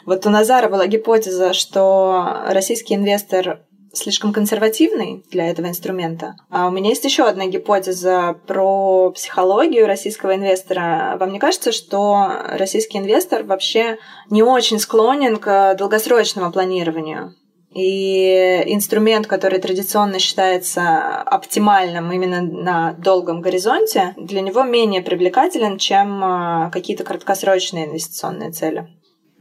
Вот 0.07 0.25
у 0.25 0.31
Назара 0.31 0.69
была 0.69 0.87
гипотеза, 0.87 1.53
что 1.53 2.45
российский 2.47 2.95
инвестор 2.95 3.59
слишком 3.93 4.33
консервативный 4.33 5.23
для 5.31 5.49
этого 5.49 5.67
инструмента. 5.67 6.35
А 6.49 6.67
у 6.67 6.71
меня 6.71 6.89
есть 6.89 7.03
еще 7.03 7.23
одна 7.23 7.47
гипотеза 7.47 8.35
про 8.47 9.11
психологию 9.11 9.87
российского 9.87 10.35
инвестора. 10.35 11.17
Вам 11.19 11.31
не 11.31 11.39
кажется, 11.39 11.71
что 11.71 12.31
российский 12.47 12.97
инвестор 12.97 13.43
вообще 13.43 13.97
не 14.29 14.43
очень 14.43 14.79
склонен 14.79 15.37
к 15.37 15.75
долгосрочному 15.75 16.51
планированию? 16.51 17.35
И 17.73 18.63
инструмент, 18.65 19.27
который 19.27 19.59
традиционно 19.59 20.19
считается 20.19 21.21
оптимальным 21.21 22.11
именно 22.11 22.41
на 22.41 22.93
долгом 22.93 23.39
горизонте, 23.39 24.13
для 24.17 24.41
него 24.41 24.63
менее 24.63 25.01
привлекателен, 25.01 25.77
чем 25.77 26.21
а, 26.21 26.69
какие-то 26.69 27.05
краткосрочные 27.05 27.85
инвестиционные 27.85 28.51
цели. 28.51 28.89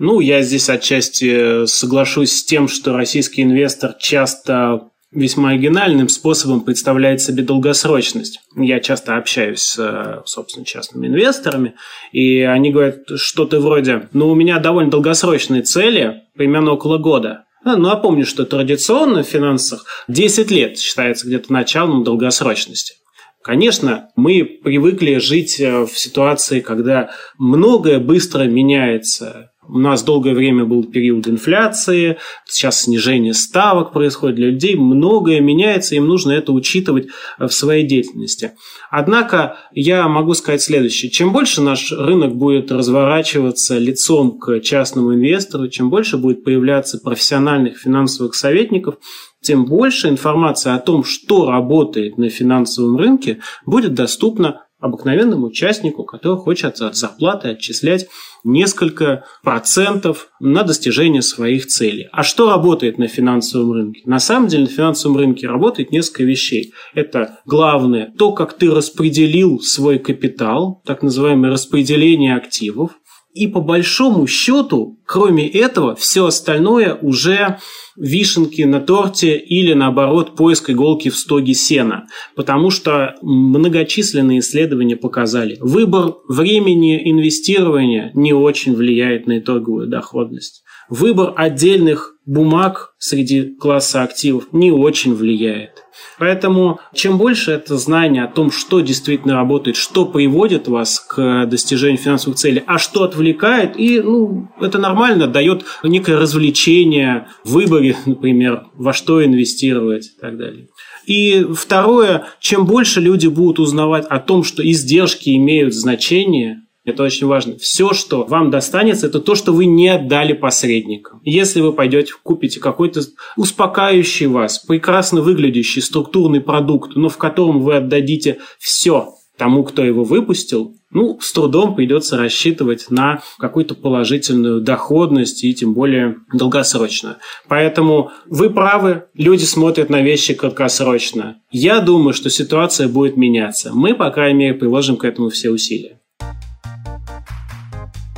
Ну, 0.01 0.21
я 0.21 0.41
здесь 0.41 0.71
отчасти 0.71 1.67
соглашусь 1.67 2.33
с 2.33 2.43
тем, 2.43 2.69
что 2.69 2.97
российский 2.97 3.43
инвестор 3.43 3.93
часто 3.99 4.89
весьма 5.13 5.51
оригинальным 5.51 6.09
способом 6.09 6.63
представляет 6.63 7.21
себе 7.21 7.43
долгосрочность. 7.43 8.41
Я 8.57 8.81
часто 8.81 9.19
общаюсь 9.19 9.61
с, 9.61 10.23
собственно, 10.25 10.65
частными 10.65 11.07
инвесторами, 11.07 11.75
и 12.13 12.41
они 12.41 12.71
говорят 12.71 13.01
что-то 13.17 13.61
вроде, 13.61 14.09
ну, 14.15 14.31
у 14.31 14.35
меня 14.35 14.59
довольно 14.59 14.91
долгосрочные 14.91 15.65
цели, 15.65 16.23
примерно 16.35 16.73
около 16.73 16.97
года. 16.97 17.45
Ну, 17.63 17.77
напомню, 17.77 18.25
что 18.25 18.47
традиционно 18.47 19.23
в 19.23 19.29
финансах 19.29 19.85
10 20.09 20.51
лет 20.51 20.79
считается 20.79 21.27
где-то 21.27 21.53
началом 21.53 22.05
долгосрочности. 22.05 22.95
Конечно, 23.43 24.09
мы 24.17 24.45
привыкли 24.45 25.17
жить 25.17 25.59
в 25.59 25.91
ситуации, 25.95 26.61
когда 26.61 27.11
многое 27.39 27.99
быстро 27.99 28.45
меняется, 28.45 29.51
у 29.73 29.79
нас 29.79 30.03
долгое 30.03 30.35
время 30.35 30.65
был 30.65 30.85
период 30.85 31.29
инфляции, 31.29 32.19
сейчас 32.45 32.83
снижение 32.83 33.35
ставок 33.35 33.93
происходит 33.93 34.37
для 34.37 34.51
людей, 34.51 34.77
многое 34.77 35.41
меняется, 35.41 35.95
им 35.95 36.07
нужно 36.07 36.33
это 36.33 36.53
учитывать 36.53 37.09
в 37.39 37.51
своей 37.51 37.87
деятельности. 37.87 38.53
Однако 38.91 39.57
я 39.73 40.09
могу 40.09 40.35
сказать 40.35 40.63
следующее. 40.63 41.11
Чем 41.11 41.33
больше 41.33 41.63
наш 41.63 41.93
рынок 41.93 42.35
будет 42.35 42.73
разворачиваться 42.73 43.79
лицом 43.79 44.39
к 44.39 44.61
частному 44.61 45.15
инвестору, 45.15 45.69
чем 45.69 45.91
больше 45.91 46.17
будет 46.17 46.45
появляться 46.45 46.99
профессиональных 46.99 47.79
финансовых 47.79 48.35
советников, 48.35 48.97
тем 49.41 49.65
больше 49.65 50.09
информация 50.09 50.75
о 50.75 50.79
том, 50.79 51.05
что 51.05 51.47
работает 51.49 52.19
на 52.19 52.29
финансовом 52.29 52.97
рынке, 52.97 53.39
будет 53.65 53.95
доступна 53.95 54.65
обыкновенному 54.81 55.47
участнику, 55.47 56.05
который 56.05 56.39
хочет 56.39 56.81
от 56.81 56.97
зарплаты 56.97 57.49
отчислять 57.51 58.07
несколько 58.45 59.25
процентов 59.43 60.31
на 60.41 60.63
достижение 60.63 61.23
своих 61.23 61.67
целей. 61.67 62.09
А 62.13 62.23
что 62.23 62.49
работает 62.49 62.99
на 62.99 63.07
финансовом 63.07 63.73
рынке? 63.73 64.03
На 64.07 64.19
самом 64.19 64.49
деле 64.49 64.65
на 64.65 64.71
финансовом 64.71 65.17
рынке 65.17 65.47
работает 65.47 65.93
несколько 65.93 66.25
вещей. 66.25 66.73
Это 66.95 67.41
главное, 67.45 68.13
то, 68.19 68.33
как 68.33 68.55
ты 68.55 68.71
распределил 68.71 69.61
свой 69.61 69.99
капитал, 69.99 70.83
так 70.85 71.03
называемое 71.03 71.51
распределение 71.51 72.35
активов. 72.37 72.93
И 73.33 73.47
по 73.47 73.61
большому 73.61 74.27
счету, 74.27 74.99
кроме 75.07 75.49
этого, 75.49 75.95
все 75.95 76.27
остальное 76.27 76.95
уже 76.95 77.59
вишенки 77.97 78.63
на 78.63 78.81
торте 78.81 79.39
или, 79.39 79.73
наоборот, 79.73 80.35
поиск 80.35 80.71
иголки 80.71 81.11
в 81.11 81.17
стоге 81.17 81.55
сена. 81.55 82.07
Потому 82.35 82.71
что 82.71 83.15
многочисленные 83.23 84.41
исследования 84.41 84.97
показали, 84.97 85.59
выбор 85.61 86.15
времени 86.29 87.09
инвестирования 87.09 88.11
не 88.15 88.33
очень 88.33 88.75
влияет 88.75 89.29
на 89.29 89.39
итоговую 89.39 89.87
доходность. 89.87 90.65
Выбор 90.91 91.33
отдельных 91.37 92.17
бумаг 92.27 92.95
среди 92.99 93.55
класса 93.55 94.03
активов 94.03 94.53
не 94.53 94.73
очень 94.73 95.15
влияет. 95.15 95.85
Поэтому 96.19 96.81
чем 96.95 97.17
больше 97.17 97.53
это 97.53 97.79
знание 97.79 98.25
о 98.25 98.29
том, 98.29 98.51
что 98.51 98.81
действительно 98.81 99.35
работает, 99.35 99.77
что 99.77 100.05
приводит 100.05 100.69
вас 100.69 101.01
к 101.01 101.47
достижению 101.47 101.99
финансовых 101.99 102.39
целей, 102.39 102.63
а 102.67 102.79
что 102.79 103.05
отвлекает, 103.05 103.79
и 103.79 104.01
ну, 104.01 104.49
это 104.61 104.79
нормально, 104.79 105.29
дает 105.29 105.65
некое 105.83 106.19
развлечение 106.19 107.29
в 107.45 107.53
выборе, 107.53 107.97
например, 108.07 108.65
во 108.75 108.93
что 108.93 109.25
инвестировать 109.25 110.07
и 110.07 110.21
так 110.21 110.37
далее. 110.37 110.69
И 111.07 111.47
второе, 111.55 112.27
чем 112.41 112.67
больше 112.67 113.01
люди 113.01 113.27
будут 113.29 113.59
узнавать 113.59 114.07
о 114.07 114.19
том, 114.19 114.45
что 114.45 114.69
издержки 114.69 115.31
имеют 115.37 115.75
значение, 115.75 116.63
это 116.91 117.03
очень 117.03 117.27
важно. 117.27 117.57
Все, 117.59 117.93
что 117.93 118.25
вам 118.25 118.51
достанется, 118.51 119.07
это 119.07 119.21
то, 119.21 119.35
что 119.35 119.53
вы 119.53 119.67
не 119.67 119.89
отдали 119.89 120.33
посредникам. 120.33 121.21
Если 121.25 121.61
вы 121.61 121.73
пойдете, 121.73 122.13
купите 122.23 122.61
какой-то 122.61 123.01
успокаивающий 123.37 124.27
вас, 124.27 124.59
прекрасно 124.59 125.21
выглядящий 125.23 125.83
структурный 125.83 126.41
продукт, 126.41 126.97
но 126.97 127.09
в 127.09 127.17
котором 127.17 127.61
вы 127.61 127.77
отдадите 127.77 128.39
все 128.59 129.15
тому, 129.41 129.65
кто 129.65 129.83
его 129.83 130.05
выпустил, 130.05 130.77
ну, 130.91 131.19
с 131.21 131.33
трудом 131.33 131.75
придется 131.75 132.19
рассчитывать 132.19 132.91
на 132.91 133.23
какую-то 133.39 133.75
положительную 133.75 134.61
доходность 134.61 135.45
и 135.45 135.55
тем 135.55 135.73
более 135.73 136.17
долгосрочную. 136.33 137.17
Поэтому 137.49 138.11
вы 138.27 138.51
правы, 138.51 139.05
люди 139.15 139.45
смотрят 139.45 139.89
на 139.89 140.03
вещи 140.03 140.35
краткосрочно. 140.35 141.37
Я 141.51 141.81
думаю, 141.81 142.13
что 142.13 142.29
ситуация 142.29 142.89
будет 142.89 143.17
меняться. 143.17 143.71
Мы, 143.73 143.95
по 143.95 144.11
крайней 144.11 144.39
мере, 144.39 144.55
приложим 144.55 144.97
к 144.97 145.05
этому 145.05 145.31
все 145.31 145.51
усилия. 145.51 146.01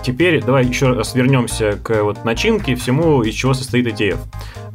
Теперь 0.02 0.42
давай 0.42 0.66
еще 0.66 0.92
раз 0.92 1.14
вернемся 1.14 1.78
к 1.82 2.02
вот 2.02 2.24
начинке, 2.24 2.74
всему, 2.74 3.22
из 3.22 3.34
чего 3.34 3.54
состоит 3.54 3.86
ETF. 3.86 4.18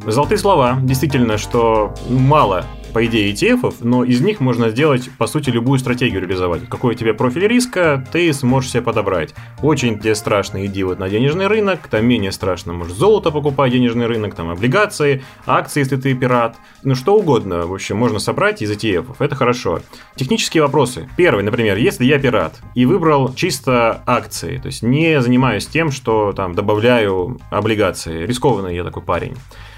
Золотые 0.05 0.37
слова. 0.37 0.79
Действительно, 0.81 1.37
что 1.37 1.93
мало 2.09 2.65
по 2.97 3.05
идее, 3.05 3.31
ETF, 3.31 3.75
но 3.81 4.03
из 4.03 4.21
них 4.21 4.39
можно 4.39 4.71
сделать, 4.71 5.07
по 5.19 5.27
сути, 5.27 5.51
любую 5.51 5.77
стратегию 5.77 6.19
реализовать. 6.19 6.67
Какой 6.67 6.95
у 6.95 6.97
тебя 6.97 7.13
профиль 7.13 7.45
риска, 7.45 8.03
ты 8.11 8.33
сможешь 8.33 8.71
себе 8.71 8.81
подобрать. 8.81 9.35
Очень 9.61 9.99
тебе 9.99 10.15
страшно, 10.15 10.65
иди 10.65 10.83
вот 10.83 10.97
на 10.97 11.07
денежный 11.07 11.45
рынок, 11.45 11.87
там 11.89 12.07
менее 12.07 12.31
страшно, 12.31 12.73
можешь 12.73 12.95
золото 12.95 13.29
покупать, 13.29 13.71
денежный 13.71 14.07
рынок, 14.07 14.33
там 14.33 14.49
облигации, 14.49 15.21
акции, 15.45 15.81
если 15.81 15.97
ты 15.97 16.15
пират, 16.15 16.55
ну 16.81 16.95
что 16.95 17.13
угодно, 17.13 17.67
в 17.67 17.73
общем, 17.75 17.97
можно 17.97 18.17
собрать 18.17 18.63
из 18.63 18.71
ETF, 18.71 19.17
это 19.19 19.35
хорошо. 19.35 19.81
Технические 20.15 20.63
вопросы. 20.63 21.07
Первый, 21.17 21.43
например, 21.43 21.77
если 21.77 22.03
я 22.03 22.17
пират 22.17 22.55
и 22.73 22.87
выбрал 22.87 23.31
чисто 23.35 24.01
акции, 24.07 24.57
то 24.57 24.65
есть 24.65 24.81
не 24.81 25.21
занимаюсь 25.21 25.67
тем, 25.67 25.91
что 25.91 26.33
там 26.35 26.55
добавляю 26.55 27.39
облигации, 27.51 28.25
рискованный 28.25 28.75
я 28.75 28.83
такой 28.83 29.03
парень. 29.03 29.35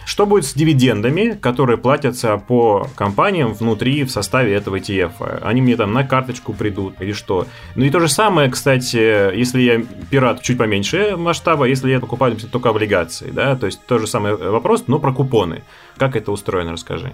Что 0.10 0.26
будет 0.26 0.46
с 0.46 0.56
дивидендами, 0.56 1.38
которые 1.40 1.78
платятся 1.78 2.38
по 2.38 2.88
компаниям 2.96 3.54
внутри, 3.54 4.04
в 4.04 4.10
составе 4.10 4.56
этого 4.56 4.78
ETF? 4.78 5.42
Они 5.44 5.62
мне 5.62 5.78
там 5.78 5.94
на 5.94 6.04
карточку 6.04 6.52
придут 6.52 7.00
или 7.00 7.12
что? 7.12 7.46
Ну 7.76 7.86
и 7.86 7.92
то 7.92 8.00
же 8.00 8.10
самое, 8.10 8.50
кстати, 8.50 8.98
если 9.38 9.62
я 9.62 9.84
пират 10.10 10.42
чуть 10.42 10.58
поменьше 10.58 11.16
масштаба, 11.16 11.66
если 11.66 11.92
я 11.92 12.00
покупаю 12.00 12.36
только 12.38 12.70
облигации, 12.70 13.30
да, 13.30 13.56
то 13.56 13.68
есть 13.68 13.82
тот 13.86 14.02
же 14.02 14.08
самый 14.08 14.36
вопрос, 14.36 14.86
но 14.88 14.98
про 14.98 15.14
купоны. 15.14 15.62
Как 15.98 16.16
это 16.16 16.32
устроено, 16.32 16.72
расскажи. 16.72 17.14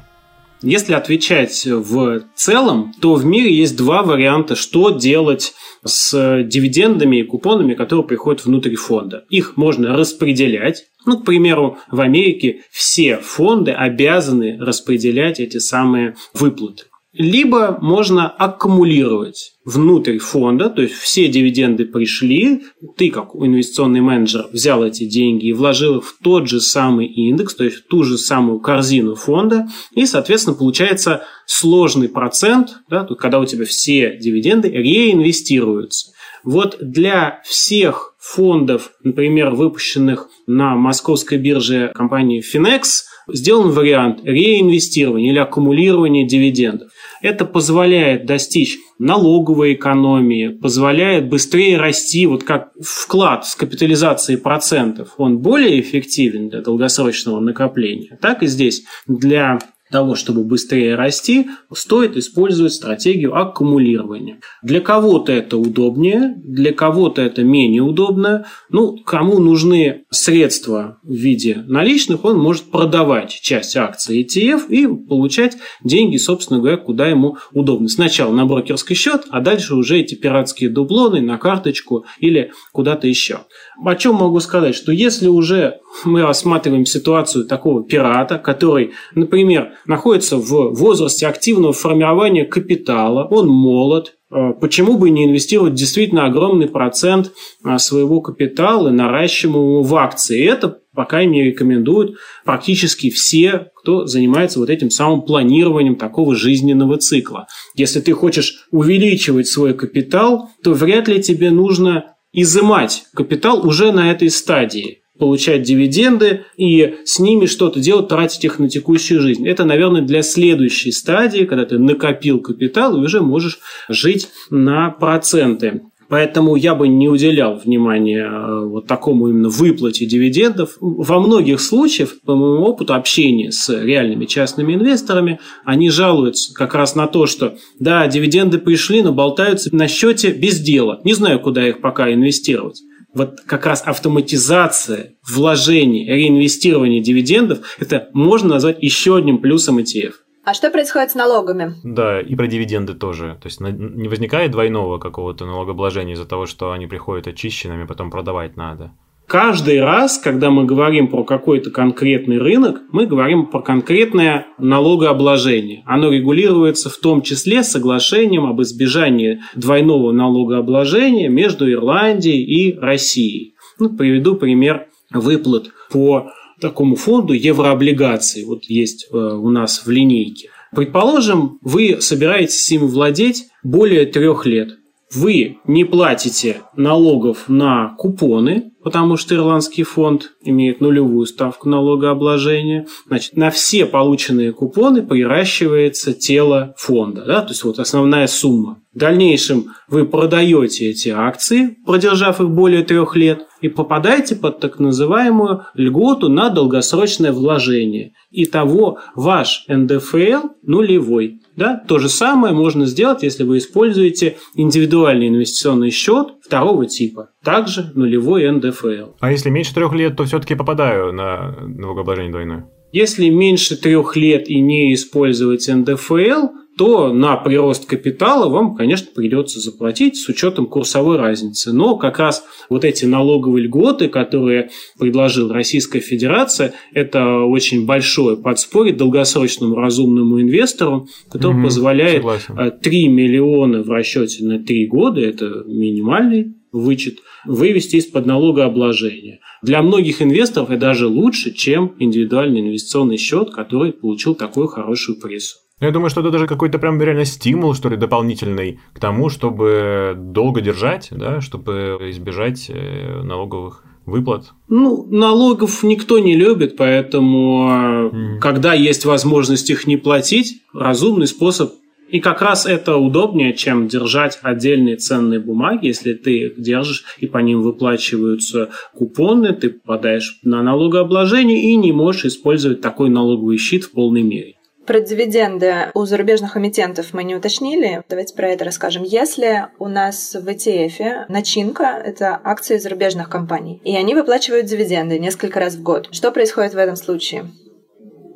Если 0.62 0.94
отвечать 0.94 1.65
в 1.65 2.24
целом, 2.34 2.94
то 3.02 3.15
в 3.15 3.26
мире 3.26 3.54
есть 3.54 3.78
два 3.78 4.04
варианта, 4.04 4.56
что 4.56 4.89
делать 4.89 5.54
с 5.84 6.44
дивидендами 6.44 7.18
и 7.18 7.24
купонами, 7.24 7.74
которые 7.74 8.06
приходят 8.06 8.46
внутрь 8.46 8.76
фонда. 8.76 9.26
Их 9.30 9.58
можно 9.58 9.96
распределять. 9.96 10.86
Ну, 11.06 11.20
к 11.20 11.26
примеру, 11.26 11.78
в 11.91 12.02
Америке 12.02 12.63
все 12.72 13.18
фонды 13.18 13.72
обязаны 13.72 14.58
распределять 14.60 15.39
эти 15.39 15.60
самые 15.60 16.15
выплаты. 16.34 16.86
Либо 17.17 17.78
можно 17.82 18.28
аккумулировать 18.28 19.54
внутрь 19.63 20.17
фонда, 20.17 20.69
то 20.69 20.82
есть 20.82 20.95
все 20.95 21.30
дивиденды 21.30 21.86
пришли, 21.86 22.63
ты 22.97 23.10
как 23.10 23.30
инвестиционный 23.36 24.01
менеджер 24.01 24.47
взял 24.51 24.84
эти 24.84 25.06
деньги 25.06 25.47
и 25.47 25.54
вложил 25.54 25.99
их 25.99 26.04
в 26.06 26.17
тот 26.21 26.49
же 26.49 26.60
самый 26.60 27.08
индекс, 27.08 27.56
то 27.56 27.63
есть 27.63 27.78
в 27.78 27.88
ту 27.88 28.04
же 28.04 28.17
самую 28.17 28.60
корзину 28.60 29.15
фонда, 29.15 29.65
и, 29.93 30.06
соответственно, 30.06 30.58
получается 30.58 31.23
сложный 31.45 32.10
процент, 32.10 32.80
да, 32.89 33.08
когда 33.17 33.39
у 33.39 33.45
тебя 33.45 33.63
все 33.63 34.17
дивиденды 34.17 34.67
реинвестируются. 34.69 36.12
Вот 36.43 36.78
для 36.82 37.41
всех 37.45 38.15
фондов, 38.19 38.91
например, 39.04 39.51
выпущенных 39.51 40.28
на 40.47 40.75
московской 40.75 41.38
бирже 41.38 41.91
компании 41.95 42.43
Finex, 42.43 43.06
сделан 43.28 43.72
вариант 43.72 44.20
реинвестирования 44.24 45.32
или 45.32 45.40
аккумулирования 45.40 46.28
дивидендов. 46.28 46.92
Это 47.22 47.46
позволяет 47.46 48.26
достичь 48.26 48.78
налоговой 49.00 49.74
экономии, 49.74 50.50
позволяет 50.50 51.28
быстрее 51.28 51.78
расти, 51.78 52.28
вот 52.28 52.44
как 52.44 52.70
вклад 52.80 53.46
с 53.46 53.56
капитализацией 53.56 54.38
процентов, 54.38 55.16
он 55.18 55.40
более 55.40 55.80
эффективен 55.80 56.50
для 56.50 56.62
долгосрочного 56.62 57.40
накопления, 57.40 58.18
так 58.22 58.44
и 58.44 58.48
здесь 58.48 58.84
для 59.08 59.60
того, 59.91 60.15
чтобы 60.15 60.43
быстрее 60.43 60.95
расти, 60.95 61.48
стоит 61.74 62.17
использовать 62.17 62.74
стратегию 62.74 63.36
аккумулирования. 63.36 64.39
Для 64.63 64.82
кого-то 64.82 65.32
это 65.32 65.58
удобнее, 65.58 66.34
для 66.43 66.74
кого-то 66.74 67.21
это 67.21 67.43
менее 67.43 67.84
удобно. 67.84 68.45
Ну, 68.69 68.98
кому 69.06 69.39
нужны 69.39 70.06
средства 70.10 71.00
в 71.04 71.13
виде 71.13 71.63
наличных, 71.67 72.26
он 72.26 72.39
может 72.39 72.71
продавать 72.71 73.39
часть 73.41 73.76
акций 73.78 74.24
ETF 74.24 74.67
и 74.69 74.88
получать 74.88 75.58
деньги, 75.84 76.17
собственно 76.17 76.60
говоря, 76.60 76.78
куда 76.78 77.08
ему 77.08 77.38
удобно. 77.54 77.88
Сначала 77.88 78.34
на 78.34 78.45
брокерский 78.45 78.95
счет, 78.95 79.26
а 79.30 79.39
дальше 79.39 79.76
уже 79.76 80.00
эти 80.00 80.15
пиратские 80.15 80.69
дублоны 80.69 81.21
на 81.21 81.38
карточку 81.38 82.06
или 82.19 82.52
куда-то 82.71 83.08
еще. 83.08 83.41
О 83.84 83.95
чем 83.95 84.15
могу 84.15 84.39
сказать? 84.39 84.76
Что 84.76 84.91
если 84.91 85.28
уже 85.28 85.80
мы 86.04 86.24
рассматриваем 86.24 86.86
ситуацию 86.86 87.45
такого 87.45 87.84
пирата, 87.84 88.38
который, 88.38 88.91
например, 89.13 89.74
находится 89.88 90.38
в 90.38 90.74
возрасте 90.74 91.28
активного 91.28 91.74
формирования 91.74 92.45
капитала, 92.45 93.26
он 93.26 93.48
молод, 93.48 94.15
э, 94.32 94.54
почему 94.60 94.98
бы 94.98 95.10
не 95.10 95.26
инвестировать 95.26 95.74
действительно 95.74 96.26
огромный 96.26 96.67
процент 96.67 97.32
э, 97.63 97.78
своего 97.78 98.21
капитала, 98.21 98.89
наращиваемого 98.89 99.84
в 99.84 99.95
акции? 99.95 100.45
Это 100.45 100.80
пока 100.93 101.24
не 101.26 101.43
рекомендуют 101.43 102.17
практически 102.45 103.10
все, 103.10 103.67
кто 103.76 104.06
занимается 104.06 104.60
вот 104.60 104.69
этим 104.69 104.89
самым 104.89 105.21
планированием 105.21 105.95
такого 105.95 106.36
жизненного 106.36 106.98
цикла. 106.98 107.48
Если 107.76 108.00
ты 108.00 108.13
хочешь 108.13 108.67
увеличивать 108.71 109.48
свой 109.48 109.74
капитал, 109.74 110.50
то 110.63 110.74
вряд 110.74 111.08
ли 111.08 111.21
тебе 111.21 111.52
нужно 111.52 112.15
изымать 112.32 113.04
капитал 113.13 113.65
уже 113.67 113.91
на 113.91 114.12
этой 114.12 114.30
стадии 114.30 115.02
получать 115.17 115.63
дивиденды 115.63 116.41
и 116.58 116.95
с 117.06 117.19
ними 117.19 117.45
что-то 117.45 117.80
делать, 117.80 118.08
тратить 118.08 118.43
их 118.45 118.60
на 118.60 118.69
текущую 118.69 119.21
жизнь. 119.21 119.47
Это, 119.47 119.65
наверное, 119.65 120.01
для 120.01 120.21
следующей 120.21 120.91
стадии, 120.91 121.45
когда 121.45 121.65
ты 121.65 121.80
накопил 121.80 122.39
капитал 122.39 122.95
и 122.95 123.06
уже 123.06 123.21
можешь 123.21 123.60
жить 123.89 124.30
на 124.49 124.89
проценты. 124.89 125.82
Поэтому 126.08 126.56
я 126.56 126.75
бы 126.75 126.88
не 126.88 127.10
уделял 127.10 127.56
внимания 127.56 128.25
э, 128.25 128.65
вот 128.65 128.86
такому 128.86 129.30
именно 129.30 129.49
выплате 129.49 130.06
дивидендов. 130.06 130.78
Во 130.80 131.19
многих 131.19 131.60
случаях, 131.60 132.21
по 132.23 132.36
моему 132.36 132.63
опыту 132.63 132.93
общения 132.93 133.51
с 133.51 133.69
реальными 133.69 134.25
частными 134.25 134.75
инвесторами, 134.75 135.39
они 135.63 135.89
жалуются 135.89 136.54
как 136.54 136.75
раз 136.75 136.95
на 136.95 137.08
то, 137.08 137.25
что 137.25 137.56
да, 137.80 138.06
дивиденды 138.08 138.60
пришли, 138.60 139.01
но 139.01 139.13
болтаются 139.13 139.75
на 139.75 139.88
счете 139.88 140.32
без 140.32 140.60
дела. 140.60 141.01
Не 141.04 141.13
знаю, 141.13 141.39
куда 141.39 141.67
их 141.67 141.82
пока 141.82 142.13
инвестировать 142.13 142.84
вот 143.15 143.41
как 143.47 143.65
раз 143.65 143.82
автоматизация 143.84 145.15
вложений, 145.28 146.06
реинвестирования 146.08 147.01
дивидендов, 147.01 147.60
это 147.80 148.10
можно 148.13 148.49
назвать 148.49 148.78
еще 148.84 149.15
одним 149.15 149.39
плюсом 149.39 149.80
ETF. 149.80 150.13
А 150.43 150.54
что 150.54 150.69
происходит 150.69 151.10
с 151.10 151.15
налогами? 151.15 151.73
Да, 151.84 152.21
и 152.21 152.36
про 152.36 152.45
дивиденды 152.45 152.93
тоже. 152.93 153.39
То 153.41 153.47
есть 153.47 153.60
не 153.62 154.08
возникает 154.08 154.51
двойного 154.51 154.99
какого-то 154.99 155.45
налогообложения 155.45 156.13
из-за 156.13 156.25
того, 156.25 156.45
что 156.45 156.71
они 156.71 156.86
приходят 156.86 157.25
очищенными, 157.25 157.86
потом 157.86 158.12
продавать 158.12 158.56
надо. 158.56 158.91
Каждый 159.28 159.82
раз, 159.82 160.20
когда 160.20 160.52
мы 160.52 160.66
говорим 160.66 161.08
про 161.08 161.24
какой-то 161.24 161.72
конкретный 161.72 162.38
рынок, 162.38 162.82
мы 162.91 163.08
говорим 163.08 163.47
про 163.47 163.62
конкретное 163.62 164.45
налогообложение. 164.60 165.84
Оно 165.86 166.12
регулируется 166.12 166.89
в 166.89 166.97
том 166.97 167.24
числе 167.24 167.64
соглашением 167.64 168.45
об 168.45 168.62
избежании 168.62 169.41
двойного 169.56 170.12
налогообложения 170.12 171.28
между 171.28 171.70
Ирландией 171.72 172.43
и 172.43 172.78
Россией. 172.78 173.56
Ну, 173.80 173.89
приведу 173.89 174.36
пример 174.36 174.88
выплат 175.12 175.72
по 175.91 176.32
такому 176.62 176.95
фонду 176.95 177.34
еврооблигаций. 177.34 178.45
Вот 178.45 178.66
есть 178.66 179.08
э, 179.12 179.16
у 179.18 179.49
нас 179.49 179.86
в 179.86 179.89
линейке. 179.89 180.49
Предположим, 180.76 181.58
вы 181.62 181.97
собираетесь 181.99 182.72
им 182.72 182.88
владеть 182.88 183.45
более 183.64 184.06
трех 184.06 184.45
лет. 184.45 184.78
Вы 185.14 185.58
не 185.68 185.86
платите 185.86 186.62
налогов 186.76 187.45
на 187.47 187.95
купоны, 187.97 188.72
потому 188.86 189.18
что 189.18 189.34
ирландский 189.34 189.82
фонд 189.82 190.34
имеет 190.44 190.80
нулевую 190.80 191.26
ставку 191.26 191.68
налогообложения. 191.68 192.86
Значит, 193.08 193.36
на 193.36 193.50
все 193.50 193.88
полученные 193.88 194.54
купоны 194.54 195.02
приращивается 195.02 196.14
тело 196.14 196.76
фонда, 196.78 197.26
да, 197.26 197.42
то 197.42 197.50
есть 197.50 197.64
вот 197.64 197.80
основная 197.80 198.28
сумма. 198.28 198.78
В 198.94 199.00
дальнейшем 199.00 199.74
вы 199.90 200.06
продаете 200.06 200.92
эти 200.92 201.10
акции, 201.10 201.78
продержав 201.84 202.40
их 202.40 202.50
более 202.52 202.84
трех 202.84 203.16
лет, 203.16 203.48
и 203.60 203.70
попадаете 203.70 204.36
под 204.36 204.60
так 204.60 204.78
называемую 204.78 205.64
льготу 205.74 206.30
на 206.30 206.50
долгосрочное 206.50 207.32
вложение. 207.32 208.14
Итого 208.30 209.00
ваш 209.16 209.66
НДФЛ 209.68 210.50
нулевой. 210.62 211.42
Да? 211.56 211.82
То 211.88 211.98
же 211.98 212.08
самое 212.08 212.54
можно 212.54 212.86
сделать, 212.86 213.24
если 213.24 213.44
вы 213.44 213.58
используете 213.58 214.38
индивидуальный 214.54 215.30
инвестиционный 215.30 215.90
счет 215.90 216.35
второго 216.46 216.86
типа. 216.86 217.30
Также 217.43 217.91
нулевой 217.96 218.50
НДФЛ. 218.50 219.14
А 219.20 219.32
если 219.32 219.50
меньше 219.50 219.74
трех 219.74 219.93
лет, 219.93 220.16
то 220.16 220.26
все-таки 220.26 220.56
попадаю 220.56 221.12
на 221.12 221.52
налогообложение 221.62 222.32
двойное? 222.32 222.70
Если 222.91 223.30
меньше 223.30 223.76
трех 223.76 224.16
лет 224.16 224.50
и 224.50 224.62
не 224.62 224.93
использовать 224.93 225.68
НДФЛ, 225.68 226.48
то 226.78 227.13
на 227.13 227.38
прирост 227.38 227.86
капитала 227.86 228.49
вам, 228.49 228.76
конечно, 228.76 229.07
придется 229.15 229.59
заплатить 229.59 230.17
с 230.17 230.28
учетом 230.28 230.65
курсовой 230.65 231.17
разницы. 231.17 231.71
Но 231.71 231.95
как 231.97 232.19
раз 232.19 232.43
вот 232.69 232.84
эти 232.84 233.05
налоговые 233.05 233.65
льготы, 233.65 234.09
которые 234.09 234.69
предложила 234.99 235.53
Российская 235.53 235.99
Федерация, 235.99 236.73
это 236.93 237.43
очень 237.43 237.86
большое 237.86 238.38
подспорье 238.38 238.93
долгосрочному 238.93 239.76
разумному 239.76 240.41
инвестору, 240.41 241.07
который 241.30 241.55
угу, 241.55 241.63
позволяет 241.63 242.17
согласен. 242.17 242.80
3 242.82 243.07
миллиона 243.07 243.82
в 243.82 243.89
расчете 243.89 244.43
на 244.45 244.59
3 244.59 244.88
года, 244.88 245.21
это 245.21 245.63
минимальный 245.65 246.55
вычет, 246.71 247.19
вывести 247.45 247.95
из-под 247.97 248.26
налогообложения. 248.26 249.39
Для 249.61 249.82
многих 249.82 250.21
инвесторов 250.21 250.69
это 250.69 250.82
даже 250.82 251.07
лучше, 251.07 251.53
чем 251.53 251.95
индивидуальный 251.99 252.59
инвестиционный 252.59 253.17
счет, 253.17 253.51
который 253.51 253.93
получил 253.93 254.36
такую 254.36 254.67
хорошую 254.67 255.19
прессу. 255.19 255.57
Я 255.82 255.91
думаю, 255.91 256.09
что 256.09 256.21
это 256.21 256.32
даже 256.32 256.47
какой-то 256.47 256.80
прям 256.80 257.01
реально 257.01 257.26
стимул, 257.26 257.73
что 257.73 257.89
ли, 257.89 257.97
дополнительный 257.97 258.80
к 258.93 258.99
тому, 258.99 259.30
чтобы 259.30 260.13
долго 260.15 260.61
держать, 260.61 261.09
да, 261.11 261.41
чтобы 261.41 261.97
избежать 262.11 262.69
э, 262.69 263.21
налоговых 263.23 263.84
выплат? 264.05 264.53
Ну, 264.69 265.05
налогов 265.09 265.84
никто 265.84 266.19
не 266.19 266.38
любит, 266.38 266.78
поэтому 266.78 267.67
mm-hmm. 267.69 268.39
когда 268.39 268.73
есть 268.73 269.03
возможность 269.03 269.69
их 269.69 269.86
не 269.86 269.97
платить, 269.97 270.61
разумный 270.73 271.28
способ. 271.28 271.73
И 272.07 272.21
как 272.21 272.41
раз 272.41 272.65
это 272.65 272.95
удобнее, 272.95 273.53
чем 273.53 273.89
держать 273.89 274.39
отдельные 274.43 274.95
ценные 274.95 275.39
бумаги. 275.39 275.88
Если 275.88 276.13
ты 276.13 276.45
их 276.45 276.61
держишь 276.61 277.03
и 277.17 277.28
по 277.28 277.39
ним 277.39 277.61
выплачиваются 277.61 278.69
купоны, 278.93 279.53
ты 279.53 279.71
попадаешь 279.71 280.39
на 280.43 280.61
налогообложение 280.61 281.63
и 281.63 281.76
не 281.76 281.91
можешь 281.91 282.26
использовать 282.26 282.80
такой 282.80 283.09
налоговый 283.09 283.57
щит 283.57 283.86
в 283.86 283.91
полной 283.91 284.21
мере. 284.21 284.55
Про 284.86 285.00
дивиденды 285.00 285.90
у 285.96 286.06
зарубежных 286.06 286.58
эмитентов 286.58 287.08
мы 287.14 287.24
не 287.24 287.36
уточнили. 287.36 288.04
Давайте 288.08 288.36
про 288.36 288.50
это 288.50 288.66
расскажем. 288.66 289.02
Если 289.04 289.66
у 289.80 289.88
нас 289.88 290.36
в 290.36 290.48
ETF 290.48 291.26
начинка— 291.28 291.84
это 292.06 292.40
акции 292.44 292.78
зарубежных 292.78 293.28
компаний, 293.28 293.82
и 293.84 293.96
они 293.96 294.14
выплачивают 294.14 294.68
дивиденды 294.68 295.18
несколько 295.18 295.60
раз 295.60 295.76
в 295.76 295.82
год, 295.82 296.10
что 296.12 296.32
происходит 296.32 296.76
в 296.76 296.78
этом 296.78 296.96
случае? 296.96 297.48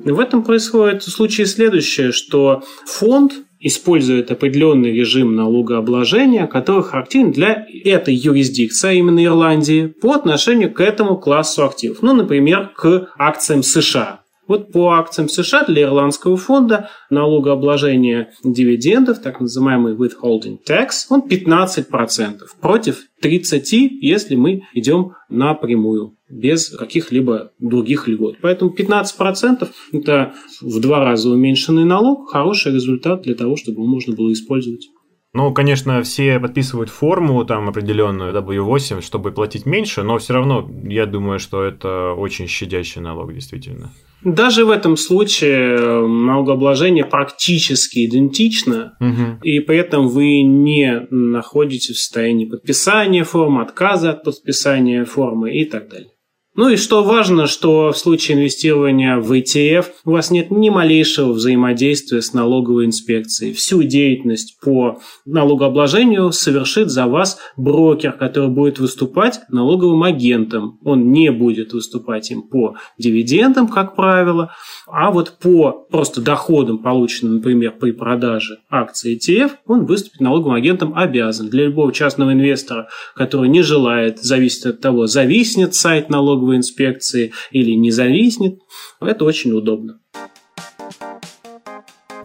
В 0.00 0.18
этом 0.18 0.42
происходит 0.42 1.04
в 1.04 1.10
случае 1.10 1.46
следующее, 1.46 2.10
что 2.10 2.62
фонд 2.84 3.32
использует 3.60 4.30
определенный 4.30 4.90
режим 4.90 5.36
налогообложения, 5.36 6.46
который 6.46 6.82
характерен 6.82 7.30
для 7.30 7.66
этой 7.84 8.14
юрисдикции, 8.14 8.88
а 8.88 8.92
именно 8.92 9.24
Ирландии, 9.24 9.86
по 9.86 10.14
отношению 10.14 10.72
к 10.72 10.80
этому 10.80 11.18
классу 11.18 11.64
активов. 11.64 11.98
Ну, 12.00 12.14
например, 12.14 12.72
к 12.74 13.10
акциям 13.18 13.62
США. 13.62 14.19
Вот 14.50 14.72
по 14.72 14.94
акциям 14.94 15.28
США 15.28 15.64
для 15.64 15.82
ирландского 15.82 16.36
фонда 16.36 16.90
налогообложение 17.08 18.32
дивидендов, 18.42 19.22
так 19.22 19.40
называемый 19.40 19.94
withholding 19.94 20.58
tax, 20.68 21.06
он 21.08 21.22
15% 21.22 22.40
против 22.60 22.98
30%, 23.22 23.62
если 24.00 24.34
мы 24.34 24.62
идем 24.74 25.12
напрямую 25.28 26.16
без 26.28 26.70
каких-либо 26.70 27.52
других 27.60 28.08
льгот. 28.08 28.38
Поэтому 28.42 28.74
15% 28.76 29.68
это 29.92 30.34
в 30.60 30.80
два 30.80 30.98
раза 30.98 31.30
уменьшенный 31.30 31.84
налог, 31.84 32.28
хороший 32.28 32.74
результат 32.74 33.22
для 33.22 33.36
того, 33.36 33.54
чтобы 33.54 33.82
его 33.82 33.86
можно 33.86 34.16
было 34.16 34.32
использовать. 34.32 34.88
Ну, 35.32 35.54
конечно, 35.54 36.02
все 36.02 36.40
подписывают 36.40 36.90
форму 36.90 37.44
там 37.44 37.68
определенную 37.68 38.34
W8, 38.34 39.00
чтобы 39.00 39.30
платить 39.30 39.64
меньше, 39.64 40.02
но 40.02 40.18
все 40.18 40.34
равно 40.34 40.68
я 40.82 41.06
думаю, 41.06 41.38
что 41.38 41.62
это 41.62 42.14
очень 42.14 42.48
щадящий 42.48 43.00
налог, 43.00 43.32
действительно. 43.32 43.92
Даже 44.24 44.64
в 44.64 44.70
этом 44.70 44.96
случае 44.96 45.76
э, 45.76 46.06
налогообложение 46.06 47.04
практически 47.04 48.06
идентично, 48.06 48.96
угу. 49.00 49.42
и 49.42 49.60
при 49.60 49.78
этом 49.78 50.08
вы 50.08 50.42
не 50.42 51.06
находитесь 51.10 51.96
в 51.96 52.00
состоянии 52.00 52.44
подписания 52.44 53.24
формы, 53.24 53.62
отказа 53.62 54.10
от 54.10 54.24
подписания 54.24 55.04
формы 55.04 55.54
и 55.54 55.64
так 55.64 55.88
далее. 55.88 56.10
Ну 56.56 56.68
и 56.68 56.76
что 56.76 57.04
важно, 57.04 57.46
что 57.46 57.92
в 57.92 57.96
случае 57.96 58.36
инвестирования 58.36 59.18
в 59.18 59.32
ETF 59.32 59.86
у 60.04 60.10
вас 60.10 60.32
нет 60.32 60.50
ни 60.50 60.68
малейшего 60.68 61.32
взаимодействия 61.32 62.20
с 62.20 62.32
налоговой 62.32 62.86
инспекцией. 62.86 63.54
Всю 63.54 63.84
деятельность 63.84 64.58
по 64.60 64.98
налогообложению 65.24 66.32
совершит 66.32 66.90
за 66.90 67.06
вас 67.06 67.38
брокер, 67.56 68.12
который 68.12 68.48
будет 68.48 68.80
выступать 68.80 69.40
налоговым 69.48 70.02
агентом. 70.02 70.80
Он 70.82 71.12
не 71.12 71.30
будет 71.30 71.72
выступать 71.72 72.32
им 72.32 72.42
по 72.42 72.74
дивидендам, 72.98 73.68
как 73.68 73.94
правило, 73.94 74.50
а 74.88 75.12
вот 75.12 75.38
по 75.40 75.86
просто 75.88 76.20
доходам, 76.20 76.78
полученным, 76.78 77.36
например, 77.36 77.74
при 77.78 77.92
продаже 77.92 78.58
акций 78.68 79.16
ETF, 79.16 79.52
он 79.66 79.86
выступит 79.86 80.20
налоговым 80.20 80.54
агентом 80.54 80.94
обязан. 80.96 81.48
Для 81.48 81.66
любого 81.66 81.92
частного 81.92 82.32
инвестора, 82.32 82.88
который 83.14 83.48
не 83.48 83.62
желает 83.62 84.20
зависеть 84.20 84.66
от 84.66 84.80
того, 84.80 85.06
зависнет 85.06 85.76
сайт 85.76 86.10
налоговой 86.40 86.56
инспекции 86.56 87.32
или 87.50 87.72
не 87.72 87.90
зависнет, 87.90 88.60
это 89.00 89.24
очень 89.24 89.52
удобно. 89.52 90.00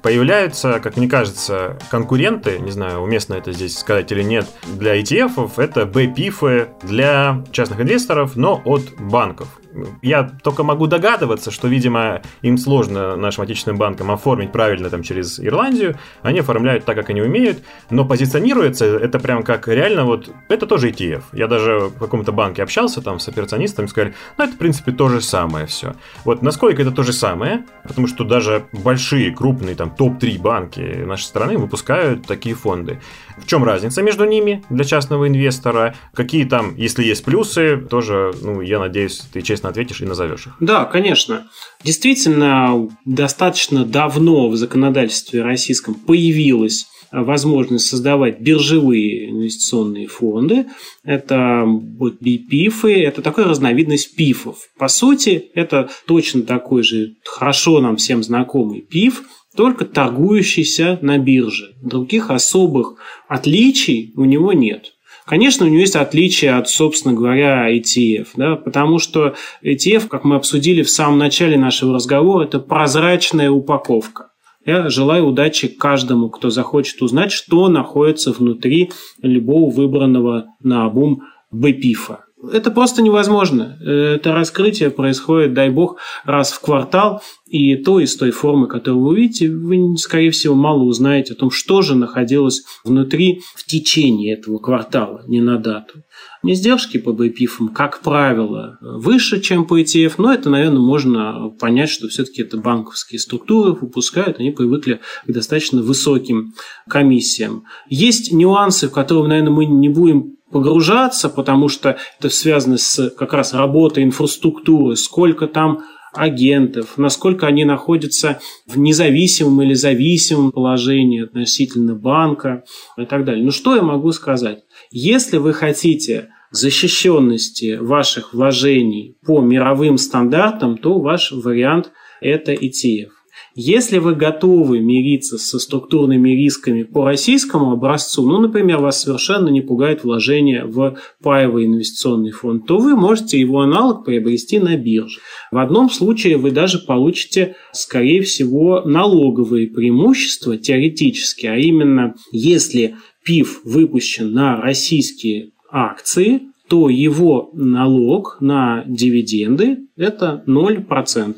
Появляются, 0.01 0.80
как 0.80 0.97
мне 0.97 1.07
кажется, 1.07 1.80
конкуренты, 1.89 2.59
не 2.59 2.70
знаю, 2.70 2.99
уместно 2.99 3.34
это 3.34 3.51
здесь 3.51 3.76
сказать 3.76 4.11
или 4.11 4.22
нет, 4.22 4.45
для 4.78 4.99
ETF, 4.99 5.53
это 5.57 5.82
BPIF 5.82 6.70
для 6.84 7.43
частных 7.51 7.82
инвесторов, 7.82 8.36
но 8.36 8.61
от 8.66 8.84
банков 8.99 9.59
я 10.02 10.24
только 10.24 10.64
могу 10.64 10.88
догадываться, 10.88 11.52
что, 11.52 11.68
видимо, 11.68 12.22
им 12.42 12.58
сложно 12.58 13.16
нашим 13.16 13.44
отечественным 13.44 13.78
банкам 13.78 14.12
оформить 14.12 14.52
правильно 14.52 14.90
там 14.90 15.04
через 15.04 15.40
Ирландию. 15.40 15.98
Они 16.22 16.40
оформляют 16.40 16.86
так, 16.86 16.96
как 16.96 17.10
они 17.10 17.22
умеют, 17.22 17.60
но 17.90 18.06
позиционируется 18.06 18.86
это 18.86 19.20
прям 19.20 19.44
как 19.44 19.68
реально 19.68 20.06
вот... 20.06 20.30
Это 20.50 20.66
тоже 20.66 20.90
ETF. 20.90 21.24
Я 21.34 21.48
даже 21.48 21.92
в 21.96 22.00
каком-то 22.00 22.32
банке 22.32 22.64
общался 22.64 23.02
там 23.02 23.20
с 23.20 23.28
операционистами, 23.28 23.88
сказали, 23.88 24.14
ну, 24.38 24.46
это, 24.46 24.54
в 24.54 24.58
принципе, 24.58 24.92
то 24.92 25.10
же 25.10 25.22
самое 25.22 25.66
все. 25.66 25.96
Вот 26.24 26.42
насколько 26.42 26.82
это 26.82 26.92
то 26.92 27.04
же 27.04 27.14
самое, 27.14 27.66
потому 27.84 28.08
что 28.08 28.24
даже 28.24 28.66
большие, 28.72 29.32
крупные, 29.32 29.76
там, 29.76 29.90
топ-3 29.90 30.40
банки 30.40 31.04
нашей 31.06 31.24
страны 31.24 31.58
выпускают 31.58 32.28
такие 32.28 32.56
фонды. 32.56 33.00
В 33.38 33.46
чем 33.46 33.64
разница 33.64 34.02
между 34.02 34.26
ними 34.26 34.64
для 34.70 34.86
частного 34.86 35.28
инвестора? 35.28 35.96
Какие 36.14 36.46
там, 36.46 36.76
если 36.76 37.04
есть 37.04 37.26
плюсы, 37.26 37.78
тоже, 37.78 38.34
ну, 38.42 38.62
я 38.62 38.80
надеюсь, 38.80 39.20
ты 39.32 39.42
честно 39.42 39.64
ответишь 39.70 40.01
и 40.01 40.05
назовешь 40.05 40.47
их. 40.47 40.53
Да, 40.59 40.86
конечно. 40.86 41.47
Действительно, 41.84 42.89
достаточно 43.05 43.86
давно 43.86 44.49
в 44.49 44.55
законодательстве 44.55 45.41
российском 45.41 45.93
появилась 45.93 46.88
возможность 47.11 47.88
создавать 47.88 48.41
биржевые 48.41 49.30
инвестиционные 49.30 50.07
фонды. 50.07 50.66
Это 51.03 51.63
вот 51.66 52.22
BPIF, 52.22 52.89
это 52.89 53.22
такая 53.22 53.45
разновидность 53.45 54.16
пифов. 54.16 54.57
По 54.78 54.88
сути, 54.88 55.49
это 55.53 55.89
точно 56.07 56.43
такой 56.43 56.84
же 56.84 57.16
хорошо 57.24 57.80
нам 57.80 57.97
всем 57.97 58.24
знакомый 58.24 58.82
пиф, 58.82 59.24
только 59.55 59.86
торгующийся 59.86 60.99
на 61.01 61.18
бирже. 61.18 61.76
Других 61.82 62.30
особых 62.30 62.95
отличий 63.28 64.11
у 64.18 64.26
него 64.26 64.51
нет. 64.51 64.95
Конечно, 65.26 65.66
у 65.66 65.70
него 65.70 65.80
есть 65.80 65.96
отличие 65.96 66.54
от, 66.54 66.70
собственно 66.70 67.16
говоря, 67.16 67.76
ETF, 67.76 68.28
да, 68.36 68.56
потому 68.56 69.00
что 69.00 69.34
ETF, 69.64 70.08
как 70.08 70.24
мы 70.24 70.36
обсудили 70.36 70.84
в 70.84 70.90
самом 70.90 71.18
начале 71.18 71.58
нашего 71.58 71.96
разговора, 71.96 72.46
это 72.46 72.60
прозрачная 72.60 73.50
упаковка. 73.50 74.30
Я 74.66 74.90
желаю 74.90 75.26
удачи 75.26 75.68
каждому, 75.68 76.30
кто 76.30 76.50
захочет 76.50 77.02
узнать, 77.02 77.32
что 77.32 77.68
находится 77.70 78.32
внутри 78.32 78.92
любого 79.22 79.72
выбранного 79.72 80.46
на 80.62 80.86
обум 80.86 81.24
БПИФа. 81.52 82.25
Это 82.52 82.72
просто 82.72 83.02
невозможно. 83.02 83.78
Это 83.82 84.34
раскрытие 84.34 84.89
происходит, 84.89 85.54
дай 85.54 85.70
бог, 85.70 85.98
раз 86.24 86.52
в 86.52 86.62
квартал, 86.62 87.22
и 87.48 87.76
то 87.76 88.00
из 88.00 88.16
той 88.16 88.32
формы, 88.32 88.68
которую 88.68 89.04
вы 89.04 89.10
увидите, 89.10 89.52
вы, 89.52 89.96
скорее 89.98 90.32
всего, 90.32 90.56
мало 90.56 90.84
узнаете 90.84 91.34
о 91.34 91.36
том, 91.36 91.52
что 91.52 91.82
же 91.82 91.96
находилось 91.96 92.64
внутри 92.84 93.41
в 93.56 93.66
течение 93.66 94.34
этого 94.36 94.58
квартала, 94.58 95.24
не 95.28 95.41
на 95.41 95.58
дату. 95.58 96.04
Не 96.41 96.54
издержки 96.54 96.98
по 96.98 97.10
BPIF, 97.10 97.70
как 97.74 98.02
правило, 98.02 98.78
выше, 98.82 99.39
чем 99.41 99.66
по 99.66 99.80
ETF, 99.80 100.14
но 100.18 100.34
это, 100.34 100.50
наверное, 100.50 100.80
можно 100.80 101.50
понять, 101.60 101.89
что 101.89 102.08
все-таки 102.08 102.41
это 102.41 102.58
банковские 102.58 103.20
структуры 103.20 103.74
выпускают, 103.74 104.39
они 104.39 104.52
привыкли 104.52 105.00
к 105.26 105.32
достаточно 105.32 105.82
высоким 105.82 106.54
комиссиям. 106.89 107.64
Есть 107.89 108.32
нюансы, 108.32 108.88
в 108.88 108.91
которые, 108.91 109.28
наверное, 109.28 109.52
мы 109.52 109.66
не 109.66 109.89
будем 109.89 110.36
погружаться, 110.56 111.28
потому 111.28 111.68
что 111.68 111.97
это 112.18 112.30
связано 112.30 112.78
с 112.78 113.10
как 113.10 113.34
раз 113.34 113.53
работой 113.53 114.06
инфраструктуры, 114.06 114.95
сколько 114.95 115.47
там 115.47 115.84
агентов, 116.14 116.93
насколько 116.95 117.45
они 117.45 117.66
находятся 117.66 118.39
в 118.66 118.78
независимом 118.78 119.64
или 119.64 119.74
зависимом 119.74 120.53
положении 120.53 121.26
относительно 121.26 121.93
банка 121.93 122.64
и 122.97 123.03
так 123.03 123.26
далее. 123.26 123.43
Ну 123.43 123.51
что 123.51 123.76
я 123.76 123.82
могу 123.82 124.14
сказать? 124.14 124.64
Если 124.91 125.36
вы 125.36 125.51
хотите 125.51 126.30
защищенности 126.51 127.76
ваших 127.76 128.34
вложений 128.34 129.18
по 129.26 129.41
мировым 129.41 129.97
стандартам, 129.97 130.78
то 130.78 130.99
ваш 130.99 131.34
вариант– 131.34 131.91
это 132.22 132.53
ETF. 132.53 133.10
Если 133.58 133.99
вы 133.99 134.16
готовы 134.16 134.82
мириться 134.82 135.38
со 135.38 135.60
структурными 135.60 136.32
рисками 136.32 136.84
по 136.84 137.06
российскому 137.06 137.72
образцу, 137.72 138.28
ну, 138.28 138.41
например, 138.41 138.80
вас 138.80 139.01
совершенно 139.01 139.47
не 139.47 139.62
пугает 139.62 140.03
вложение 140.03 140.66
в 140.66 140.97
паевый 141.24 141.66
инвестиционный 141.66 142.32
фонд, 142.32 142.68
то 142.68 142.80
вы 142.80 142.97
можете 142.97 143.39
его 143.39 143.62
аналог 143.62 144.03
приобрести 144.03 144.60
на 144.60 144.76
бирже. 144.76 145.22
В 145.53 145.58
одном 145.58 145.89
случае 145.89 146.36
вы 146.36 146.51
даже 146.51 146.80
получите, 146.80 147.56
скорее 147.72 148.24
всего, 148.24 148.82
налоговые 148.82 149.68
преимущества 149.68 150.58
теоретически, 150.58 151.45
а 151.45 151.56
именно, 151.56 152.16
если 152.34 152.95
ПИФ 153.24 153.62
выпущен 153.64 154.34
на 154.34 154.60
российские 154.60 155.51
акции, 155.72 156.41
то 156.68 156.89
его 156.89 157.51
налог 157.53 158.38
на 158.41 158.84
дивиденды– 158.86 159.78
это 159.95 160.43
0%. 160.45 161.36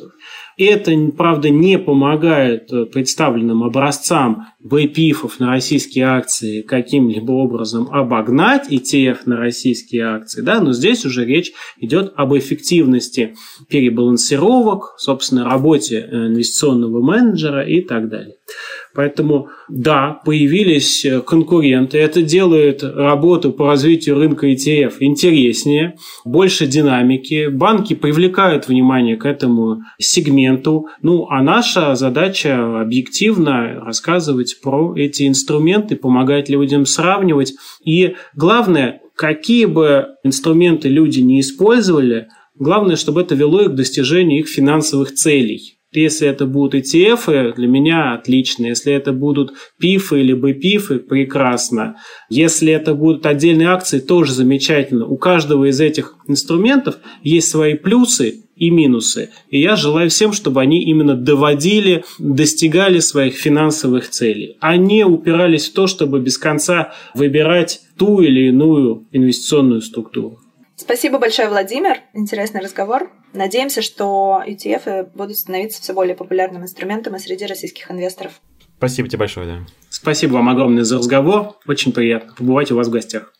Это, 0.58 0.91
правда, 1.16 1.51
не 1.51 1.78
помогает 1.78 2.74
э, 2.74 2.86
представленным 2.86 3.64
образцам 3.64 4.47
БПИФов 4.60 5.39
на 5.39 5.51
российские 5.51 6.05
акции 6.05 6.64
каким-либо 6.64 7.32
образом 7.32 7.88
обогнать 7.91 8.72
ETF 8.72 9.20
на 9.28 9.38
российские 9.38 10.05
акции, 10.05 10.41
да, 10.41 10.60
но 10.60 10.74
здесь 10.74 11.05
уже 11.05 11.26
речь 11.26 11.51
идет 11.78 12.12
об 12.16 12.36
эффективности 12.36 13.36
перебалансировок, 13.70 14.95
собственно, 14.97 15.45
работе 15.45 15.99
э, 15.99 16.28
инвестиционного 16.28 17.03
менеджера 17.03 17.62
и 17.62 17.82
так 17.82 18.10
далее. 18.10 18.38
Поэтому, 18.98 19.50
да, 19.70 20.20
появились 20.26 21.06
э, 21.06 21.22
конкуренты. 21.22 22.00
Это 22.00 22.24
делает 22.24 22.82
работу 22.82 23.52
по 23.52 23.68
развитию 23.68 24.16
рынка 24.16 24.52
ETF 24.52 24.93
интереснее, 25.02 25.98
больше 26.26 26.66
динамики. 26.66 27.48
Банки 27.48 27.93
привлекают 27.93 28.68
внимание 28.68 29.16
к 29.16 29.28
этому 29.28 29.84
сегменту. 30.00 30.88
Ну, 31.04 31.28
а 31.30 31.43
наша 31.43 31.93
задача 31.93 32.82
объективно 32.82 33.82
рассказывать 33.86 34.60
про 34.64 34.95
эти 34.98 35.28
инструменты, 35.28 35.95
помогать 35.95 36.50
людям 36.50 36.88
сравнивать. 36.88 37.54
И 37.86 38.16
главное, 38.36 39.02
какие 39.16 39.66
бы 39.66 40.08
инструменты 40.24 40.89
люди 40.89 41.20
не 41.20 41.41
использовали, 41.41 42.30
главное, 42.56 42.95
чтобы 42.95 43.22
это 43.22 43.36
вело 43.36 43.62
их 43.62 43.74
к 43.74 43.76
достижению 43.76 44.39
их 44.39 44.48
финансовых 44.48 45.14
целей. 45.14 45.76
Если 45.98 46.28
это 46.28 46.45
будут 46.45 46.76
ETF, 46.76 47.56
для 47.56 47.68
меня 47.68 48.14
отлично. 48.14 48.68
Если 48.68 48.93
это 48.93 49.14
будут 49.14 49.54
ПИФы 49.80 50.20
или 50.22 50.34
БПИФы, 50.34 51.00
прекрасно. 51.00 51.98
Если 52.30 52.72
это 52.72 52.93
будут 52.93 53.26
отдельные 53.26 53.70
акции, 53.70 54.00
тоже 54.00 54.34
замечательно. 54.34 55.06
У 55.06 55.18
каждого 55.18 55.66
из 55.66 55.82
этих 55.82 56.16
инструментов 56.28 56.98
есть 57.24 57.50
свои 57.50 57.74
плюсы 57.76 58.43
и 58.56 58.70
минусы. 58.70 59.30
И 59.50 59.62
я 59.62 59.76
желаю 59.76 60.10
всем, 60.10 60.34
чтобы 60.34 60.62
они 60.62 60.84
именно 60.84 61.16
доводили, 61.16 62.04
достигали 62.20 63.00
своих 63.00 63.36
финансовых 63.36 64.10
целей, 64.10 64.58
а 64.60 64.78
не 64.78 65.06
упирались 65.06 65.70
в 65.70 65.74
то, 65.74 65.88
чтобы 65.88 66.20
без 66.20 66.38
конца 66.38 66.93
выбирать 67.14 67.82
ту 67.98 68.22
или 68.22 68.48
иную 68.48 69.08
инвестиционную 69.12 69.82
структуру. 69.82 70.39
Спасибо 70.78 71.17
большое, 71.17 71.49
Владимир. 71.49 72.01
Интересный 72.13 72.61
разговор. 72.61 73.09
Надеемся, 73.34 73.82
что 73.82 74.43
ETF 74.45 75.09
будут 75.15 75.36
становиться 75.36 75.82
все 75.82 75.93
более 75.93 76.15
популярным 76.15 76.61
инструментом 76.63 77.15
и 77.15 77.19
среди 77.19 77.47
российских 77.47 77.89
инвесторов. 77.89 78.39
Спасибо 78.78 79.09
тебе 79.09 79.19
большое, 79.19 79.47
да. 79.47 79.65
Спасибо 79.89 80.34
вам 80.34 80.49
огромное 80.49 80.84
за 80.84 80.99
разговор. 80.99 81.55
Очень 81.67 81.93
приятно 81.93 82.34
побывать 82.36 82.71
у 82.71 82.75
вас 82.75 82.88
в 82.88 82.91
гостях. 82.91 83.34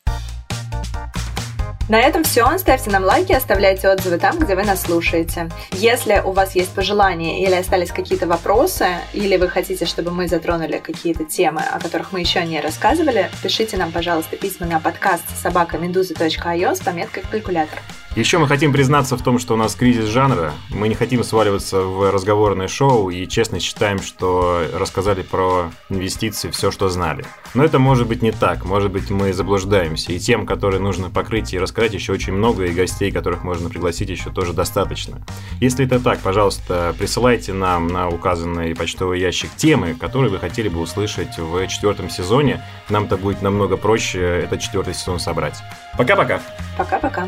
На 1.90 2.02
этом 2.02 2.26
все. 2.26 2.58
Ставьте 2.58 2.90
нам 2.90 3.04
лайки, 3.04 3.32
оставляйте 3.32 3.88
отзывы 3.88 4.18
там, 4.18 4.38
где 4.40 4.56
вы 4.56 4.64
нас 4.64 4.82
слушаете. 4.82 5.50
Если 5.72 6.22
у 6.24 6.34
вас 6.34 6.54
есть 6.54 6.72
пожелания 6.76 7.46
или 7.46 7.56
остались 7.56 7.92
какие-то 7.92 8.28
вопросы, 8.28 8.88
или 9.14 9.38
вы 9.38 9.48
хотите, 9.48 9.86
чтобы 9.86 10.12
мы 10.12 10.28
затронули 10.28 10.80
какие-то 10.80 11.24
темы, 11.24 11.62
о 11.62 11.80
которых 11.80 12.12
мы 12.12 12.20
еще 12.20 12.44
не 12.44 12.60
рассказывали, 12.60 13.30
пишите 13.42 13.78
нам, 13.78 13.94
пожалуйста, 13.94 14.36
письма 14.36 14.68
на 14.68 14.82
подкаст 14.82 15.24
собакамедуза.io 15.42 16.76
с 16.76 16.80
пометкой 16.82 17.24
«Калькулятор». 17.32 17.80
Еще 18.18 18.40
мы 18.40 18.48
хотим 18.48 18.74
признаться 18.74 19.16
в 19.16 19.22
том, 19.22 19.38
что 19.38 19.54
у 19.54 19.58
нас 19.58 19.76
кризис 19.76 20.06
жанра. 20.06 20.52
Мы 20.72 20.88
не 20.88 20.96
хотим 20.96 21.24
сваливаться 21.24 21.82
в 21.82 22.12
разговорное 22.12 22.68
шоу 22.68 23.12
и 23.12 23.28
честно 23.28 23.60
считаем, 23.60 24.02
что 24.02 24.64
рассказали 24.74 25.22
про 25.22 25.70
инвестиции 25.90 26.50
все, 26.50 26.72
что 26.72 26.90
знали. 26.90 27.26
Но 27.54 27.64
это 27.64 27.78
может 27.78 28.08
быть 28.08 28.24
не 28.24 28.32
так. 28.32 28.66
Может 28.66 28.92
быть, 28.92 29.12
мы 29.12 29.34
заблуждаемся. 29.34 30.14
И 30.14 30.20
тем, 30.20 30.48
которые 30.48 30.82
нужно 30.82 31.12
покрыть 31.12 31.54
и 31.54 31.60
рассказать, 31.78 31.94
еще 31.94 32.14
очень 32.14 32.34
много, 32.34 32.66
и 32.66 32.72
гостей, 32.72 33.12
которых 33.12 33.44
можно 33.44 33.70
пригласить, 33.70 34.10
еще 34.10 34.32
тоже 34.32 34.54
достаточно. 34.54 35.20
Если 35.62 35.86
это 35.86 36.00
так, 36.00 36.20
пожалуйста, 36.20 36.96
присылайте 36.98 37.54
нам 37.54 37.88
на 37.88 38.10
указанный 38.10 38.76
почтовый 38.76 39.20
ящик 39.20 39.52
темы, 39.56 39.94
которые 39.94 40.32
вы 40.32 40.40
хотели 40.40 40.70
бы 40.70 40.80
услышать 40.80 41.38
в 41.38 41.68
четвертом 41.68 42.10
сезоне. 42.10 42.64
Нам-то 42.90 43.18
будет 43.18 43.44
намного 43.44 43.78
проще 43.78 44.20
этот 44.44 44.60
четвертый 44.60 44.96
сезон 44.96 45.20
собрать. 45.20 45.58
Пока-пока. 45.98 46.42
Пока-пока. 46.78 47.28